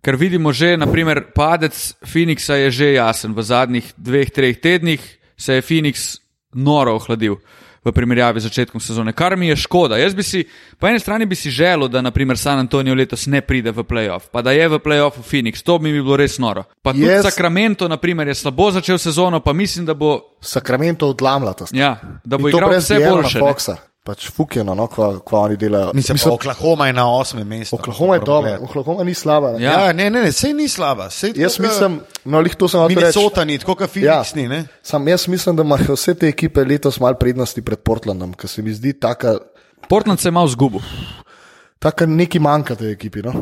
Ker 0.00 0.16
vidimo 0.16 0.52
že, 0.52 0.76
naprimer, 0.80 1.26
padec 1.34 1.76
Phoenixa 2.06 2.56
je 2.56 2.70
že 2.70 2.92
jasen. 2.94 3.34
V 3.36 3.42
zadnjih 3.44 3.92
dveh, 3.96 4.30
treh 4.32 4.56
tednih 4.56 5.02
se 5.36 5.58
je 5.58 5.64
Phoenix 5.64 6.20
noro 6.54 6.96
ohladil 6.96 7.36
v 7.84 7.92
primerjavi 7.92 8.40
z 8.40 8.42
začetkom 8.42 8.80
sezone, 8.80 9.12
kar 9.12 9.36
mi 9.36 9.48
je 9.48 9.56
škoda. 9.56 9.96
Jaz 9.96 10.14
bi 10.14 10.22
si, 10.22 10.44
po 10.78 10.86
eni 10.86 11.00
strani 11.00 11.26
bi 11.26 11.34
si 11.34 11.50
želel, 11.50 11.88
da 11.88 12.00
naprimer 12.00 12.38
San 12.38 12.58
Antonijo 12.58 12.94
letos 12.94 13.26
ne 13.26 13.40
pride 13.40 13.70
v 13.70 13.82
playoff, 13.82 14.28
pa 14.32 14.42
da 14.42 14.52
je 14.52 14.68
v 14.68 14.78
playoffu 14.78 15.22
Phoenix, 15.22 15.62
to 15.62 15.78
bi 15.78 15.92
mi 15.92 16.02
bilo 16.02 16.16
res 16.16 16.38
noro. 16.38 16.64
Pa 16.82 16.92
tudi 16.92 17.04
Jaz- 17.04 17.22
Sacramento, 17.22 17.88
naprimer, 17.88 18.28
je 18.28 18.34
slabo 18.34 18.70
začel 18.70 18.98
sezono, 18.98 19.40
pa 19.40 19.52
mislim, 19.52 19.86
da 19.86 19.94
bo, 19.94 20.20
Sacramento 20.40 21.08
odlamla 21.08 21.52
to. 21.52 21.64
ja, 21.72 21.96
da 22.24 22.38
bo 22.38 22.48
In 22.48 22.54
igral 22.56 22.70
vse 22.70 22.98
boljše. 23.00 23.89
Pač 24.00 24.30
fukjeno, 24.32 24.72
no, 24.74 24.86
kva, 24.88 25.10
kva 25.20 25.42
oni 25.44 25.58
delajo. 25.60 25.90
Mislim, 25.94 26.14
Mislim, 26.16 26.32
Oklahoma 26.34 26.86
je 26.88 26.92
na 26.96 27.04
osmem 27.12 27.48
mestu. 27.48 27.76
Oklahoma 27.76 28.14
je 28.16 28.22
dobro, 28.24 28.54
Oklahoma 28.64 29.04
ni 29.04 29.14
slaba. 29.14 29.52
Ne? 29.52 29.64
Ja. 29.64 29.72
Ja, 29.72 29.92
ne, 29.92 30.06
ne, 30.10 30.22
ne, 30.24 30.32
sej 30.32 30.54
ni 30.56 30.68
slaba. 30.68 31.10
Sej 31.12 31.34
Jaz 31.36 31.58
tako, 31.58 31.68
mislim, 31.68 32.00
no, 32.24 32.40
lih 32.40 32.56
to 32.56 32.68
sem 32.68 32.80
reči. 32.80 32.96
Minnesota 32.96 33.44
ni, 33.44 33.58
tako 33.60 33.76
kot 33.82 33.92
Phoenix 33.92 34.32
ja. 34.32 34.40
ni. 34.40 34.48
Ne? 34.48 34.62
Sam 34.82 35.08
jaz 35.08 35.28
mislim, 35.28 35.56
da 35.56 35.66
imajo 35.68 35.98
vse 35.98 36.14
te 36.16 36.28
ekipe 36.32 36.64
letos 36.64 37.00
malo 37.00 37.20
prednosti 37.20 37.62
pred 37.62 37.84
Portlandom, 37.84 38.32
ker 38.40 38.48
se 38.48 38.64
mi 38.64 38.72
zdi 38.72 38.96
taka, 39.00 39.36
Portland 39.88 40.20
se 40.20 40.28
je 40.28 40.32
malo 40.32 40.48
zgubil. 40.48 40.80
taka 41.78 42.06
neki 42.06 42.38
manjka 42.38 42.74
tej 42.76 42.92
ekipi. 42.92 43.22
No? 43.24 43.34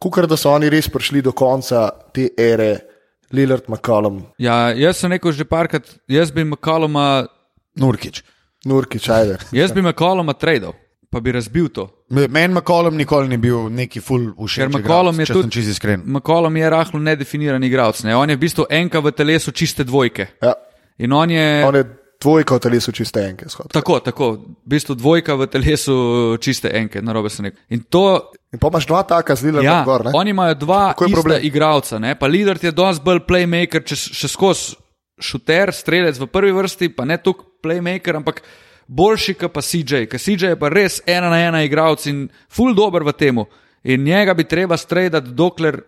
Kukar 0.00 0.26
da 0.26 0.36
so 0.36 0.50
oni 0.52 0.70
res 0.72 0.88
prišli 0.88 1.22
do 1.22 1.32
konca 1.32 1.90
te 2.14 2.30
ere, 2.38 2.78
Lillard, 3.32 3.68
McCollum, 3.68 4.22
Ja, 4.38 4.72
jaz 4.76 4.98
sem 5.00 5.12
rekel 5.12 5.32
že 5.32 5.44
parkrat, 5.48 5.88
jaz 6.08 6.32
bi 6.32 6.44
McColluma, 6.44 7.26
Nurkič. 7.76 8.20
Nurkič, 8.64 9.08
ajde. 9.08 9.38
jaz 9.60 9.72
bi 9.72 9.82
McColluma 9.82 10.32
tradal, 10.32 10.74
pa 11.10 11.20
bi 11.20 11.32
razbil 11.32 11.68
to. 11.68 11.88
Meni 12.10 12.54
McCollum 12.54 12.96
nikoli 12.96 13.28
ni 13.28 13.36
bil 13.36 13.70
neki 13.70 14.00
full 14.00 14.32
všeč. 14.36 14.60
Ker 14.62 14.68
McCollum 14.68 15.20
je 15.20 15.26
tudi- 15.26 15.50
čisto 15.50 15.70
iskren. 15.70 16.02
McCollum 16.06 16.56
je 16.56 16.70
rahlo 16.70 17.00
nedefiniran 17.00 17.64
igralec. 17.64 18.02
Ne? 18.04 18.16
On 18.16 18.30
je 18.30 18.36
v 18.36 18.40
bistvu 18.40 18.66
enka 18.70 19.00
v 19.00 19.12
telesu 19.12 19.52
čiste 19.52 19.84
dvojke. 19.84 20.26
Ja. 20.42 20.54
In 20.98 21.12
on 21.12 21.30
je. 21.30 21.64
On 21.66 21.74
je 21.74 21.84
dvojka 22.22 22.54
v 22.54 22.60
telesu 22.62 22.92
čiste 22.94 23.18
enke. 23.18 23.48
skratka. 23.48 23.72
Tako, 23.74 23.98
tako, 24.00 24.26
v 24.62 24.68
bistvu 24.68 24.94
dvojka 24.94 25.34
v 25.34 25.46
telesu 25.50 25.96
čiste 26.38 26.70
enke, 26.70 27.02
narobe 27.02 27.30
se 27.30 27.42
nek. 27.42 27.58
In 27.74 27.82
to, 27.90 28.30
In 28.52 28.60
pa 28.60 28.68
imaš 28.68 28.86
dva 28.86 29.02
taka 29.02 29.34
z 29.36 29.48
Lillardom 29.48 29.64
ja, 29.64 29.82
gor. 29.84 30.04
ne? 30.04 30.12
oni 30.14 30.30
imajo 30.30 30.54
dva 30.54 30.94
je 31.34 31.40
igralca, 31.42 31.98
ne? 31.98 32.14
pa 32.14 32.26
Lidard 32.26 32.62
je 32.64 32.70
dosti 32.70 33.02
bolj 33.04 33.24
playmaker, 33.26 33.82
če 33.82 33.96
še 33.96 34.28
skozi 34.28 34.76
šuter, 35.22 35.72
strelec 35.72 36.18
v 36.18 36.26
prvi 36.28 36.52
vrsti, 36.52 36.92
pa 36.94 37.04
ne 37.04 37.16
toliko 37.16 37.51
playmaker, 37.62 38.16
ampak 38.18 38.42
boljši 38.86 39.34
kot 39.40 39.54
pa 39.54 39.62
CJ, 39.62 40.06
ker 40.10 40.20
CJ 40.20 40.54
je 40.54 40.58
pa 40.60 40.68
res 40.72 41.00
ena 41.06 41.30
na 41.30 41.40
ena 41.46 41.62
igralec 41.64 42.06
in 42.10 42.26
full 42.50 42.74
dober 42.74 43.06
v 43.06 43.16
temu. 43.16 43.46
In 43.84 44.04
njega 44.04 44.34
bi 44.34 44.44
treba 44.44 44.76
stredati, 44.76 45.30
dokler 45.30 45.80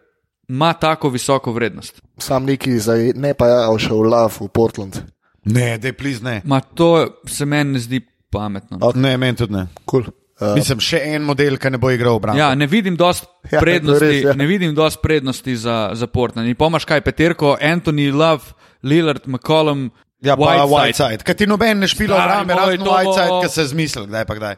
ima 0.49 0.73
tako 0.73 1.09
visoko 1.09 1.53
vrednost. 1.53 2.03
Sam 2.19 2.45
neki 2.45 2.79
za 2.79 2.97
ne 3.15 3.35
pa 3.35 3.49
ja, 3.49 3.79
šel 3.79 4.03
v 4.03 4.09
Love 4.11 4.35
v 4.41 4.49
Portland. 4.49 4.99
Ne, 5.45 5.79
dej 5.79 5.93
pliz 5.93 6.23
ne. 6.23 6.41
Ma 6.45 6.61
to 6.61 7.21
se 7.27 7.45
meni 7.47 7.73
ne 7.73 7.79
zdi 7.79 8.01
pametno. 8.31 8.79
no. 8.79 8.93
Ne, 8.95 9.17
meni 9.17 9.37
tudi 9.37 9.53
ne. 9.53 9.67
Cool. 9.91 10.09
Uh, 10.41 10.51
Mislim, 10.59 10.81
še 10.83 10.99
en 11.15 11.23
model, 11.23 11.61
ki 11.63 11.71
ne 11.71 11.79
bo 11.79 11.93
igral 11.95 12.17
obrambe. 12.19 12.41
Ja, 12.41 12.49
ne 12.59 12.67
vidim 12.67 12.97
dosti 12.99 13.29
Ja, 13.53 13.59
je 13.59 13.61
prednosti, 13.63 14.07
res, 14.07 14.17
ja. 14.25 14.33
ne 14.35 14.47
vidim 14.51 14.75
dosti 14.75 15.03
prednosti 15.03 15.57
za, 15.57 15.77
za 15.95 16.09
Portland. 16.11 16.49
In 16.51 16.57
pomaš 16.59 16.89
kaj, 16.89 17.05
Peterko, 17.07 17.55
Anthony, 17.61 18.09
Love, 18.11 18.57
Lillard, 18.83 19.29
McCollum, 19.31 19.91
ja 20.25 20.37
pa 20.37 20.43
Whiteside. 20.43 20.75
Whiteside. 20.75 21.23
Kaj 21.25 21.35
ti 21.37 21.47
noben 21.47 21.79
ne 21.85 21.89
špila 21.89 22.17
obrambe, 22.17 22.55
moj, 22.55 22.61
razen 22.61 22.79
to 22.81 22.85
bo- 22.85 22.97
Whiteside, 22.97 23.41
ki 23.43 23.49
se 23.49 23.61
je 23.61 23.67
zmislil, 23.67 24.07
kdaj 24.07 24.25
pa 24.25 24.35
kdaj. 24.35 24.55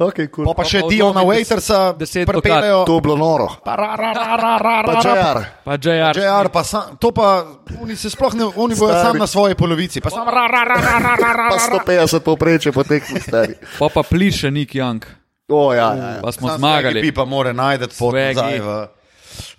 okay, 0.00 0.26
cool. 0.32 0.46
Pa, 0.48 0.54
pa 0.56 0.64
še 0.64 0.80
pa 0.80 0.88
Diona 0.88 1.20
odlomi 1.20 1.36
Waitersa 1.36 1.80
deset 1.98 2.24
pripeljejo. 2.24 2.84
To 2.88 2.94
je 2.96 3.02
bilo 3.04 3.16
noro. 3.20 3.48
Pa 3.64 3.76
ra, 3.76 3.92
ra, 4.00 4.12
ra, 4.16 4.36
ra, 4.36 4.54
ra, 4.56 4.76
ra, 4.80 4.94
Pa 4.96 5.00
ra, 5.02 5.12
JR. 5.12 5.38
Pa 5.64 5.74
JR. 5.76 6.14
JR, 6.16 6.48
pa 6.48 6.62
sam, 6.64 6.96
to 6.96 7.12
pa, 7.12 7.44
oni 7.82 7.96
se 7.96 8.08
sploh 8.08 8.32
ne, 8.34 8.48
oni 8.56 8.74
bojo 8.74 8.96
sam 8.96 9.18
na 9.18 9.26
svoji 9.28 9.54
polovici. 9.54 10.00
Pa 10.00 10.08
sam 10.10 10.24
ra, 10.24 10.46
ra, 10.48 10.64
ra, 10.64 10.78
ra, 10.80 10.96
ra, 10.98 11.14
ra, 11.20 11.32
ra, 11.36 11.46
Pa 11.52 11.56
ra. 11.60 11.84
150 11.84 12.24
povprečje 12.24 12.72
potekli 12.72 13.20
stari. 13.20 13.54
Pa 13.76 13.92
pa 13.92 14.00
pliše 14.00 14.48
Nick 14.48 14.72
Young. 14.72 15.04
O, 15.50 15.74
ja, 15.74 15.92
ja, 15.92 16.08
ja. 16.16 16.20
pa 16.22 16.32
smo 16.32 16.48
Sam 16.48 16.58
zmagali. 16.58 17.02
Bi 17.02 17.12
pa 17.12 17.24
mora 17.26 17.52
najti 17.52 17.90
pot 17.98 18.14
nazaj 18.14 18.60
v, 18.62 18.68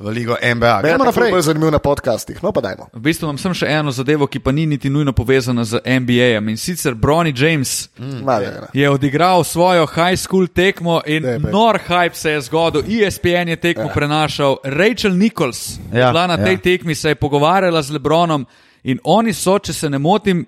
v 0.02 0.10
ligo 0.10 0.36
NBA. 0.56 0.82
Gremo 0.82 1.04
je 1.04 1.08
naprej. 1.08 1.32
bolj 1.32 1.41
zanimivo 1.41 1.72
na 1.72 1.80
podcastih, 1.80 2.39
no 2.43 2.52
pa 2.52 2.62
dajmo. 2.62 2.88
V 2.93 2.99
bistvu 2.99 3.30
imam 3.30 3.38
sem 3.38 3.54
še 3.54 3.68
eno 3.70 3.91
zadevo, 3.93 4.28
ki 4.28 4.39
pa 4.39 4.52
ni 4.52 4.66
niti 4.66 4.89
nujno 4.89 5.14
povezana 5.14 5.64
z 5.64 5.80
NBA-jem. 5.86 6.49
In 6.49 6.58
sicer 6.58 6.95
Bronny 6.95 7.34
James 7.36 7.89
Mm, 7.99 8.24
Malo, 8.26 8.45
je 8.74 8.89
odigral 8.89 9.43
svojo 9.43 9.86
high 9.86 10.18
school 10.18 10.47
tekmo 10.47 11.02
in 11.06 11.24
Daj, 11.24 11.39
bej. 11.39 11.52
nor 11.52 11.80
hype 11.88 12.16
se 12.16 12.32
je 12.32 12.41
zgodil. 12.41 12.82
ESPN 12.88 13.54
je 13.54 13.56
tekmo 13.56 13.84
ja. 13.84 13.93
prenašal, 13.93 14.58
Rachel 14.64 15.14
Nichols 15.14 15.78
ja, 15.93 15.99
Ja, 15.99 16.06
je 16.08 16.12
bila 16.12 16.28
na 16.28 16.38
tej 16.38 16.54
ja. 16.54 16.58
tekmi, 16.60 16.95
se 16.95 17.10
je 17.10 17.16
pogovarjala 17.16 17.82
z 17.82 17.91
Lebronom 17.91 18.45
in 18.84 18.99
oni 19.04 19.34
so, 19.34 19.60
če 19.60 19.74
se 19.74 19.89
ne 19.89 19.97
motim. 19.99 20.45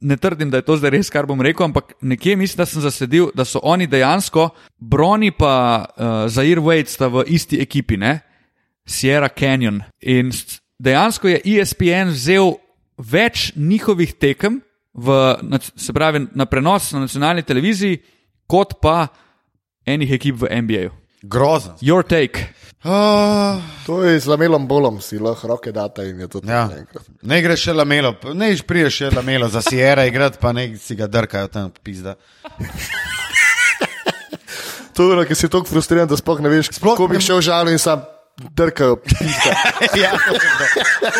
Ne 0.00 0.16
trdim, 0.16 0.50
da 0.50 0.58
je 0.60 0.62
to 0.62 0.76
zdaj 0.76 0.90
res, 0.92 1.08
kar 1.10 1.24
bom 1.26 1.40
rekel, 1.40 1.64
ampak 1.64 1.94
nekje 2.00 2.36
mislim, 2.36 2.56
da 2.58 2.66
sem 2.66 2.82
zasledil, 2.82 3.30
da 3.34 3.44
so 3.44 3.60
oni 3.62 3.86
dejansko, 3.86 4.50
Broni 4.78 5.30
pa 5.32 5.84
uh, 5.88 6.28
Zair 6.28 6.60
Wade 6.60 6.90
sta 6.92 7.08
v 7.08 7.24
isti 7.26 7.62
ekipi, 7.62 7.96
ne? 7.96 8.20
Sierra 8.86 9.28
Canyon. 9.28 9.82
In 10.00 10.30
dejansko 10.78 11.28
je 11.28 11.40
ESPN 11.44 12.14
vzel 12.14 12.54
več 12.96 13.50
njihovih 13.56 14.14
tekem, 14.14 14.60
v, 14.96 15.16
se 15.76 15.92
pravi 15.92 16.26
na 16.34 16.46
prenos 16.46 16.92
na 16.92 17.04
nacionalni 17.04 17.42
televiziji, 17.42 17.98
kot 18.48 18.78
pa 18.80 19.08
enih 19.86 20.16
ekip 20.16 20.38
v 20.40 20.62
NBA-ju. 20.62 20.94
Grozen. 21.26 21.74
Your 21.82 22.06
take. 22.06 22.46
Uh, 22.86 23.58
To 23.86 24.04
je 24.04 24.20
z 24.20 24.30
lamelom 24.30 24.68
bolom, 24.68 25.00
si 25.02 25.18
lahko 25.18 25.48
roke 25.48 25.72
data 25.72 26.04
in 26.06 26.20
je 26.20 26.28
to 26.28 26.40
tako 26.40 26.52
ja. 26.52 27.02
Ne 27.22 27.40
greš 27.42 27.64
še 27.66 27.74
lamelo, 27.74 28.12
ne 28.34 28.52
priješ 28.66 29.00
še 29.00 29.10
lamelo 29.16 29.48
za 29.50 29.62
Sierra 29.64 30.04
igrati, 30.06 30.38
pa 30.38 30.52
ne 30.54 30.68
si 30.78 30.94
ga 30.94 31.08
drkajo 31.10 31.50
tam 31.50 31.72
pizda. 31.82 32.14
To 34.96 35.10
je, 35.12 35.26
ki 35.28 35.34
si 35.36 35.48
tako 35.52 35.68
frustriran, 35.68 36.08
da 36.08 36.16
sploh 36.16 36.38
ne 36.40 36.48
veš, 36.48 36.70
Sploh 36.78 36.94
kako 36.96 37.10
bi 37.10 37.18
šel 37.20 37.42
žal 37.44 37.68
in 37.68 37.76
sam 37.76 38.00
drkajo. 38.36 38.96
ja, 40.02 40.12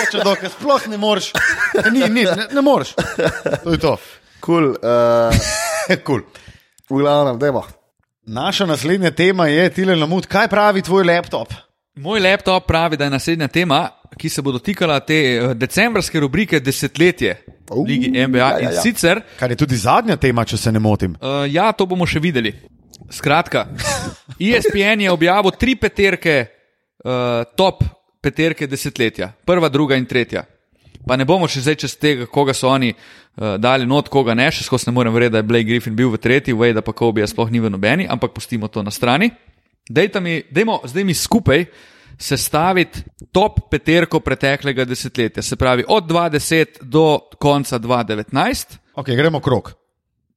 točno 0.04 0.24
do, 0.24 0.34
ker 0.40 0.50
sploh 0.50 0.88
ne 0.88 0.96
moreš. 0.96 1.32
Ni, 1.92 2.00
ni, 2.00 2.24
ne, 2.24 2.46
ne 2.52 2.62
moreš. 2.62 2.94
To 3.64 3.72
je 3.72 3.78
to. 3.78 3.96
Kul, 4.40 4.54
cool, 4.62 4.70
uh, 5.90 5.98
cool. 6.06 6.20
v 6.90 6.98
glavnem, 7.00 7.38
dajmo. 7.38 7.64
Naša 8.26 8.66
naslednja 8.66 9.10
tema 9.10 9.46
je 9.46 9.70
Tile 9.70 9.94
Lamut. 9.96 10.26
Kaj 10.26 10.48
pravi 10.48 10.82
tvoj 10.82 11.04
laptop? 11.04 11.52
Moj 11.96 12.20
laptop 12.20 12.66
pravi, 12.66 12.96
da 12.96 13.04
je 13.04 13.10
naslednja 13.10 13.48
tema, 13.48 13.88
ki 14.18 14.28
se 14.28 14.42
bo 14.42 14.52
dotikala 14.52 15.00
te 15.00 15.14
eh, 15.14 15.54
decembrske 15.54 16.20
rubrike 16.20 16.60
Desetletje 16.60 17.36
v 17.46 17.56
Uh, 17.70 17.82
Ligi 17.88 18.26
NBA. 18.26 18.38
ja, 18.38 18.48
ja, 18.50 18.58
In 18.58 18.74
ja. 18.74 18.80
sicer, 18.82 19.20
Kar 19.38 19.50
je 19.50 19.56
tudi 19.56 19.76
zadnja 19.76 20.16
tema, 20.16 20.44
če 20.44 20.56
se 20.56 20.72
ne 20.72 20.78
motim. 20.78 21.16
uh, 21.20 21.42
ja, 21.50 21.72
to 21.72 21.86
bomo 21.86 22.06
še 22.06 22.20
videli. 22.20 22.52
Skratka, 23.10 23.66
ESPN 24.38 25.00
je 25.00 25.10
objavil 25.10 25.50
tri 25.50 25.74
peterke, 25.74 26.46
uh, 27.06 27.46
top 27.56 27.84
peterke 28.20 28.66
desetletja, 28.66 29.30
prva, 29.46 29.70
druga 29.70 29.96
in 29.96 30.06
tretja. 30.06 30.44
Pa 31.06 31.14
ne 31.14 31.24
bomo 31.24 31.46
še 31.46 31.62
zdaj 31.62 31.76
čez 31.84 31.94
tega, 32.02 32.26
koga 32.26 32.54
so 32.56 32.68
oni 32.72 32.90
uh, 32.90 33.54
dali 33.62 33.86
not, 33.86 34.10
koga 34.10 34.34
ne, 34.34 34.48
še 34.50 34.66
skozi 34.66 34.90
ne 34.90 34.96
morem 34.96 35.14
verjeti, 35.14 35.36
da 35.36 35.42
je 35.42 35.46
Blake 35.46 35.68
Griffin 35.68 35.94
bil 35.94 36.10
v 36.10 36.18
tretji, 36.18 36.56
Wade 36.56 36.82
pa 36.82 36.94
Kobe 36.96 37.22
je 37.22 37.30
sploh 37.30 37.52
ni 37.54 37.62
v 37.62 37.70
nobeni, 37.70 38.08
ampak 38.10 38.34
pustimo 38.34 38.66
to 38.66 38.82
na 38.82 38.90
strani. 38.90 39.30
Dejta 39.86 40.18
mi, 40.20 40.40
dejmo 40.50 40.80
zdaj 40.82 41.06
mi 41.06 41.14
skupaj 41.14 41.68
sestaviti 42.18 43.04
top 43.30 43.68
peterko 43.70 44.18
preteklega 44.24 44.86
desetletja, 44.88 45.44
se 45.44 45.56
pravi 45.56 45.84
od 45.86 46.08
2010 46.10 46.82
do 46.82 47.20
konca 47.38 47.78
2019 47.78 48.82
Ok, 48.96 49.12
gremo 49.12 49.40
krok. 49.40 49.74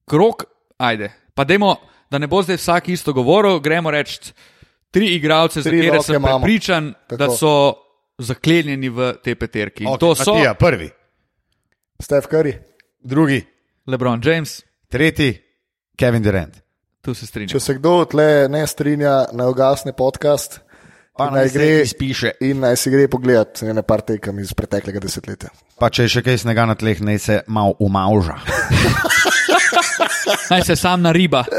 krok, 0.06 0.44
ajde. 0.78 1.14
Pa 1.34 1.44
dajmo, 1.44 1.76
da 2.12 2.18
ne 2.18 2.28
bo 2.28 2.44
zdaj 2.44 2.58
vsak 2.58 2.90
isto 2.90 3.14
govoril, 3.14 3.60
gremo 3.60 3.92
reči 3.92 4.34
tri 4.92 5.16
igralce, 5.16 5.62
za 5.62 5.70
Tri 5.70 5.80
katere 5.80 5.96
roke 5.96 6.06
sem 6.06 6.24
prepričan, 6.24 6.94
Tako. 7.08 7.18
da 7.18 7.30
so 7.30 7.74
zaklenjeni 8.20 8.90
v 8.90 9.14
te 9.24 9.36
peterki. 9.36 9.84
In 9.84 9.90
Okay, 9.90 10.00
to 10.00 10.16
so 10.16 10.34
Matija, 10.34 10.54
prvi, 10.54 10.90
Stef 12.00 12.26
Curry. 12.28 12.54
drugi, 13.00 13.46
LeBron 13.88 14.22
James, 14.24 14.62
tretji, 14.88 15.38
Kevin 15.96 16.24
Durant. 16.24 16.58
tu 17.02 17.14
se 17.14 17.28
strinjam. 17.28 17.50
Če 17.50 17.60
se 17.60 17.74
kdo 17.74 18.06
tle 18.06 18.48
ne 18.50 18.68
strinja, 18.68 19.26
naj 19.32 19.48
ugasne 19.48 19.94
podcast 19.94 20.60
Pa 21.18 21.28
in 21.28 21.34
naj 21.34 21.46
naj 21.46 21.54
gre 21.54 21.82
izpiše. 21.82 22.32
in 22.42 22.60
naj 22.60 22.76
si 22.76 22.92
gre 22.92 23.08
pogledat 23.08 23.64
ene 23.64 23.82
par 23.82 24.02
tekem 24.02 24.40
iz 24.40 24.54
preteklega 24.54 25.00
desetletja. 25.00 25.50
Pa 25.80 25.90
če 25.90 26.04
je 26.04 26.10
še 26.10 26.22
kaj 26.22 26.38
snega 26.38 26.66
na 26.66 26.76
tleh, 26.76 27.02
naj 27.02 27.20
se 27.20 27.42
malo 27.48 27.76
umauža. 27.80 28.40
Naj 30.50 30.62
se 30.64 30.76
sam 30.76 31.02
na 31.02 31.12
riba. 31.12 31.44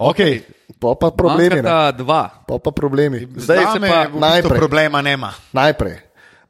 Okay. 0.00 0.40
Pa 0.80 0.94
pa 0.96 1.10
problemi. 1.10 1.62
Pa 2.46 2.56
pa 2.58 2.70
problemi. 2.70 3.28
Zdaj 3.36 3.58
Zdaj 3.58 3.66
se 3.66 3.80
pa 3.82 4.18
najprej 4.18 4.58
problema 4.58 5.02
nema. 5.02 5.32
najprej. 5.52 6.00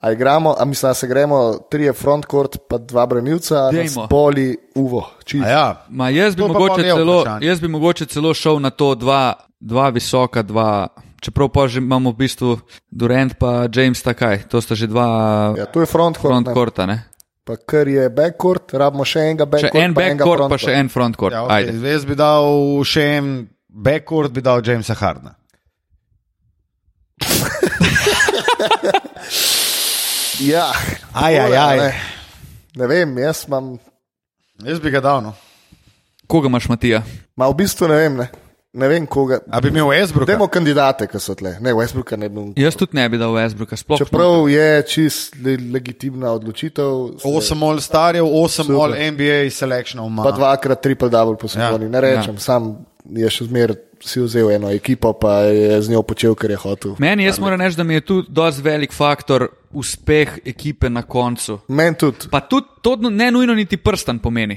A, 0.00 0.12
igramo, 0.12 0.54
a 0.58 0.64
mislim, 0.64 0.90
da 0.90 0.94
se 0.94 1.06
gremo 1.06 1.58
trije 1.70 1.92
frontcourt, 1.92 2.56
pa 2.68 2.78
dva 2.78 3.06
branilca, 3.06 3.70
boli 4.10 4.56
uvo. 4.74 5.10
Ja, 5.34 5.84
Ma 5.88 6.08
jaz 6.08 6.36
bi, 6.36 6.42
mogoče 6.42 6.82
celo, 6.82 7.24
jaz 7.40 7.60
bi 7.60 7.68
mogoče 7.68 8.06
celo 8.06 8.34
šel 8.34 8.60
na 8.60 8.70
to 8.70 8.94
dva, 8.94 9.34
dva 9.60 9.88
visoka, 9.88 10.42
dva. 10.42 10.88
Čeprav 11.20 11.48
pa 11.48 11.68
že 11.68 11.78
imamo 11.78 12.10
v 12.10 12.16
bistvu 12.16 12.58
Durant 12.90 13.34
pa 13.36 13.68
James 13.68 14.02
takaj, 14.02 14.48
to 14.48 14.60
sta 14.60 14.72
že 14.74 14.86
dva 14.86 15.52
Ja, 15.58 15.66
to 15.66 15.80
je 15.80 15.86
frontcourt. 15.86 16.32
ne. 16.32 16.44
frontkorta. 16.44 16.86
Ne? 16.86 17.09
Pa 17.44 17.56
kar 17.56 17.88
je 17.88 18.08
backcourt, 18.12 18.72
rabimo 18.76 19.04
še 19.04 19.20
enega 19.30 19.44
Še 19.46 19.50
backcourt. 19.50 19.80
en 19.84 19.94
pa 19.94 20.02
enega 20.02 20.24
backcourt, 20.24 20.38
pa 20.40 20.48
frontcourt. 20.48 20.60
še 20.66 20.74
en 20.80 20.88
frontcourt. 20.92 21.32
ja 21.34 21.46
Ajde. 21.48 21.72
okay. 21.72 21.90
Jaz 21.92 22.04
bi 22.06 22.14
dal 22.14 22.46
še 22.84 23.04
en 23.16 23.30
backcourt, 23.68 24.32
bi 24.32 24.40
dal 24.44 24.62
Jamesa 24.62 24.94
Hardna. 24.94 25.34
Ja, 30.40 30.72
Aj, 31.12 31.34
aj, 31.36 31.52
aj. 31.52 31.76
Ne, 31.78 31.90
ne 32.80 32.86
vem, 32.88 33.10
jaz 33.20 33.44
imam, 33.44 33.74
Jaz 34.64 34.80
bi 34.80 34.88
ga 34.90 35.00
dal. 35.04 35.20
No. 35.20 35.34
Koga 36.26 36.48
imaš, 36.48 36.68
Matija? 36.68 37.02
ma 37.36 37.48
v 37.48 37.56
bistvu 37.60 37.88
ne 37.88 37.96
vem, 37.96 38.16
ne, 38.20 38.26
ne 38.72 38.88
vem 38.88 39.06
koga. 39.06 39.38
A 39.50 39.60
bi 39.60 39.68
imel 39.68 39.84
Westbrook? 39.84 40.26
Dajmo 40.26 40.46
kandidate, 40.48 41.06
ki 41.06 41.18
so 41.18 41.34
tle. 41.34 41.56
Ne, 41.60 41.72
Westbrooka 41.72 42.16
ne 42.16 42.28
bom. 42.28 42.52
Jaz 42.56 42.76
tudi 42.76 42.94
ne 42.94 43.08
bi 43.08 43.18
dal 43.18 43.32
Westbrooka, 43.32 43.76
sploh 43.76 43.98
ne. 43.98 44.04
Čeprav 44.04 44.48
je 44.48 44.68
čist 44.84 45.36
le, 45.36 45.56
legitimna 45.72 46.32
odločitev. 46.32 47.18
se- 47.18 47.28
8 47.28 47.62
all 47.62 47.80
starjev, 47.80 48.24
8 48.26 48.64
Super. 48.64 48.74
all 48.76 48.94
NBA 49.10 49.50
selekcionov 49.50 50.06
ima. 50.06 50.22
Pa 50.22 50.30
dvakrat 50.32 50.82
triple 50.82 51.08
double 51.08 51.36
po 51.36 51.48
sezoni. 51.48 51.84
Ja, 51.84 51.90
Ne 51.90 52.00
rečem, 52.00 52.34
ja. 52.34 52.40
sam 52.40 52.70
je 53.06 53.30
še 53.30 53.44
zmeraj 53.44 53.76
si 54.00 54.20
vzel 54.20 54.50
eno 54.50 54.70
ekipo, 54.70 55.12
pa 55.12 55.40
je 55.42 55.82
z 55.82 55.90
njo 55.90 56.02
počel, 56.02 56.34
kar 56.34 56.50
je 56.50 56.56
hotel. 56.56 56.94
Meni 56.98 57.24
jaz 57.24 57.38
moram 57.38 57.60
reči, 57.60 57.76
da 57.76 57.84
mi 57.84 57.94
je 57.94 58.00
tu 58.00 58.22
dosti 58.22 58.62
velik 58.62 58.92
faktor 58.92 59.48
uspeh 59.72 60.38
ekipe 60.44 60.88
na 60.88 61.02
koncu. 61.02 61.58
Meni 61.68 61.96
tudi. 61.96 62.30
Pa 62.30 62.40
tudi 62.40 62.66
to 62.82 62.96
ne 62.96 63.30
nujno 63.30 63.54
niti 63.54 63.76
prsten 63.76 64.18
pomeni, 64.18 64.56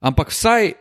ampak 0.00 0.28
vsaj 0.28 0.72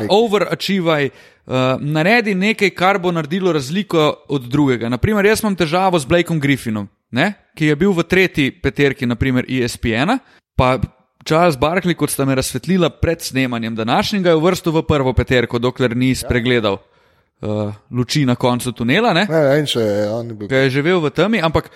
nekaj. 0.00 0.08
overachievaj, 0.10 1.08
uh, 1.10 1.54
naredi 1.80 2.34
nekaj, 2.34 2.70
kar 2.70 2.98
bo 2.98 3.12
naredilo 3.12 3.52
razliko 3.52 4.12
od 4.28 4.48
drugega. 4.50 4.88
Naprimer, 4.88 5.26
jaz 5.26 5.42
imam 5.42 5.56
težavo 5.56 5.98
s 5.98 6.06
Blakeom 6.06 6.40
Griffinom, 6.40 6.88
ne? 7.10 7.32
ki 7.54 7.70
je 7.70 7.76
bil 7.78 7.92
v 7.94 8.02
tretji 8.02 8.50
peterki, 8.50 9.06
naprimer 9.06 9.46
E 9.48 9.64
ESPN-a, 9.64 10.18
pa 10.58 10.78
Charles 11.24 11.56
Barkley, 11.56 11.94
kot 11.96 12.10
sta 12.12 12.26
me 12.28 12.34
razsvetlila 12.34 12.90
pred 13.00 13.22
snemanjem 13.22 13.74
današnjega, 13.74 14.34
je 14.34 14.40
uvrstil 14.40 14.72
v 14.72 14.82
prvo 14.82 15.12
peterko, 15.12 15.58
dokler 15.58 15.96
ni 15.96 16.14
spregledal 16.14 16.78
uh, 17.40 17.72
luči 17.90 18.24
na 18.26 18.34
koncu 18.34 18.72
tunela. 18.72 19.12
Ne? 19.12 19.26
Ne, 19.30 19.40
ne 19.40 19.54
vem, 19.54 19.66
če 19.66 19.80
je 19.80 20.10
on 20.10 20.34
bil. 20.36 20.48
ki 20.48 20.66
je 20.66 20.74
živel 20.78 21.00
v 21.00 21.12
temi, 21.14 21.40
ampak 21.42 21.70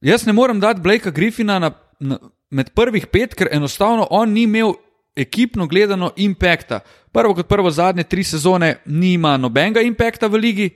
jaz 0.00 0.26
ne 0.26 0.32
morem 0.36 0.60
dati 0.60 0.80
Blakea 0.80 1.12
Griffina 1.12 1.58
na, 1.58 1.72
na, 2.00 2.18
med 2.50 2.70
prvih 2.76 3.06
pet, 3.10 3.34
ker 3.34 3.50
enostavno 3.50 4.06
on 4.10 4.32
ni 4.32 4.46
imel 4.46 4.76
ekipno 5.16 5.66
gledano 5.66 6.10
impakta. 6.16 6.80
Prvo 7.12 7.34
kot 7.34 7.48
prvo, 7.48 7.70
zadnje 7.70 8.02
tri 8.04 8.24
sezone 8.24 8.76
nima 8.86 9.36
nobenega 9.36 9.80
impakta 9.80 10.26
v 10.26 10.36
ligi. 10.36 10.70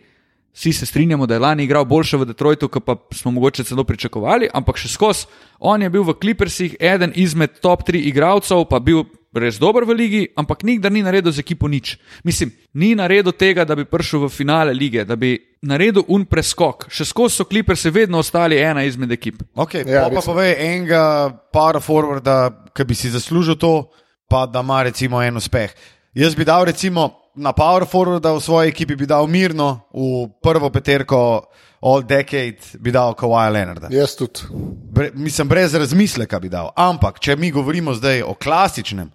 Vsi 0.56 0.72
se 0.72 0.86
strinjamo, 0.86 1.26
da 1.26 1.34
je 1.34 1.40
lani 1.40 1.64
igral 1.64 1.84
boljše 1.84 2.16
v 2.16 2.24
Detroitu, 2.24 2.68
kot 2.68 2.84
pa 2.84 2.96
smo 3.12 3.30
mogoče 3.30 3.64
celo 3.64 3.84
pričakovali, 3.84 4.48
ampak 4.54 4.78
še 4.80 4.88
skozi. 4.88 5.26
On 5.60 5.82
je 5.82 5.90
bil 5.90 6.00
v 6.02 6.14
Clippersih 6.16 6.76
eden 6.80 7.12
izmed 7.14 7.60
top 7.60 7.84
tri 7.84 8.00
igralcev, 8.08 8.64
pa 8.64 8.80
bil 8.80 9.04
res 9.36 9.58
dober 9.60 9.84
v 9.84 9.92
ligi, 9.92 10.22
ampak 10.32 10.64
nikdar 10.64 10.92
ni 10.92 11.02
naredil 11.04 11.28
z 11.32 11.44
ekipo 11.44 11.68
nič. 11.68 11.98
Mislim, 12.24 12.54
ni 12.72 12.94
naredil 12.96 13.36
tega, 13.36 13.66
da 13.68 13.76
bi 13.76 13.84
prišel 13.84 14.24
v 14.24 14.32
finale 14.32 14.72
lige, 14.72 15.04
da 15.04 15.12
bi 15.16 15.34
naredil 15.60 16.08
un 16.08 16.24
preskok. 16.24 16.88
Še 16.88 17.04
skozi 17.04 17.36
so 17.36 17.44
Clippersi 17.44 17.92
vedno 17.92 18.24
ostali 18.24 18.56
ena 18.56 18.80
izmed 18.84 19.12
ekip. 19.12 19.42
Okay, 19.52 19.84
Ja, 19.84 20.08
pa 20.08 20.20
je. 20.20 20.24
povej 20.24 20.56
enega 20.56 21.04
para 21.52 21.80
forwarda, 21.84 22.48
ki 22.72 22.84
bi 22.84 22.96
si 22.96 23.12
zaslužil 23.12 23.60
to, 23.60 23.90
pa 24.28 24.46
da 24.46 24.60
ima 24.60 24.82
recimo 24.82 25.22
en 25.22 25.36
uspeh. 25.36 25.70
Jaz 26.14 26.34
bi 26.34 26.44
dal 26.44 26.64
recimo 26.64 27.25
na 27.36 27.52
Power 27.52 27.86
Forwarda 27.86 28.32
v 28.32 28.40
svoji 28.40 28.72
ekipi 28.72 28.96
bi 28.96 29.06
dal 29.06 29.28
mirno, 29.28 29.86
v 29.92 30.26
prvo 30.42 30.70
peterko 30.70 31.46
All 31.80 32.02
Decade 32.02 32.80
bi 32.80 32.90
dal 32.90 33.14
Kawhi 33.14 33.52
Leonarda. 33.52 33.88
Jaz 33.92 34.16
tudi. 34.16 34.48
Bre, 34.92 35.10
mislim, 35.14 35.48
brez 35.48 35.74
razmisleka 35.74 36.40
bi 36.40 36.48
dal. 36.48 36.72
Ampak, 36.76 37.20
če 37.20 37.36
mi 37.36 37.50
govorimo 37.52 37.94
zdaj 37.94 38.22
o 38.24 38.34
klasičnem 38.34 39.10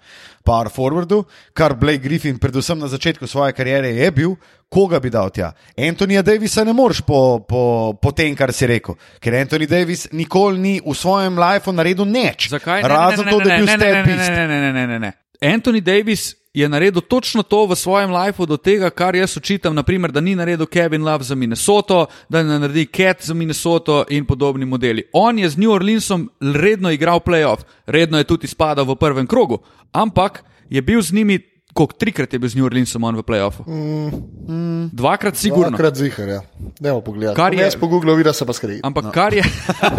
power 0.46 0.70
forwardu, 0.74 1.24
kar 1.54 1.76
Blake 1.78 2.02
Griffin, 2.02 2.38
predvsem 2.40 2.80
na 2.80 2.88
začetku 2.88 3.28
svoje 3.28 3.54
kariere, 3.54 3.92
je 3.94 4.12
bil, 4.12 4.36
koga 4.70 5.00
bi 5.00 5.10
dal 5.10 5.30
tja? 5.30 5.52
Antonija 5.78 6.22
Davisa 6.26 6.64
ne 6.64 6.74
moreš 6.74 7.02
po, 7.06 7.42
po, 7.48 7.94
po 8.02 8.12
tem, 8.12 8.36
kar 8.36 8.54
si 8.54 8.70
rekel, 8.70 8.98
ker 9.22 9.38
Anthony 9.38 9.68
Davis 9.70 10.08
nikoli 10.12 10.60
ni 10.60 10.76
v 10.82 10.96
svojem 10.98 11.38
lifeu 11.38 11.74
naredil 11.74 12.10
nič. 12.10 12.50
Zakaj? 12.54 12.82
Ne, 12.82 12.90
Razen 12.90 13.26
ne, 13.26 13.32
to, 13.32 13.38
ne, 13.38 13.46
da 13.46 13.54
je 13.54 13.58
bil 13.58 13.66
ne, 13.70 13.78
ne, 13.78 13.86
ne, 13.86 14.04
stepist. 14.04 14.30
ne, 14.30 14.48
ne, 14.48 14.60
ne, 14.62 14.72
ne, 14.74 14.86
ne, 14.88 15.00
ne. 15.00 15.12
Anthony 15.42 15.82
Davis 15.82 16.36
je 16.54 16.70
naredil 16.70 17.02
točno 17.02 17.44
to 17.44 17.66
v 17.66 17.76
svojem 17.76 18.12
lifeu, 18.12 18.46
do 18.46 18.58
tega, 18.58 18.90
kar 18.90 19.16
jaz 19.16 19.38
očitam, 19.38 19.76
naprimer, 19.76 20.12
da 20.12 20.20
ni 20.22 20.36
naredil 20.36 20.66
Kevin 20.68 21.04
Love 21.04 21.24
za 21.24 21.36
Minnesoto, 21.36 22.06
da 22.30 22.44
ne 22.44 22.60
naredi 22.60 22.86
Cat 22.92 23.24
za 23.24 23.34
Minnesoto 23.34 24.06
in 24.10 24.26
podobni 24.26 24.66
modeli. 24.66 25.04
On 25.14 25.40
je 25.40 25.50
z 25.50 25.58
New 25.58 25.72
Orleansom 25.72 26.30
redno 26.42 26.92
igral 26.92 27.20
playoff, 27.20 27.64
redno 27.86 28.18
je 28.18 28.24
tudi 28.28 28.48
spadal 28.48 28.86
v 28.86 28.96
prvem 28.96 29.28
krogu, 29.28 29.60
ampak 29.92 30.44
je 30.70 30.82
bil 30.82 31.02
z 31.02 31.14
njimi, 31.14 31.40
koliko 31.74 31.96
trikrat 31.96 32.34
je 32.34 32.40
bil 32.40 32.50
z 32.50 32.56
New 32.56 32.66
Orleansom 32.68 33.04
on 33.04 33.16
v 33.16 33.24
playoffu. 33.24 33.64
Mm, 33.64 34.90
Dvakrat 34.92 35.36
sigurno. 35.40 35.70
Dvakrat 35.72 35.96
zihar, 35.96 36.28
ja. 36.28 36.42
Dajmo 36.80 37.00
pogledati. 37.02 37.36
Kar 37.36 37.46
Kar 37.46 37.54
je- 37.54 37.60
je... 37.60 37.64
Jaz 37.64 37.76
pogooglil, 37.80 38.16
vidi 38.16 38.34
se 38.34 38.46
pa 38.46 38.54
skrbi. 38.54 38.80
Ampak 38.84 39.04
no. 39.04 39.12
kar 39.12 39.34
je. 39.34 39.44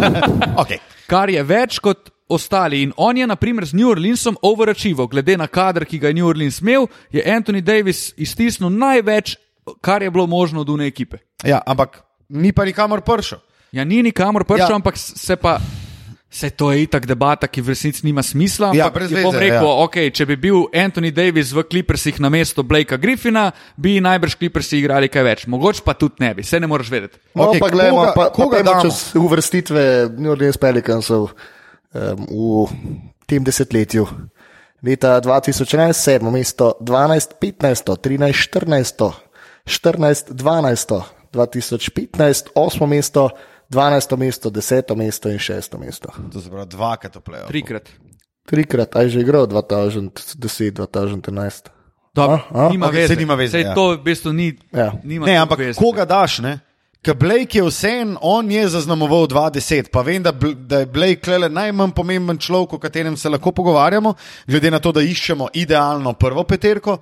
Okay. 0.61 0.77
kar 1.07 1.29
je 1.29 1.43
več 1.43 1.79
kot 1.79 2.09
ostali. 2.33 2.81
In 2.83 2.93
on 2.97 3.17
je, 3.17 3.27
na 3.27 3.35
primer, 3.35 3.65
z 3.65 3.77
New 3.77 3.89
Orleansom 3.89 4.37
overachival, 4.41 5.07
glede 5.07 5.37
na 5.37 5.47
kader, 5.47 5.85
ki 5.85 5.99
ga 5.99 6.09
je 6.11 6.17
New 6.19 6.27
Orleans 6.27 6.61
imel, 6.61 6.87
je 7.11 7.23
Anthony 7.23 7.61
Davis 7.61 8.11
iztisnil 8.17 8.73
največ, 8.73 9.37
kar 9.81 10.03
je 10.03 10.11
bilo 10.11 10.27
možno 10.27 10.61
od 10.61 10.69
une 10.69 10.87
ekipe. 10.87 11.17
Ja, 11.43 11.61
ampak 11.65 12.01
ni 12.29 12.51
pa 12.51 12.65
nikamor 12.65 13.01
prišel. 13.01 13.39
Ja, 13.71 13.83
ni 13.85 14.03
nikamor 14.03 14.43
prišel, 14.45 14.69
ja. 14.69 14.75
Ampak 14.75 14.97
se 14.97 15.35
pa. 15.35 15.59
Se 16.33 16.49
to 16.49 16.71
je 16.73 16.81
itak 16.81 17.05
debata, 17.05 17.45
ki 17.45 17.61
v 17.61 17.77
resnici 17.77 18.01
nima 18.01 18.23
smisla. 18.25 18.71
Ja, 18.73 18.89
je 18.89 19.21
bom 19.21 19.29
veze, 19.29 19.37
rekel, 19.37 19.67
ja. 19.69 19.83
okay, 19.85 20.09
če 20.09 20.25
bi 20.25 20.33
bil 20.41 20.63
Anthony 20.73 21.11
Davis 21.13 21.53
v 21.53 21.61
Clippersih 21.61 22.17
na 22.17 22.31
mesto 22.33 22.65
Blakea 22.65 22.97
Griffina, 22.97 23.51
bi 23.77 24.01
najbrž 24.01 24.39
Clippersi 24.41 24.79
igrali 24.81 25.13
kaj 25.13 25.23
več. 25.23 25.43
Mogoče 25.45 25.85
pa 25.85 25.93
tudi 25.93 26.25
ne 26.25 26.33
bi, 26.33 26.41
se 26.41 26.57
ne 26.57 26.65
moreš 26.65 26.89
vedeti. 26.89 27.21
No, 27.37 27.51
Okej, 27.53 27.61
pa 27.61 27.69
gledamo, 27.69 28.01
koga- 28.01 28.15
pa, 28.17 28.25
koga 28.33 28.63
pa 28.65 28.81
čez 28.81 29.13
uvrstitve 29.13 29.83
New 30.17 30.33
Orleans 30.33 30.57
Pelicansov 30.57 31.37
um, 31.93 32.67
v 32.67 32.71
tem 33.25 33.43
desetletju. 33.43 34.07
Leta 34.83 35.19
2011, 35.19 35.95
7. 35.95 36.31
mesto, 36.31 36.75
12, 36.81 37.39
15, 37.39 37.95
13, 37.97 38.33
14, 38.35 39.13
14, 39.65 40.33
12, 40.33 41.01
2015, 41.31 42.51
8. 42.55 42.87
mesto, 42.87 43.29
12. 43.69 44.17
mesto, 44.17 44.49
10. 44.51 44.95
mesto 44.95 45.29
in 45.31 45.39
6. 45.39 45.77
mesto. 45.79 46.09
To 46.31 46.41
se 46.41 46.49
pravi 46.49 46.67
dvakrat 46.69 47.15
oplejo. 47.15 47.47
Trikrat. 47.47 47.89
Trikrat, 48.43 48.91
aj 48.95 49.07
že 49.09 49.23
igral 49.23 49.47
2010, 49.47 50.11
2011. 50.75 51.71
Dobro, 52.13 52.43
A, 52.51 52.67
a? 52.67 52.69
nima 52.69 52.87
Okej, 52.91 53.07
veze. 53.07 53.15
nima 53.15 53.35
veze, 53.35 53.63
ja. 53.63 53.73
to 53.73 53.95
v 53.95 54.03
bistvu 54.03 54.33
ni. 54.35 54.53
Ja. 54.69 54.93
Ne, 55.03 55.33
ampak 55.39 55.59
veze. 55.63 55.79
koga 55.79 56.05
daš? 56.05 56.43
Ne? 56.43 56.59
Ker 57.03 57.15
Blake 57.19 57.57
je 57.57 57.63
vseen, 57.67 58.13
on 58.21 58.51
je 58.51 58.67
zaznamoval 58.69 59.27
20, 59.27 59.89
pa 59.91 60.01
vem, 60.01 60.23
da, 60.23 60.31
da 60.55 60.79
je 60.79 60.85
Blake 60.85 61.37
le 61.37 61.49
najmanj 61.49 61.91
pomemben 61.91 62.37
človek, 62.39 62.73
o 62.73 62.79
katerem 62.79 63.17
se 63.17 63.29
lahko 63.29 63.51
pogovarjamo, 63.51 64.13
glede 64.47 64.71
na 64.71 64.79
to, 64.79 64.91
da 64.91 65.01
iščemo 65.03 65.49
idealno 65.53 66.13
prvo 66.13 66.43
peterko, 66.47 66.97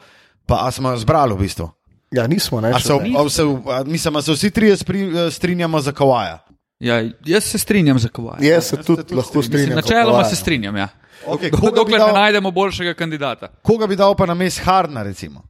pa 0.46 0.72
smo 0.72 0.90
jo 0.90 0.98
zbrali 0.98 1.34
v 1.34 1.38
bistvu. 1.38 1.70
Ja, 2.12 2.26
nismo, 2.28 2.62
ne? 2.62 2.74
A 2.74 2.80
se, 2.80 2.94
ne. 2.94 3.14
a 3.14 3.30
se, 3.30 3.44
a, 3.46 3.84
mislim, 3.86 4.16
a 4.16 4.22
se 4.22 4.34
vsi 4.34 4.50
trije 4.52 4.78
spri, 4.78 5.06
strinjamo 5.32 5.80
za 5.80 5.92
Kawaja. 5.92 6.40
Ja, 6.82 6.98
jaz 7.26 7.44
se 7.44 7.58
strinjam 7.58 8.00
za 8.00 8.10
Kovaj. 8.10 8.42
Jaz 8.42 8.64
se 8.66 8.78
tudi 8.78 9.04
tudi 9.04 9.16
lahko 9.16 9.42
strinjam. 9.44 9.46
strinjam. 9.46 9.76
Načeloma 9.76 10.24
se 10.24 10.36
strinjam. 10.36 10.78
Ja. 10.78 10.88
Okay, 11.28 11.52
Do- 11.52 11.72
Dokler 11.76 12.00
ne 12.00 12.06
dal, 12.06 12.14
najdemo 12.14 12.52
boljšega 12.52 12.94
kandidata. 12.94 13.48
koga 13.62 13.88
bi 13.88 13.96
dal 13.96 14.16
pa 14.16 14.26
na 14.26 14.34
mest 14.34 14.60
Hardna, 14.66 15.04
recimo? 15.04 15.44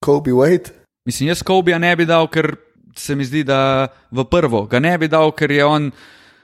Kobe 0.00 0.30
Wade. 0.30 0.70
Mislim, 1.04 1.28
jaz 1.28 1.42
Kobija 1.42 1.78
ne 1.78 1.96
bi 1.96 2.04
dal, 2.06 2.28
ker 2.28 2.56
se 2.96 3.14
mi 3.14 3.24
zdi, 3.24 3.42
da 3.42 3.88
v 4.10 4.24
prvo 4.24 4.64
ga 4.64 4.78
ne 4.78 4.98
bi 4.98 5.08
dal, 5.08 5.32
ker 5.32 5.50
je 5.50 5.64
on 5.64 5.90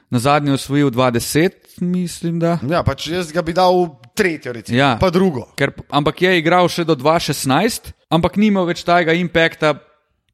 na 0.09 0.19
zadnji 0.19 0.51
osvojil 0.51 0.89
20, 0.89 1.49
mislim. 1.81 2.39
Da. 2.39 2.59
Ja, 2.63 2.83
pač 2.83 3.07
jaz 3.07 3.31
ga 3.31 3.41
bi 3.41 3.51
dal 3.51 3.73
v 3.73 3.89
tretjo, 4.13 4.53
recimo, 4.53 4.77
Ja. 4.77 4.97
pa 4.97 5.09
drugo. 5.09 5.49
Ker, 5.55 5.73
ampak 5.89 6.21
je 6.21 6.37
igral 6.37 6.69
še 6.69 6.83
do 6.83 6.93
2016, 6.93 7.89
ampak 8.09 8.37
ni 8.37 8.47
imel 8.47 8.65
več 8.65 8.83
tega 8.83 9.13
impakta, 9.13 9.73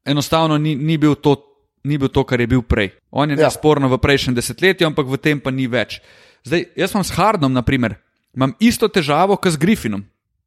enostavno 0.04 0.58
ni, 0.58 0.76
ni, 0.76 0.98
bil 0.98 1.14
to, 1.14 1.36
ni 1.84 1.96
bil 1.96 2.08
to, 2.08 2.24
kar 2.24 2.36
je 2.36 2.46
bil 2.46 2.60
prej. 2.60 2.92
On 3.10 3.24
je 3.24 3.36
Ja. 3.36 3.48
nesporno 3.48 3.88
v 3.88 3.96
prejšnjem 3.96 4.34
desetletju, 4.34 4.84
ampak 4.86 5.06
v 5.06 5.16
tem 5.16 5.40
pa 5.40 5.48
ni 5.50 5.64
več. 5.66 6.00
Zdaj, 6.44 6.76
jaz 6.76 6.92
imam 6.92 7.04
s 7.04 7.12
Hardom, 7.12 7.52
naprimer, 7.52 7.96
imam 8.36 8.52
isto 8.60 8.88
težavo 8.88 9.36
kot 9.36 9.52
z 9.52 9.56
Griffinom, 9.56 10.04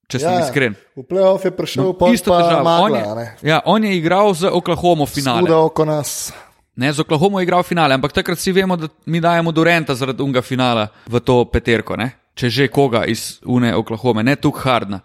če 0.08 0.20
sem 0.20 0.34
ja. 0.34 0.46
iskren. 0.46 0.76
V 0.96 1.04
playoff 1.08 1.46
je 1.46 1.52
prišel 1.52 1.84
no, 1.84 1.94
Isto 2.14 2.32
pa 2.32 2.42
težavo. 2.42 2.60
On 2.60 2.92
Magla, 2.92 3.00
je, 3.00 3.16
ne. 3.16 3.28
ja, 3.42 3.62
on 3.66 3.84
je 3.84 3.92
igral 3.98 4.34
z 4.34 4.52
Oklahomo 4.52 5.06
finale. 5.06 5.46
Huda 5.48 5.58
oko 5.64 5.86
nas. 5.86 6.34
Ne, 6.76 6.90
z 6.94 7.00
Oklahomo 7.06 7.40
je 7.40 7.46
igral 7.46 7.64
finale, 7.64 7.94
ampak 7.94 8.14
takrat 8.14 8.38
vsi 8.38 8.52
vemo, 8.52 8.76
da 8.78 8.90
mi 9.06 9.22
dajemo 9.22 9.52
Durenta 9.54 9.94
zaradi 9.96 10.24
unga 10.26 10.42
finala 10.42 10.88
v 11.06 11.22
to 11.22 11.46
peterko, 11.46 11.96
ne? 11.96 12.12
če 12.34 12.50
že 12.50 12.66
koga 12.74 13.06
iz 13.06 13.38
une 13.46 13.70
Oklahome, 13.78 14.24
ne 14.26 14.34
tukaj 14.36 14.64
Hardna. 14.66 15.00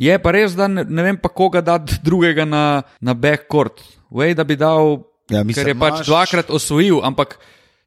Je 0.00 0.14
pa 0.16 0.32
res, 0.32 0.56
da 0.56 0.64
ne, 0.64 0.80
ne 0.88 1.02
vem 1.04 1.16
pa 1.20 1.28
koga 1.28 1.60
dati 1.60 1.98
drugega 2.00 2.46
na, 2.48 2.82
na 3.04 3.12
backcourt. 3.12 3.84
Vej, 4.08 4.32
da 4.32 4.44
bi 4.48 4.56
dal, 4.56 5.04
Ja, 5.30 5.44
mislim, 5.44 5.60
ker 5.60 5.68
je 5.68 5.76
pač 5.76 5.94
imaš- 6.00 6.08
dvakrat 6.08 6.48
osvojil, 6.50 7.04
ampak 7.04 7.36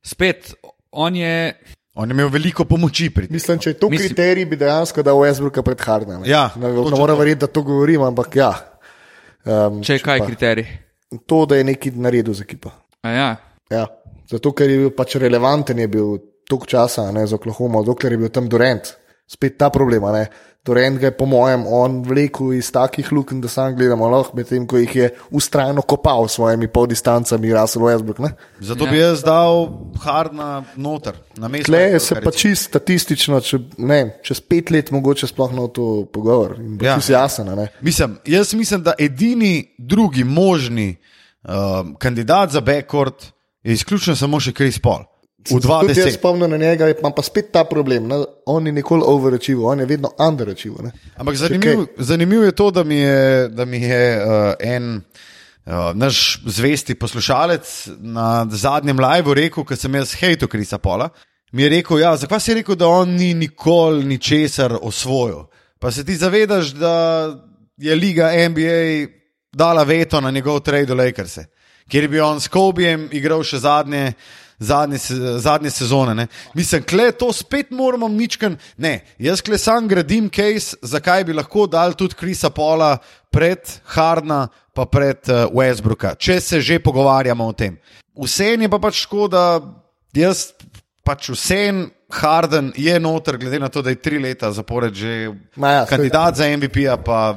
spet 0.06 0.54
on 0.94 1.16
je. 1.18 1.58
On 1.94 2.10
je 2.10 2.14
imel 2.14 2.30
veliko 2.34 2.66
pomoči 2.66 3.10
pri 3.14 3.28
tem. 3.28 3.34
Mislim, 3.36 3.60
če 3.60 3.70
je 3.70 3.74
to 3.78 3.90
Mislim- 3.90 4.10
kriterij, 4.10 4.46
bi 4.50 4.58
dejansko 4.58 5.04
dal 5.06 5.20
Westbrooka 5.22 5.62
pred 5.62 5.82
Hardnem. 5.82 6.24
Ja, 6.26 6.50
ne, 6.56 6.72
ne 6.72 6.90
to. 6.90 7.16
verjeti, 7.16 7.40
da 7.40 7.48
to 7.48 7.62
govorim, 7.62 8.02
ampak 8.02 8.36
ja. 8.36 8.54
Um, 9.46 9.84
Če 9.84 9.94
je 9.94 10.00
kaj 10.00 10.20
pa 10.20 10.26
kriterij. 10.26 10.66
To, 11.28 11.46
da 11.46 11.56
je 11.56 11.64
nekaj 11.64 11.92
naredil 11.96 12.34
z 12.34 12.42
ekipo. 12.42 12.72
A 13.04 13.10
Ja. 13.10 13.36
Ja. 13.70 13.88
Zato, 14.30 14.52
ker 14.52 14.70
je 14.70 14.78
bil 14.78 14.90
pač 14.96 15.16
relevanten, 15.16 15.78
je 15.80 15.88
bil 15.88 16.18
toliko 16.50 16.66
časa 16.66 17.12
ne, 17.12 17.28
za 17.28 17.36
Oklahoma, 17.36 17.84
dokler 17.86 18.12
je 18.12 18.18
bil 18.18 18.30
tam 18.30 18.50
Durant. 18.50 18.96
Spet 19.34 19.58
ta 19.58 19.70
problem. 19.74 20.06
ne. 20.14 20.28
Durant 20.64 20.96
ga 20.96 21.10
je, 21.10 21.12
po 21.18 21.26
mojem, 21.28 21.66
on 21.68 21.98
vlekel 22.08 22.54
iz 22.56 22.70
takih 22.72 23.10
luken, 23.12 23.42
da 23.44 23.50
sam 23.52 23.74
gledamo 23.76 24.08
lahko, 24.08 24.32
medtem 24.40 24.64
ko 24.64 24.78
jih 24.80 24.94
je 24.96 25.10
ustrajno 25.36 25.82
kopal 25.84 26.30
s 26.32 26.38
svojimi 26.38 26.70
poldistancami, 26.72 27.52
Russell 27.52 27.84
Westbrook. 27.84 28.22
Ne. 28.24 28.30
Zato 28.64 28.86
Ja. 28.86 28.92
bi 28.92 28.98
jaz 29.02 29.26
dal 29.28 29.68
Hardna 30.00 30.64
noter, 30.80 31.18
na 31.36 31.50
mestu. 31.52 31.68
Tle 31.68 32.00
se 32.00 32.16
pa 32.24 32.32
čist 32.32 32.70
statistično, 32.70 33.42
če, 33.44 33.60
ne, 33.78 34.20
čez 34.24 34.40
pet 34.40 34.72
let 34.72 34.92
mogoče 34.96 35.28
sploh 35.28 35.52
bo 35.52 35.68
to 35.68 36.06
pogovor. 36.14 36.56
In 36.60 36.78
bo 36.78 36.86
Ja. 36.86 36.96
ja. 36.96 37.20
jasen. 37.20 37.50
a 37.50 37.56
ne. 37.56 37.68
Mislim, 37.82 38.16
jaz 38.26 38.54
mislim, 38.54 38.84
da 38.84 38.94
edini 39.00 39.76
drugi 39.78 40.24
možni 40.24 40.96
um, 41.44 41.96
kandidat 42.00 42.52
za 42.56 42.62
backcourt 42.62 43.34
je 43.64 43.74
izključno 43.74 44.16
samo 44.16 44.40
še 44.40 44.52
Chris 44.56 44.80
Paul. 44.80 45.04
V 45.50 45.60
Tudi 45.60 45.68
jaz 45.68 46.08
20. 46.08 46.18
spomnim 46.18 46.50
na 46.50 46.58
njega, 46.58 46.88
imam 46.90 47.12
pa 47.16 47.22
spet 47.22 47.52
ta 47.52 47.64
problem. 47.68 48.08
Ne? 48.08 48.22
On 48.46 48.64
ni 48.64 48.72
nikoli 48.72 49.04
overachival, 49.06 49.66
on 49.66 49.80
je 49.80 49.86
vedno 49.86 50.12
underachival. 50.20 50.86
ne. 50.86 50.92
Ampak 51.18 51.36
Če 51.36 51.60
zanimiv, 51.98 52.44
je 52.44 52.52
to, 52.52 52.72
da 52.72 52.84
mi 52.84 52.96
je, 52.96 53.50
da 53.50 53.66
mi 53.66 53.82
je 53.82 54.06
uh, 54.18 54.54
en 54.60 54.96
uh, 54.96 55.92
naš 55.94 56.40
zvesti 56.46 56.96
poslušalec 56.96 57.90
na 58.00 58.48
zadnjem 58.52 59.00
liveu 59.00 59.34
rekel, 59.34 59.66
ko 59.66 59.76
sem 59.76 59.96
jaz 59.96 60.16
hejtel 60.20 60.48
Krisa 60.48 60.78
Pola. 60.78 61.10
Mi 61.52 61.64
je 61.64 61.70
rekel, 61.70 62.00
ja, 62.00 62.16
zakaj 62.18 62.40
si 62.40 62.54
rekel, 62.54 62.76
da 62.76 62.88
on 62.88 63.10
ni 63.10 63.34
nikoli 63.34 64.06
ničesar 64.06 64.78
osvojil. 64.82 65.44
Pa 65.80 65.92
se 65.92 66.06
ti 66.06 66.16
zavedaš, 66.16 66.72
da 66.80 66.96
je 67.78 67.96
liga 67.96 68.32
NBA 68.50 69.12
dala 69.54 69.84
veto 69.84 70.22
na 70.22 70.32
njegov 70.32 70.60
trade 70.60 70.86
do 70.86 70.96
Lakers, 70.96 71.38
kjer 71.88 72.08
bi 72.08 72.20
on 72.20 72.42
s 72.42 72.48
Kobijem 72.48 73.10
igral 73.12 73.44
še 73.44 73.60
zadnje. 73.60 74.14
Zadnje, 74.64 74.98
se- 74.98 75.40
zadnje 75.44 75.70
sezone. 75.70 76.16
Ne. 76.16 76.28
Mislim, 76.56 76.84
kle 76.84 77.12
to 77.12 77.34
spet 77.34 77.72
moramo 77.72 78.08
ničkan. 78.08 78.58
Ne, 78.78 79.02
jaz 79.20 79.42
kle 79.42 79.58
sam 79.58 79.88
gradim 79.88 80.30
case, 80.32 80.78
zakaj 80.82 81.24
bi 81.28 81.36
lahko 81.36 81.68
dal 81.68 81.94
tudi 81.94 82.16
Krisa 82.16 82.50
Pola 82.50 82.98
pred 83.32 83.60
Hardna, 83.86 84.48
pa 84.74 84.86
pred 84.86 85.30
uh, 85.30 85.50
Westbrooka, 85.54 86.16
če 86.18 86.40
se 86.42 86.62
že 86.62 86.80
pogovarjamo 86.80 87.46
o 87.46 87.54
tem. 87.54 87.78
Vse 88.18 88.54
je 88.56 88.70
pa 88.70 88.80
pač 88.80 89.04
tako, 89.06 89.28
da 89.28 89.44
jaz 90.14 90.54
pač 91.04 91.30
vsem 91.34 91.90
Harden 92.14 92.72
je 92.78 93.00
noter, 93.00 93.38
glede 93.38 93.60
na 93.60 93.70
to, 93.70 93.82
da 93.82 93.90
je 93.90 94.02
tri 94.02 94.20
leta 94.22 94.52
zapored 94.52 94.94
že 94.94 95.34
Ma 95.56 95.72
ja, 95.72 95.86
kandidat 95.86 96.36
za 96.38 96.46
MVP-ja. 96.46 96.98
Pa... 96.98 97.34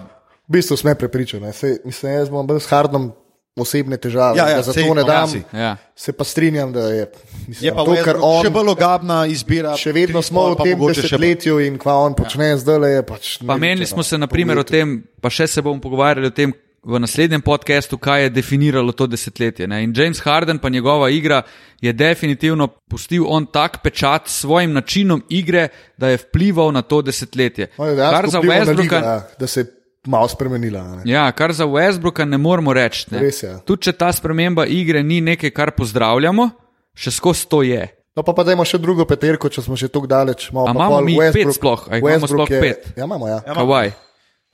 V 0.47 0.53
bistvu 0.61 0.77
sme 0.77 0.95
prepričani. 0.95 1.51
Mislim, 1.85 2.12
jaz 2.12 2.29
imam 2.29 2.47
bolj 2.47 2.61
s 2.61 2.70
Hardom 2.70 3.11
osebne 3.57 3.97
težave, 3.97 4.39
Ja, 4.39 4.49
ja, 4.49 4.57
da 4.57 4.63
zato 4.63 4.81
sej, 4.81 4.91
ne 4.91 5.01
ja, 5.01 5.07
dam. 5.07 5.29
si. 5.29 5.43
Ja. 5.53 5.77
Se 5.97 6.13
pa 6.13 6.25
strinjam, 6.25 6.73
da 6.73 6.81
je, 6.81 7.07
mislim, 7.49 7.67
Je 7.67 7.75
pa 7.75 7.85
to, 7.85 7.95
kar 8.05 8.17
on 8.21 8.45
še 8.45 8.51
bolj 8.51 8.69
ogabna 8.69 9.27
izbira. 9.27 9.77
še 9.77 9.93
vedno 9.93 10.23
smo 10.23 10.51
v 10.53 10.57
tem 10.63 10.87
desetletju 10.87 11.61
in 11.61 11.79
kva 11.79 11.95
on 12.05 12.15
počne 12.15 12.57
zdaj, 12.57 12.93
je 12.93 13.03
pač. 13.03 13.39
Pa 13.47 13.57
menili 13.57 13.87
smo 13.87 14.03
se, 14.03 14.19
naprimer, 14.19 14.59
o 14.59 14.65
tem, 14.65 15.03
pa 15.21 15.33
še 15.33 15.47
se 15.47 15.63
bomo 15.63 15.81
pogovarjali 15.81 16.27
o 16.27 16.31
tem, 16.31 16.53
v 16.87 17.01
naslednjem 17.03 17.43
podkastu, 17.43 17.99
kaj 17.99 18.23
je 18.23 18.31
definiralo 18.31 18.93
to 18.93 19.09
desetletje. 19.11 19.67
Ne? 19.67 19.83
In 19.83 19.91
James 19.97 20.21
Harden, 20.23 20.59
pa 20.59 20.69
njegova 20.69 21.11
igra, 21.11 21.43
je 21.81 21.93
definitivno 21.93 22.69
pustil 22.69 23.27
on 23.27 23.47
tak 23.47 23.83
pečat 23.83 24.29
s 24.29 24.41
svojim 24.47 24.73
načinom 24.73 25.23
igre, 25.29 25.69
da 25.99 26.09
je 26.09 26.17
vplival 26.17 26.71
na 26.73 26.83
to 26.83 27.03
desetletje. 27.03 27.73
On 27.79 27.89
je 27.89 27.97
Kar 27.97 28.31
za 28.31 28.39
Westbrooka, 28.41 29.03
ja, 29.03 29.29
da 29.39 29.47
se 29.47 29.67
malo 30.07 30.29
spremenila. 30.29 30.81
a 30.81 30.95
Ne? 30.97 31.03
ja, 31.07 31.33
kar 31.33 31.53
za 31.53 31.65
Westbrooka 31.65 32.25
ne 32.25 32.39
moremo 32.39 32.73
reči. 32.73 33.07
Ne? 33.11 33.19
Res 33.21 33.43
je. 33.43 33.53
Tudi 33.65 33.83
če 33.83 33.93
ta 33.93 34.13
sprememba 34.13 34.67
igre 34.67 35.03
ni 35.03 35.21
nekaj, 35.21 35.51
kar 35.51 35.71
pozdravljamo, 35.71 36.51
še 36.93 37.11
skozi 37.11 37.47
to 37.47 37.63
je. 37.63 37.87
No, 38.17 38.23
pa, 38.23 38.33
pa 38.33 38.43
dajmo 38.43 38.65
še 38.65 38.79
drugo 38.79 39.05
peterko, 39.05 39.49
če 39.49 39.61
smo 39.61 39.77
še 39.77 39.89
tako 39.89 40.07
daleč. 40.07 40.49
Malo 40.51 40.71
imamo 40.71 40.91
pol 40.91 41.05
mi 41.05 41.17
Westbrook- 41.17 41.45
pet 41.45 41.55
sploh? 41.55 41.81
A 41.87 41.95
jih 41.95 42.03
imamo 42.03 42.27
sploh 42.27 42.49
je- 42.49 42.61
pet? 42.61 42.81
Ja, 42.97 43.05
imamo. 43.05 43.29
Ja. 43.29 43.41
Kavaj. 43.45 43.93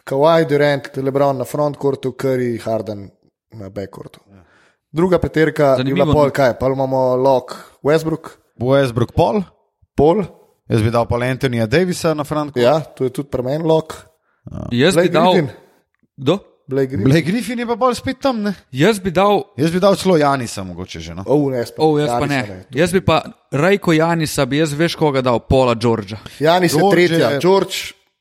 Kawhi, 0.03 0.45
Durant, 0.45 0.97
Lebron 0.97 1.39
na 1.39 1.45
frontcourtu, 1.45 2.11
Curry, 2.13 2.59
Harden 2.59 3.11
na 3.53 3.69
backcourtu. 3.69 4.19
Druga 4.91 5.19
peterka 5.19 5.63
je 5.73 5.85
bila 5.85 6.05
Zanimivo. 6.05 6.13
pol, 6.13 6.31
kaj, 6.31 6.59
pa 6.59 6.67
imamo 6.67 7.17
Lok, 7.17 7.55
Westbrook, 7.81 8.31
Westbrook 8.59 9.13
Paul, 9.13 9.43
Pol, 9.95 10.25
jaz 10.67 10.83
bi 10.83 10.91
dal 10.91 11.07
pa 11.07 11.17
Antonija 11.17 11.67
Davisa 11.67 12.15
na 12.15 12.25
Franku. 12.25 12.59
ja, 12.59 12.81
to 12.81 13.05
je 13.05 13.11
tudi 13.11 13.29
pri 13.29 13.43
meni 13.43 13.65
Lok, 14.51 14.69
Jaz 14.73 14.95
bi 14.97 15.01
Blake 15.01 15.13
dal. 15.13 15.33
Griffin. 15.33 15.49
Kdo? 16.17 16.39
Blake 16.69 16.87
Griffin. 16.87 17.05
Blake 17.11 17.27
Griffin 17.31 17.59
je 17.59 17.67
pa 17.67 17.75
bolj 17.77 17.95
spet 17.95 18.21
tam, 18.21 18.43
ne? 18.43 18.55
Jaz 18.73 18.99
bi 19.01 19.11
dal 19.11 19.43
Jaz 19.57 19.71
bi 19.73 19.81
dal 19.81 19.97
celo 19.97 20.17
Janisa, 20.17 20.63
mogoče 20.65 21.01
že. 21.01 21.15
No? 21.15 21.25
Oh, 21.27 21.51
ne. 21.53 21.65
Oh, 21.79 22.01
jaz 22.01 22.09
pa 22.11 22.27
Janisa 22.27 22.55
ne. 22.55 22.65
Jaz 22.71 22.93
bi 22.93 23.01
pa 23.01 23.23
Rajko 23.53 23.93
Janisa, 23.93 24.47
bi 24.47 24.59
jaz 24.59 24.73
veš 24.73 24.95
koga 24.95 25.21
dal, 25.23 25.39
Pola 25.39 25.75
Đorđa. 25.75 26.17
Janis 26.41 26.73
je 26.75 26.79
George 26.79 27.07
tretja, 27.09 27.31
je- 27.31 27.41
George. 27.41 27.77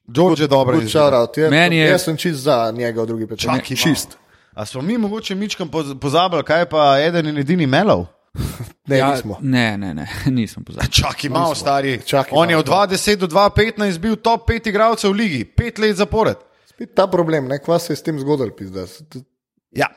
George 0.08 0.44
je 0.44 0.48
dobro 0.48 0.78
out. 1.14 1.38
Jaz, 1.38 1.52
Meni 1.52 1.78
je- 1.78 1.90
jaz 1.90 2.04
sem 2.04 2.18
čist 2.18 2.40
za 2.40 2.72
njega 2.72 3.06
drugi. 3.06 3.28
Čakaj, 3.38 3.76
Čist. 3.76 4.18
A 4.54 4.66
smo 4.66 4.82
mi 4.82 4.98
mogoče 4.98 5.36
mičkam 5.36 5.70
poz- 5.70 6.00
pozabili, 6.00 6.44
kaj 6.44 6.66
pa 6.66 7.00
eden 7.00 7.28
in 7.28 7.38
edini 7.38 7.68
Melov? 7.68 8.06
Ne, 8.84 8.98
Ja, 8.98 9.12
nismo. 9.12 9.38
ne, 9.42 9.78
ne, 9.78 9.94
ne, 9.94 10.06
nisem 10.32 10.64
pozabil. 10.64 10.90
Čakaj, 10.90 11.30
malo 11.30 11.56
stari. 11.56 12.00
Čakaj 12.02 12.32
On 12.32 12.50
je 12.50 12.58
od 12.58 12.66
20 12.66 13.16
do 13.18 13.28
215 13.28 13.98
bil 13.98 14.16
top 14.18 14.44
5 14.46 14.68
igralcev 14.68 15.10
v 15.10 15.16
ligi, 15.16 15.42
5 15.48 15.80
let 15.80 15.96
zapored. 15.96 16.38
Spet 16.66 16.94
ta 16.94 17.08
problem, 17.08 17.48
ne, 17.48 17.60
kva 17.60 17.78
se 17.78 17.92
je 17.92 17.98
s 17.98 18.04
tem 18.04 18.16
zgodil, 18.16 18.52
pizda. 18.52 18.88
Ja. 19.72 19.88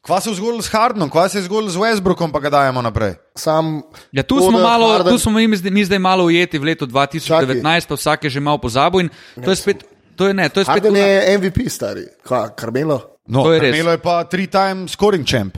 Kva 0.00 0.20
se 0.20 0.28
je 0.28 0.34
zgodilo 0.34 0.60
s 0.60 0.68
Hardenom, 0.68 1.08
kva 1.08 1.28
se 1.28 1.38
je 1.38 1.42
zgodilo 1.42 1.70
z 1.70 1.76
Westbrookom, 1.76 2.28
pa 2.28 2.38
ga 2.38 2.50
dajemo 2.50 2.82
naprej. 2.82 3.14
Sam. 3.34 3.82
Ja, 4.12 4.22
tu 4.22 4.36
smo, 4.38 4.50
malo, 4.52 4.88
Harden- 4.90 5.08
tu 5.08 5.18
smo 5.18 5.32
mi, 5.32 5.48
zdaj- 5.48 5.70
mi 5.70 5.82
zdaj 5.82 5.98
malo 5.98 6.24
ujeti 6.24 6.54
v 6.54 6.64
letu 6.66 6.86
2019, 6.86 7.62
pa 7.84 7.94
vsak 7.94 8.24
je 8.24 8.30
že 8.30 8.40
malo 8.40 8.58
pozabil 8.58 9.00
in 9.00 9.08
to 9.36 9.48
je 9.48 9.56
spet. 9.56 9.84
To 10.16 10.26
je, 10.26 10.34
ne, 10.34 10.48
to 10.48 10.60
je 10.60 10.64
spet 10.64 10.84
Harden 10.84 10.96
je 10.96 11.38
MVP, 11.38 11.68
stari. 11.70 12.04
Kva, 12.26 12.48
Carmelo. 12.60 13.00
No, 13.26 13.42
To 13.42 13.52
je 13.52 13.60
res. 13.60 13.72
Melo 13.72 13.90
je 13.90 13.98
pa 13.98 14.24
tri-time 14.28 14.88
scoring 14.88 15.24
champ. 15.24 15.56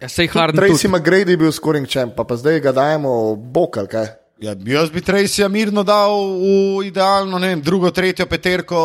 Ja, 0.00 0.08
sej 0.08 0.28
Harden 0.30 0.60
Tracy. 0.60 0.86
McGrady 0.88 1.34
je 1.34 1.36
bil 1.36 1.52
scoring 1.52 1.86
champ, 1.90 2.14
pa, 2.14 2.22
pa 2.24 2.36
zdaj 2.38 2.60
ga 2.62 2.72
dajemo 2.72 3.34
bok 3.36 3.76
ali 3.82 3.90
kaj. 3.90 4.06
Ja, 4.38 4.54
jaz 4.54 4.92
bi 4.94 5.02
Tracyja 5.02 5.48
mirno 5.50 5.82
dal 5.82 6.14
v 6.38 6.86
idealno, 6.86 7.40
ne 7.42 7.48
vem, 7.50 7.62
drugo, 7.62 7.90
tretjo 7.90 8.26
peterko 8.30 8.78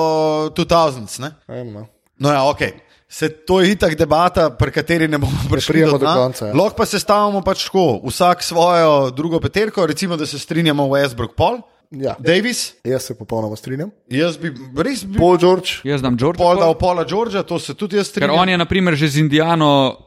2000. 0.58 1.20
Ne? 1.22 1.30
Ne 1.48 1.56
vem, 1.56 1.70
no. 1.74 1.86
No, 2.18 2.32
ja, 2.34 2.42
ok. 2.50 2.62
Se, 3.06 3.30
to 3.30 3.62
je 3.62 3.76
itak 3.76 3.94
debata, 3.94 4.50
pri 4.50 4.74
kateri 4.74 5.06
ne 5.08 5.20
bomo 5.22 5.46
prišli 5.52 5.74
Pridemo 5.74 6.00
do 6.02 6.06
dna. 6.06 6.16
konca, 6.18 6.48
ja. 6.50 6.54
Lahko 6.58 6.74
pa 6.82 6.86
se 6.90 6.98
stavimo 6.98 7.44
pač 7.46 7.68
tako, 7.70 8.02
vsak 8.02 8.42
svojo 8.42 9.12
drugo 9.14 9.38
peterko, 9.40 9.86
recimo, 9.86 10.18
da 10.18 10.26
se 10.26 10.40
strinjamo 10.42 10.88
Westbrook, 10.90 11.38
Paul, 11.38 11.62
Ja, 11.92 12.16
Davis. 12.20 12.74
jaz 12.84 13.04
se 13.04 13.16
popolnoma 13.18 13.56
strinjam. 13.56 13.92
Jaz 14.10 14.38
bi 14.38 14.52
res 14.78 15.04
bi 15.06 15.18
Paul 15.20 15.38
George, 15.38 15.82
Jaz 15.84 16.02
dam 16.02 16.18
George. 16.18 16.38
Paul 16.38 16.58
dal 16.58 16.74
Paula 16.76 17.06
Georgea, 17.06 17.44
to 17.44 17.60
se 17.60 17.74
tudi 17.74 17.96
jaz 17.96 18.08
Ker 18.08 18.12
strinjam. 18.24 18.40
on 18.40 18.50
je, 18.50 18.58
na 18.58 18.66
primer, 18.66 18.96
že 18.96 19.08
z 19.08 19.18
Indijano 19.18 19.98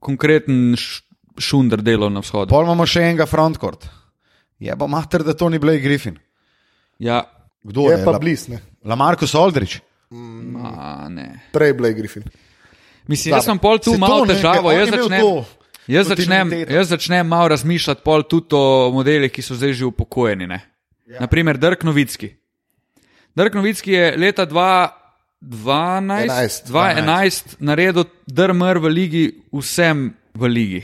konkreten 0.00 0.76
šunder 1.38 1.82
delal 1.82 2.10
na 2.10 2.20
vzhodu. 2.20 2.48
Pol 2.48 2.64
imamo 2.64 2.86
še 2.86 3.02
enega 3.02 3.26
frontcourt. 3.26 3.84
Je 4.58 4.76
pa 4.76 4.86
mater, 4.86 5.22
da 5.22 5.34
to 5.34 5.48
ni 5.48 5.58
Blake 5.58 5.80
Griffin. 5.80 6.18
Ja, 6.98 7.24
Kdo 7.62 7.90
je 7.90 7.98
je? 7.98 8.04
pa 8.04 8.10
La, 8.12 8.18
bliz, 8.18 8.48
ne. 8.48 8.60
Lamarcus 8.84 9.34
Aldrich. 9.34 9.80
a, 10.64 11.08
ne. 11.08 11.40
Prej 11.52 11.72
Blake 11.72 11.94
Griffin. 11.98 12.22
Mislim, 13.08 13.34
jaz 13.34 13.44
sem 13.44 13.58
pol 13.58 13.78
tu 13.78 13.92
Se 13.92 13.98
to 13.98 14.00
malo 14.00 14.24
težavo. 14.26 14.70
ker 14.70 14.78
Jaz 14.78 14.88
začnem, 14.88 15.24
jaz, 15.88 16.06
začnem, 16.08 16.46
jaz 16.70 16.88
začnem 16.88 17.26
malo 17.28 17.48
razmišljati 17.48 18.00
pol 18.04 18.22
tudi 18.22 18.54
o 18.56 18.90
modelih, 18.94 19.32
ki 19.32 19.42
so 19.42 19.54
zdaj 19.54 19.72
že 19.72 19.84
upokojeni. 19.84 20.46
Ne? 20.46 20.60
Ja. 21.06 21.20
Naprimer, 21.20 21.58
Dirk 21.58 21.84
Novitski. 21.84 22.30
Dirk 23.36 23.54
Novitski 23.54 23.92
je 23.92 24.14
leta 24.16 24.46
2012, 24.46 24.92
11, 25.42 26.66
2011 26.66 27.56
naredil 27.60 28.04
DRMR 28.26 28.78
v 28.78 28.88
ligi 28.88 29.24
vsem 29.52 30.14
v 30.34 30.48
ligi. 30.48 30.80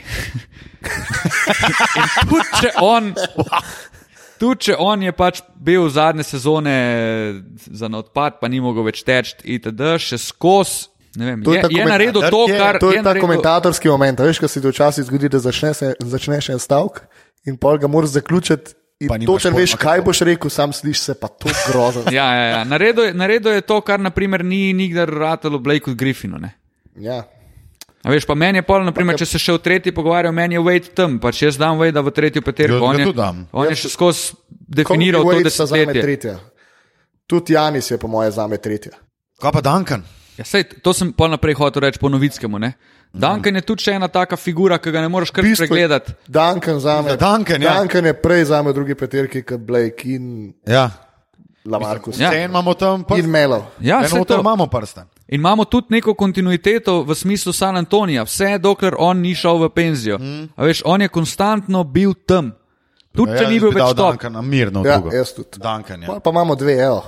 Tudi 2.28 2.48
če 2.60 2.70
on. 2.80 3.12
Tudi 4.40 4.70
če 4.70 4.76
on 4.78 5.02
je 5.04 5.12
pač 5.12 5.40
bil 5.54 5.88
zadnje 5.88 6.24
sezone 6.24 6.74
za 7.66 7.88
na 7.88 8.00
odpad, 8.00 8.38
pa 8.40 8.48
ni 8.48 8.60
mogel 8.60 8.84
več 8.84 9.02
teči, 9.04 9.36
itd., 9.46 9.96
še 9.98 10.16
skozi. 10.18 10.88
Vem, 11.12 11.40
To 11.42 11.52
je 11.52 11.60
je, 11.60 11.68
je 11.74 11.84
naredil 11.84 12.22
to, 12.22 12.44
je- 12.46 12.56
kar 12.56 12.78
To 12.78 12.88
je, 12.88 12.96
je 12.96 13.02
ta 13.02 13.10
naredil, 13.10 13.24
komentatorski 13.26 13.88
moment. 13.88 14.20
Veš, 14.20 14.38
kaj 14.38 14.48
se 14.48 14.60
ti 14.60 14.68
včasih 14.68 15.04
zgodi, 15.04 15.28
da 15.28 15.40
začneš, 15.40 15.80
začneš 15.98 16.50
en 16.50 16.58
stavek 16.58 17.02
in 17.44 17.56
pol 17.56 17.78
ga 17.78 17.88
moraš 17.88 18.14
zaključiti. 18.14 18.76
Pa 19.00 19.16
In 19.16 19.24
točno 19.24 19.50
pojma, 19.50 19.60
veš, 19.60 19.74
kaj 19.76 20.00
boš 20.02 20.20
rekel, 20.20 20.50
sam 20.50 20.72
slišiš 20.72 21.00
se 21.02 21.14
pa 21.14 21.28
to 21.28 21.48
grozno. 21.66 22.02
Ja, 22.12 22.26
ja, 22.30 22.44
ja. 22.44 22.64
Naredil, 22.64 23.04
je- 23.04 23.14
naredil 23.14 23.52
je 23.52 23.60
to, 23.62 23.80
kar 23.80 23.96
naprimer, 23.98 24.44
ni 24.44 24.72
nikdar 24.72 25.08
ratalo 25.08 25.58
Blakeu 25.58 25.94
Griffinu. 25.94 26.36
Ne? 26.36 26.52
Ja. 26.94 27.24
A 28.00 28.08
veš, 28.08 28.24
pa 28.24 28.34
meni 28.34 28.58
je 28.58 28.62
pol, 28.62 28.80
naprimer, 28.82 29.12
če 29.14 29.24
se 29.26 29.38
še 29.38 29.52
v 29.52 29.60
tretji 29.60 29.88
pogovarjal, 29.90 30.32
meni 30.32 30.54
je 30.54 30.60
Wade 30.60 30.88
tam, 30.90 31.16
pač 31.18 31.42
jaz 31.42 31.56
dam 31.56 31.76
Wade 31.76 31.96
v 31.98 32.10
tretjo 32.10 32.40
peterko. 32.42 32.80
On, 32.82 32.92
je- 32.94 33.08
on 33.50 33.64
je 33.66 33.76
še 33.78 33.88
skozi 33.88 34.36
definiral 34.50 35.20
to 35.20 35.26
Kobe 35.26 35.36
Wade 35.38 35.50
sta 35.50 35.64
zame 35.66 35.86
desetletje. 35.86 36.02
tretja. 36.02 36.34
Tudi 37.26 37.52
Janis 37.52 37.86
je 37.86 37.96
po 37.96 38.06
moje 38.06 38.30
zame 38.30 38.56
tretja. 38.58 38.92
Kaj 39.36 39.50
pa 39.50 39.60
Duncan? 39.62 40.04
Ja, 40.36 40.44
sej, 40.44 40.64
to 40.76 40.92
sem 40.92 41.08
pol 41.10 41.28
naprej 41.28 41.54
hotel 41.54 41.82
reči 41.82 41.96
po 41.96 42.08
novickemu. 42.08 42.56
Ne? 42.58 42.76
Duncan 43.12 43.54
je 43.54 43.60
tudi 43.62 43.82
še 43.82 43.92
ena 43.92 44.08
taka 44.08 44.36
figura, 44.36 44.78
ki 44.78 44.90
ga 44.90 45.00
ne 45.00 45.08
moreš 45.08 45.30
kar 45.30 45.44
Bistvo- 45.44 45.66
spregledati. 45.66 46.12
Duncan 46.28 46.80
zame. 46.80 47.16
Duncan, 47.16 47.62
ja. 47.62 47.74
Duncan 47.74 48.04
je 48.04 48.14
prej 48.14 48.44
zame 48.44 48.70
v 48.70 48.74
drugi 48.74 48.94
peterki 48.94 49.42
kot 49.42 49.60
Blake 49.60 50.04
in 50.06 50.52
Ja. 50.66 50.90
Lamarcus. 51.64 52.18
Ja. 52.18 52.32
Ja. 52.32 52.44
imamo 52.44 52.74
tam 52.74 53.04
prst. 53.04 53.18
In 53.18 53.30
Melo. 53.30 53.66
Ja, 53.80 54.00
Eno 54.04 54.24
to. 54.24 54.40
imamo 54.40 54.66
prsten. 54.66 55.04
In 55.28 55.40
imamo 55.40 55.64
tudi 55.64 55.86
neko 55.90 56.14
kontinuiteto 56.14 57.02
v 57.02 57.14
smislu 57.14 57.52
San 57.52 57.76
Antonija, 57.76 58.22
vse 58.22 58.58
dokler 58.58 58.94
on 58.98 59.18
ni 59.18 59.34
šel 59.34 59.58
v 59.58 59.68
penzijo. 59.68 60.18
Mm. 60.18 60.48
Veš, 60.56 60.82
on 60.84 61.02
je 61.02 61.08
konstantno 61.08 61.84
bil 61.84 62.14
tam. 62.26 62.52
Tudi 63.12 63.32
če 63.32 63.42
Ja, 63.42 63.50
ni 63.50 63.60
bil 63.60 63.70
več 63.70 63.82
top. 63.90 64.14
Duncana 64.14 64.40
mirno 64.40 64.82
Ja, 64.86 65.02
jaz 65.12 65.32
tudi. 65.32 65.58
Duncan, 65.58 66.02
ja. 66.02 66.06
Pol 66.06 66.20
Pa 66.20 66.30
imamo 66.30 66.54
dve, 66.54 66.78
evo. 66.78 67.02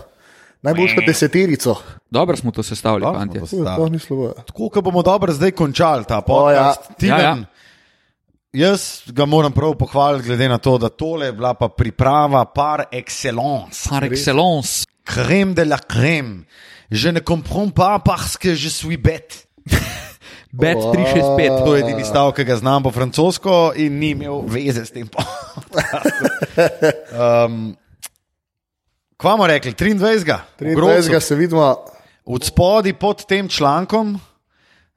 Najboljšo 0.62 1.00
deseterico. 1.06 1.76
Dobro 2.10 2.36
smo 2.36 2.50
to 2.50 2.62
sestavili, 2.62 3.06
slabo. 3.46 4.26
ja. 4.26 4.42
Tako, 4.46 4.68
ko 4.68 4.80
bomo 4.80 5.02
dobro 5.02 5.32
zdaj 5.32 5.50
končali 5.50 6.04
ta 6.04 6.14
ja. 6.14 6.20
podcast. 6.20 6.80
Timen, 6.98 7.18
Ja, 7.18 7.24
ja. 7.24 7.36
Jaz 8.52 9.02
ga 9.06 9.24
moram 9.24 9.52
prav 9.52 9.74
pohvaliti, 9.74 10.26
glede 10.26 10.48
na 10.48 10.58
to, 10.58 10.78
da 10.78 10.88
tole 10.88 11.26
je 11.26 11.32
bila 11.32 11.54
pa 11.54 11.68
priprava 11.68 12.44
par 12.44 12.84
excellence. 12.92 13.88
Par 13.88 14.04
excellence. 14.04 14.84
Crème 15.04 15.54
de 15.54 15.64
la 15.64 15.78
crème. 15.78 16.44
Je 16.90 17.08
ne 17.08 17.20
comprends 17.20 17.70
pas 17.70 17.98
parce 17.98 18.36
que 18.36 18.54
je 18.54 18.68
suis 18.68 18.96
bête. 18.96 19.48
Bet 20.52 20.76
Wow. 20.76 20.92
365. 20.92 21.64
To 21.64 21.74
je 21.74 21.80
edini 21.80 22.04
stavek, 22.04 22.36
ki 22.36 22.44
ga 22.44 22.56
znam 22.56 22.82
po 22.82 22.90
francosko 22.90 23.72
in 23.76 23.98
ni 23.98 24.10
imel 24.12 24.42
veze 24.46 24.84
s 24.84 24.92
tem. 24.92 25.08
um, 27.48 27.72
Kva 29.22 29.36
bomo 29.36 29.46
rekli, 29.46 29.70
23. 29.72 30.38
v 30.60 30.74
Grodcu. 30.74 31.08
23. 31.08 31.20
se 31.20 31.34
vidimo. 31.34 31.76
Od 32.24 32.44
spodaj 32.44 32.92
pod 32.98 33.22
tem 33.26 33.48
člankom, 33.48 34.18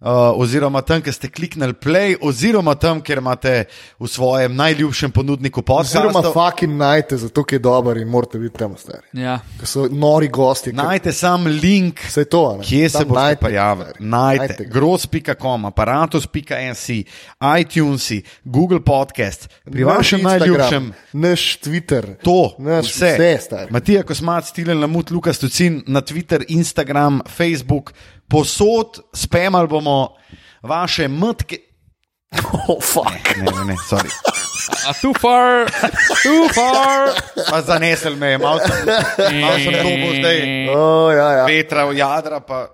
uh, 0.05 0.11
oziroma 0.35 0.81
tam, 0.81 1.01
kjer 1.01 1.13
ste 1.13 1.29
kliknili 1.29 1.73
play, 1.73 2.15
oziroma 2.21 2.75
tam, 2.75 3.01
kjer 3.01 3.17
imate 3.17 3.65
v 3.99 4.07
svojem 4.07 4.55
najljubšem 4.55 5.11
ponudniku 5.11 5.63
Oziroma, 5.67 6.13
podcasta. 6.13 6.33
fucking 6.33 6.73
najte, 6.73 7.17
zato 7.17 7.45
je 7.51 7.59
dober 7.59 7.97
in 7.97 8.07
morate 8.07 8.39
biti 8.39 8.57
tam 8.57 8.77
stari. 8.77 9.07
Ja. 9.13 9.39
Ker 9.59 9.67
so 9.67 9.87
nori 9.91 10.27
gosti. 10.27 10.73
Najte 10.73 11.11
sam 11.11 11.45
link, 11.45 11.99
to. 12.25 12.43
a 12.45 12.57
ne. 12.57 12.63
kje 12.63 12.89
se 12.89 12.97
Tam 12.97 13.07
boste 13.07 13.23
najte, 13.23 13.45
prijavili. 13.45 13.89
stari. 13.89 14.05
Najte 14.05 14.63
ga. 14.63 14.69
gross.com, 14.69 15.65
aparatus.nc, 15.65 17.03
iTunes, 17.59 18.11
Google 18.43 18.79
Podcast, 18.81 19.49
pri 19.63 19.83
Naš 19.83 19.95
vašem 19.97 20.19
Instagram, 20.19 20.39
najljubšem. 20.57 20.93
Naš 21.13 21.57
Twitter. 21.59 22.15
To, 22.23 22.55
Naš 22.59 22.85
vse. 22.85 23.15
vse. 23.37 23.67
Matija 23.69 24.03
Kosmac, 24.03 24.51
Tilen 24.51 24.79
Lamut, 24.79 25.11
Lukas 25.11 25.39
Tucin 25.39 25.83
na 25.87 26.01
Twitter, 26.01 26.43
Instagram, 26.47 27.21
Facebook, 27.27 27.93
posod 28.29 28.99
spemali 29.13 29.67
bomo 29.67 30.15
vaše 30.63 31.07
mrtke. 31.07 31.57
Oh, 32.67 32.81
fuck. 32.81 33.37
Ne, 33.37 33.51
ne, 33.51 33.63
ne, 33.65 33.75
sorry. 33.87 34.09
A 34.89 34.93
too 34.99 35.13
far, 35.13 35.69
too 36.23 36.49
far. 36.51 37.13
Pa 37.49 37.61
zanesel 37.61 38.15
me 38.17 38.33
je, 38.33 38.37
malo 38.41 38.59
sem, 38.59 38.81
malo 39.39 39.57
sem 39.61 39.73
dobil 39.77 40.17
zdaj 40.19 40.37
Oh, 40.73 41.13
ja, 41.13 41.27
ja. 41.31 41.45
vetra 41.45 41.85
v 41.85 41.95
jadra. 41.95 42.39
Pa... 42.41 42.67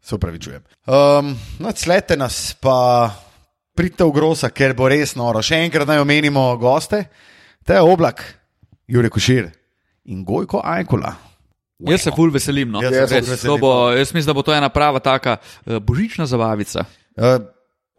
se 0.00 0.14
upravičujem. 0.14 0.62
Um, 0.86 1.34
no, 1.58 1.72
slete 1.76 2.16
nas, 2.16 2.54
pa 2.60 3.10
pridite 3.74 4.06
v 4.06 4.14
grosa, 4.14 4.48
ker 4.54 4.72
bo 4.78 4.88
res 4.88 5.12
noro. 5.18 5.42
Še 5.42 5.60
enkrat 5.66 5.88
naj 5.90 6.00
omenimo 6.02 6.46
goste, 6.62 7.04
te 7.66 7.78
oblak, 7.82 8.22
Jurek 8.88 9.12
Košir 9.12 9.50
in 10.08 10.24
Gojko 10.24 10.62
Ajkula. 10.64 11.12
Jaz 11.88 12.04
se 12.06 12.12
ful 12.16 12.30
veselim. 12.30 12.70
No. 12.70 12.82
Jaz 12.82 12.94
se 12.94 13.20
Res, 13.20 13.28
veselim. 13.28 13.60
bo, 13.60 13.90
jaz 13.90 14.14
mislim, 14.14 14.30
da 14.30 14.34
bo 14.34 14.42
to 14.42 14.54
ena 14.54 14.68
prava 14.68 14.98
taka 14.98 15.36
uh, 15.40 15.78
božična 15.78 16.26
zabavica. 16.26 16.84
Uh, 17.16 17.42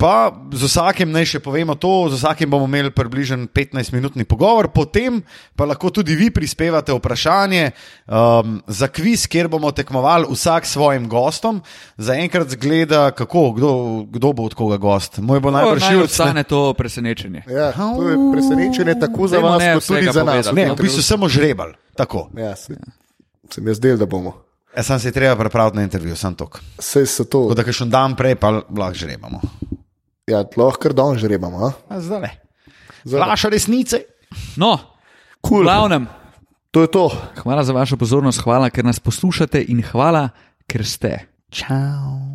Pa 0.03 0.34
z 0.51 0.67
vsakim 0.67 1.13
naj 1.15 1.23
še 1.31 1.39
povemo 1.39 1.77
to, 1.79 2.09
z 2.11 2.17
vsakim 2.19 2.49
bomo 2.51 2.65
imeli 2.67 2.89
približno 2.91 3.45
15-minutni 3.47 4.25
pogovor, 4.27 4.67
potem 4.73 5.21
pa 5.55 5.63
lahko 5.63 5.93
tudi 5.93 6.17
vi 6.19 6.27
prispevate 6.27 6.91
vprašanje 6.91 7.69
um, 8.09 8.57
za 8.67 8.89
kviz, 8.91 9.23
kjer 9.31 9.47
bomo 9.47 9.71
tekmovali 9.71 10.27
vsak 10.27 10.67
svojim 10.67 11.07
gostom. 11.07 11.61
Zaenkrat 11.95 12.51
zgleda, 12.51 13.13
kako, 13.15 13.53
kdo, 13.55 13.69
kdo 14.11 14.34
bo 14.34 14.43
od 14.43 14.57
koga 14.59 14.75
gost. 14.75 15.21
Moj 15.23 15.39
bo 15.39 15.55
najbrž 15.55 15.88
Naj 15.88 15.95
šil. 15.95 16.03
ostane 16.03 16.43
to 16.43 16.73
presenečenje. 16.75 17.47
Ja, 17.47 17.71
to 17.71 18.03
je 18.03 18.17
presenečenje 18.34 18.99
tako 18.99 19.31
za 19.31 19.39
Dajmo 19.39 19.55
vas, 19.55 19.63
kot 19.77 19.88
tudi 19.88 20.11
za 20.11 20.23
nas. 20.27 20.51
Ne, 20.51 20.73
v 20.73 20.84
bistvu 20.84 21.05
samo 21.05 21.31
žrebal. 21.31 21.77
Tako. 21.95 22.27
Ja, 22.36 22.57
se, 23.53 23.55
se 23.55 23.61
mi 23.61 23.69
je 23.69 23.75
zdelo, 23.75 23.97
da 23.97 24.05
bomo. 24.05 24.33
Jaz 24.73 24.87
sem 24.87 24.99
se 24.99 25.11
treba 25.11 25.35
pripraviti 25.35 25.77
na 25.77 25.83
intervju, 25.83 26.15
sem 26.15 26.33
tok. 26.33 26.57
Vse 26.79 27.05
so 27.05 27.23
to. 27.23 27.45
Tako 27.45 27.61
da, 27.61 27.71
še 27.71 27.83
en 27.83 27.91
dan 27.91 28.15
prej, 28.15 28.33
pa 28.35 28.49
lahko 28.49 28.93
žrebamo. 28.95 29.37
Ja, 30.25 30.41
lahko 30.41 30.79
kar 30.79 30.93
don 30.93 31.13
žrebamo. 31.13 31.61
a? 31.61 31.69
A 31.87 32.01
Zdaj 32.01 32.19
le. 32.19 32.31
Flaša 33.05 33.49
resnice. 33.49 34.01
No, 34.57 34.79
v 35.37 35.45
Cool. 35.45 35.63
glavnem, 35.63 36.09
To 36.73 36.81
je 36.81 36.89
to. 36.89 37.05
hvala 37.37 37.61
za 37.61 37.69
vašo 37.69 37.97
pozornost, 37.97 38.41
hvala, 38.41 38.73
ker 38.73 38.81
nas 38.81 38.97
poslušate 38.97 39.61
in 39.61 39.83
hvala, 39.83 40.33
ker 40.65 40.81
ste. 40.81 41.29
Čau. 41.53 42.32